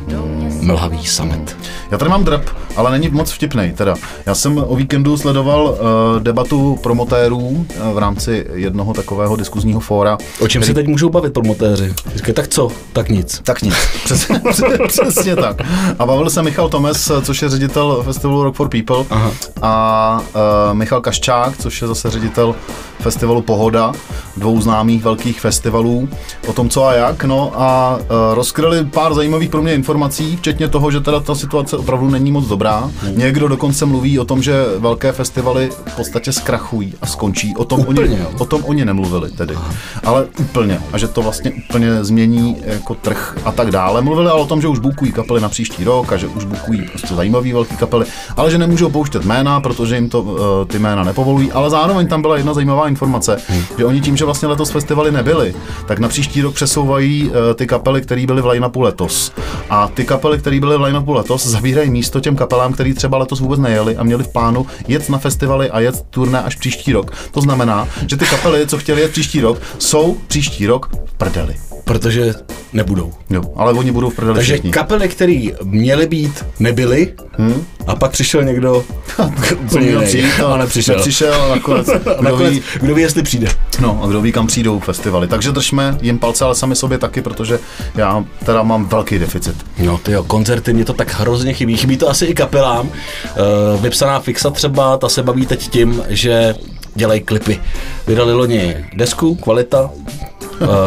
mlhavý 0.61 1.05
samet. 1.05 1.57
Já 1.91 1.97
tady 1.97 2.09
mám 2.09 2.23
drep, 2.23 2.49
ale 2.75 2.91
není 2.91 3.09
moc 3.09 3.31
vtipnej. 3.31 3.71
Teda. 3.71 3.95
Já 4.25 4.35
jsem 4.35 4.57
o 4.67 4.75
víkendu 4.75 5.17
sledoval 5.17 5.63
uh, 5.63 6.23
debatu 6.23 6.79
promotérů 6.83 7.37
uh, 7.37 7.65
v 7.93 7.97
rámci 7.97 8.45
jednoho 8.53 8.93
takového 8.93 9.35
diskuzního 9.35 9.79
fóra. 9.79 10.17
O 10.39 10.47
čem 10.47 10.63
se 10.63 10.73
teď 10.73 10.87
můžou 10.87 11.09
bavit 11.09 11.33
promotéři? 11.33 11.93
Říkají, 12.15 12.35
tak 12.35 12.47
co? 12.47 12.71
Tak 12.93 13.09
nic. 13.09 13.41
Tak 13.43 13.61
nic. 13.61 13.75
Přesně, 14.03 14.39
přesně 14.87 15.35
tak. 15.35 15.61
A 15.99 16.05
bavil 16.05 16.29
se 16.29 16.43
Michal 16.43 16.69
Tomes, 16.69 17.11
což 17.21 17.41
je 17.41 17.49
ředitel 17.49 18.03
festivalu 18.03 18.43
Rock 18.43 18.55
for 18.55 18.69
People, 18.69 19.05
Aha. 19.09 19.31
a 19.61 20.21
uh, 20.21 20.77
Michal 20.77 21.01
Kaščák, 21.01 21.57
což 21.57 21.81
je 21.81 21.87
zase 21.87 22.09
ředitel 22.09 22.55
festivalu 22.99 23.41
Pohoda, 23.53 23.91
dvou 24.37 24.61
známých 24.61 25.03
velkých 25.03 25.41
festivalů, 25.41 26.09
o 26.47 26.53
tom 26.53 26.69
co 26.69 26.85
a 26.85 26.93
jak, 26.93 27.23
no 27.23 27.51
a 27.55 27.97
uh, 27.97 28.07
rozkryli 28.33 28.85
pár 28.85 29.13
zajímavých 29.13 29.49
pro 29.49 29.61
mě 29.61 29.73
informací, 29.73 30.37
včetně 30.37 30.67
toho, 30.67 30.91
že 30.91 30.99
teda 30.99 31.19
ta 31.19 31.35
situace 31.35 31.77
opravdu 31.77 32.09
není 32.09 32.31
moc 32.31 32.47
dobrá. 32.47 32.89
Hmm. 33.01 33.17
Někdo 33.17 33.47
dokonce 33.47 33.85
mluví 33.85 34.19
o 34.19 34.25
tom, 34.25 34.41
že 34.43 34.65
velké 34.77 35.11
festivaly 35.11 35.69
v 35.85 35.95
podstatě 35.95 36.31
zkrachují 36.31 36.93
a 37.01 37.05
skončí. 37.05 37.53
O 37.57 37.65
tom, 37.65 37.79
Úplně, 37.79 38.01
oni, 38.01 38.17
jo. 38.19 38.25
o 38.39 38.45
tom 38.45 38.61
oni 38.65 38.85
nemluvili 38.85 39.31
tedy. 39.31 39.55
Ale 40.03 40.25
úplně. 40.39 40.81
A 40.93 40.97
že 40.97 41.07
to 41.07 41.21
vlastně 41.21 41.51
úplně 41.65 42.03
změní 42.03 42.57
jako 42.65 42.95
trh 42.95 43.37
a 43.45 43.51
tak 43.51 43.71
dále. 43.71 44.01
Mluvili 44.01 44.29
ale 44.29 44.41
o 44.41 44.45
tom, 44.45 44.61
že 44.61 44.67
už 44.67 44.79
bukují 44.79 45.11
kapely 45.11 45.41
na 45.41 45.49
příští 45.49 45.83
rok 45.83 46.11
a 46.11 46.17
že 46.17 46.27
už 46.27 46.45
bukují 46.45 46.81
prostě 46.81 47.15
zajímavý 47.15 47.53
velký 47.53 47.77
kapely, 47.77 48.05
ale 48.37 48.51
že 48.51 48.57
nemůžou 48.57 48.89
pouštět 48.89 49.25
jména, 49.25 49.59
protože 49.61 49.95
jim 49.95 50.09
to 50.09 50.21
uh, 50.21 50.37
ty 50.67 50.79
jména 50.79 51.03
nepovolují. 51.03 51.51
Ale 51.51 51.69
zároveň 51.69 52.07
tam 52.07 52.21
byla 52.21 52.37
jedna 52.37 52.53
zajímavá 52.53 52.87
informace, 52.87 53.37
hmm. 53.47 53.63
že 53.77 53.85
oni 53.85 54.01
tím, 54.01 54.17
že 54.17 54.25
vlastně 54.25 54.47
letos 54.47 54.69
festivaly 54.69 55.11
nebyly, 55.11 55.55
tak 55.87 55.99
na 55.99 56.07
příští 56.07 56.41
rok 56.41 56.55
přesouvají 56.55 57.29
uh, 57.29 57.35
ty 57.55 57.67
kapely, 57.67 58.01
které 58.01 58.25
byly 58.25 58.41
v 58.41 58.45
line-upu 58.45 58.81
letos. 58.81 59.31
A 59.69 59.87
ty 59.87 60.05
kapely, 60.05 60.37
které 60.37 60.59
byly 60.59 60.77
v 60.77 60.81
line-upu 60.81 61.13
letos, 61.13 61.47
zavírají 61.47 61.89
místo 61.89 62.19
těm 62.19 62.35
kapelám, 62.35 62.73
který 62.73 62.93
třeba 62.93 63.17
letos 63.17 63.39
vůbec 63.39 63.59
nejeli 63.59 63.97
a 63.97 64.03
měli 64.03 64.23
v 64.23 64.27
plánu 64.27 64.65
jet 64.87 65.09
na 65.09 65.17
festivaly 65.17 65.69
a 65.69 65.79
jet 65.79 66.01
turné 66.09 66.41
až 66.41 66.55
příští 66.55 66.93
rok. 66.93 67.11
To 67.31 67.41
znamená, 67.41 67.87
že 68.07 68.17
ty 68.17 68.25
kapely, 68.25 68.67
co 68.67 68.77
chtěli 68.77 69.01
jet 69.01 69.11
příští 69.11 69.41
rok, 69.41 69.61
jsou 69.79 70.17
příští 70.27 70.67
rok 70.67 70.89
v 71.05 71.13
prdeli. 71.13 71.55
Protože 71.83 72.33
nebudou. 72.73 73.13
Jo, 73.29 73.43
ale 73.55 73.73
oni 73.73 73.91
budou 73.91 74.09
v 74.09 74.15
prdeli 74.15 74.35
Takže 74.35 74.53
všichni. 74.53 74.71
kapely, 74.71 75.09
které 75.09 75.47
měly 75.63 76.07
být, 76.07 76.45
nebyly 76.59 77.13
Hmm? 77.37 77.65
a 77.87 77.95
pak 77.95 78.11
přišel 78.11 78.43
někdo 78.43 78.83
Co 79.69 79.79
měl 79.79 80.01
přijít, 80.01 80.39
a 80.45 80.57
nepřišel. 80.57 80.95
Nepřišel 80.95 81.33
a 81.43 81.49
nakonec, 81.49 81.89
A 81.89 81.97
kdo 81.97 82.23
nakonec, 82.23 82.53
ví, 82.53 82.63
kdo 82.79 82.95
ví, 82.95 83.01
jestli 83.01 83.23
přijde. 83.23 83.47
No 83.79 83.99
a 84.03 84.07
kdo 84.07 84.21
ví, 84.21 84.31
kam 84.31 84.47
přijdou 84.47 84.79
festivaly. 84.79 85.27
Takže 85.27 85.51
držme 85.51 85.97
jim 86.01 86.19
palce, 86.19 86.45
ale 86.45 86.55
sami 86.55 86.75
sobě 86.75 86.97
taky, 86.97 87.21
protože 87.21 87.59
já 87.95 88.25
teda 88.45 88.63
mám 88.63 88.85
velký 88.85 89.19
deficit. 89.19 89.55
No 89.79 89.97
ty 89.97 90.11
jo, 90.11 90.23
koncerty 90.23 90.73
mě 90.73 90.85
to 90.85 90.93
tak 90.93 91.19
hrozně 91.19 91.53
chybí. 91.53 91.77
Chybí 91.77 91.97
to 91.97 92.09
asi 92.09 92.25
i 92.25 92.33
kapelám. 92.33 92.87
Uh, 92.87 93.81
vypsaná 93.81 94.19
fixa 94.19 94.49
třeba, 94.49 94.97
ta 94.97 95.09
se 95.09 95.23
baví 95.23 95.45
teď 95.45 95.69
tím, 95.69 96.03
že 96.09 96.55
dělají 96.95 97.21
klipy. 97.21 97.59
Vydali 98.07 98.33
loni 98.33 98.85
desku, 98.95 99.35
kvalita, 99.35 99.89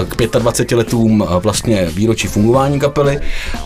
k 0.08 0.38
25 0.38 0.76
letům 0.76 1.24
eh, 1.26 1.40
vlastně 1.40 1.88
výročí 1.94 2.28
fungování 2.28 2.80
kapely 2.80 3.20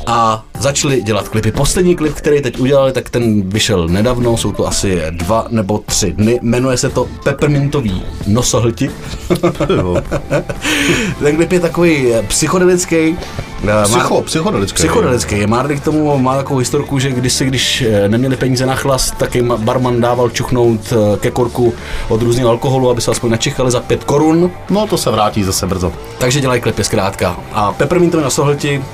a 0.06 0.44
začali 0.58 1.02
dělat 1.02 1.28
klipy. 1.28 1.52
Poslední 1.52 1.96
klip, 1.96 2.14
který 2.14 2.42
teď 2.42 2.60
udělali, 2.60 2.92
tak 2.92 3.10
ten 3.10 3.50
vyšel 3.50 3.88
nedávno, 3.88 4.36
jsou 4.36 4.52
to 4.52 4.66
asi 4.66 5.02
dva 5.10 5.46
nebo 5.50 5.78
tři 5.78 6.12
dny. 6.12 6.38
Jmenuje 6.42 6.76
se 6.76 6.88
to 6.88 7.08
Peppermintový 7.24 8.02
nosohlti. 8.26 8.90
ten 11.22 11.36
klip 11.36 11.52
je 11.52 11.60
takový 11.60 12.14
eh, 12.14 12.22
psychodelický. 12.22 13.16
Eh, 13.62 13.66
má- 13.66 13.82
Psycho, 13.84 14.22
psychodelický. 14.22 14.76
Psychodelický. 14.76 15.46
Má 15.46 15.62
k 15.68 15.80
tomu 15.84 16.18
má 16.18 16.36
takovou 16.36 16.58
historku, 16.58 16.98
že 16.98 17.10
když 17.10 17.32
si, 17.32 17.44
když 17.44 17.82
eh, 17.82 18.08
neměli 18.08 18.36
peníze 18.36 18.66
na 18.66 18.74
chlast, 18.74 19.14
tak 19.18 19.34
jim 19.34 19.54
barman 19.56 20.00
dával 20.00 20.30
čuchnout 20.30 20.92
eh, 20.92 21.16
ke 21.18 21.30
korku 21.30 21.74
od 22.08 22.22
různého 22.22 22.50
alkoholu, 22.50 22.90
aby 22.90 23.00
se 23.00 23.10
aspoň 23.10 23.30
načichali 23.30 23.70
za 23.70 23.80
5 23.80 24.04
korun. 24.04 24.50
No 24.70 24.86
to 24.86 24.98
se 24.98 25.10
vrátí 25.10 25.42
zase 25.42 25.66
brzo. 25.66 25.92
Takže 26.18 26.40
dělají 26.40 26.60
klipy 26.60 26.84
zkrátka. 26.84 27.36
A 27.52 27.72
Peppermintovi 27.72 28.22
na 28.22 28.30
sohlti 28.30 28.84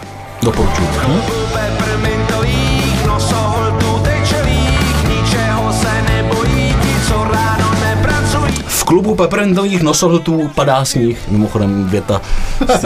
doporučuji. 0.42 0.86
Peppermintových 0.86 1.65
klubu 8.96 9.14
Peppermintových 9.14 9.82
nosohltů 9.82 10.50
padá 10.54 10.84
sníh. 10.84 11.18
Mimochodem 11.28 11.88
věta 11.88 12.20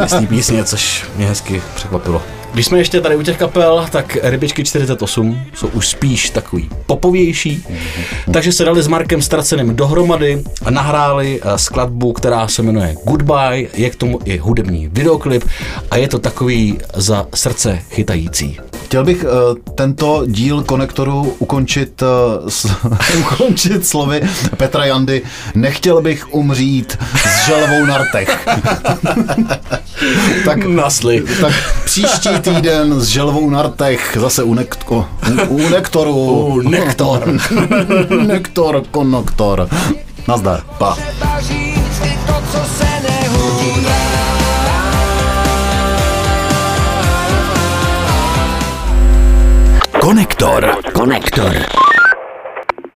z 0.07 0.11
té 0.11 0.27
písně, 0.27 0.65
což 0.65 1.05
mě 1.17 1.27
hezky 1.27 1.63
překvapilo. 1.75 2.23
Když 2.53 2.67
jsme 2.67 2.79
ještě 2.79 3.01
tady 3.01 3.17
u 3.17 3.23
těch 3.23 3.39
kapel, 3.39 3.87
tak 3.91 4.19
Rybičky 4.23 4.65
48 4.65 5.43
jsou 5.55 5.69
už 5.69 5.89
spíš 5.89 6.31
takový 6.31 6.69
popovější. 6.87 7.65
Takže 8.33 8.53
se 8.53 8.65
dali 8.65 8.83
s 8.83 8.89
Markem 8.89 9.23
Straceným 9.23 9.77
dohromady 9.77 10.43
a 10.65 10.71
nahráli 10.71 11.41
eh, 11.43 11.59
skladbu, 11.59 12.13
která 12.13 12.49
se 12.49 12.63
jmenuje 12.63 12.97
Goodbye. 13.05 13.69
Je 13.75 13.91
k 13.91 13.97
tomu 13.97 14.19
i 14.25 14.39
hudební 14.39 14.89
videoklip 14.89 15.45
a 15.91 15.97
je 15.97 16.09
to 16.09 16.19
takový 16.19 16.79
za 16.97 17.27
srdce 17.35 17.79
chytající. 17.91 18.59
Chtěl 18.91 19.05
bych 19.05 19.25
uh, 19.25 19.31
tento 19.75 20.23
díl 20.27 20.63
konektoru 20.63 21.37
ukončit, 21.39 22.03
uh, 22.03 22.49
s, 22.49 22.67
ukončit 23.19 23.87
slovy 23.87 24.23
Petra 24.57 24.85
Jandy. 24.85 25.23
Nechtěl 25.55 26.03
bych 26.03 26.35
umřít 26.35 26.99
s 27.17 27.47
želvou 27.47 27.87
na 27.87 27.99
rtech. 27.99 28.49
tak, 30.45 30.65
Nasli. 30.65 31.25
tak 31.41 31.53
příští 31.85 32.40
týden 32.41 33.01
s 33.01 33.07
želvou 33.07 33.51
na 33.51 33.63
rtech 33.63 34.17
zase 34.21 34.43
u, 34.43 34.55
nektko, 34.55 35.07
u, 35.49 35.55
u 35.55 35.69
nektoru. 35.69 36.15
U 36.15 36.63
nektor. 36.63 37.41
nektor, 38.27 38.83
konoktor. 38.91 39.69
Nazdar. 40.29 40.61
Pa. 40.79 40.95
Třeba 40.95 41.41
říct 41.41 42.01
i 42.05 42.19
to, 42.27 42.35
co 42.53 42.59
se 42.79 42.87
nehodí. 43.09 43.87
Konektor. 50.01 50.77
Konektor. 50.93 51.53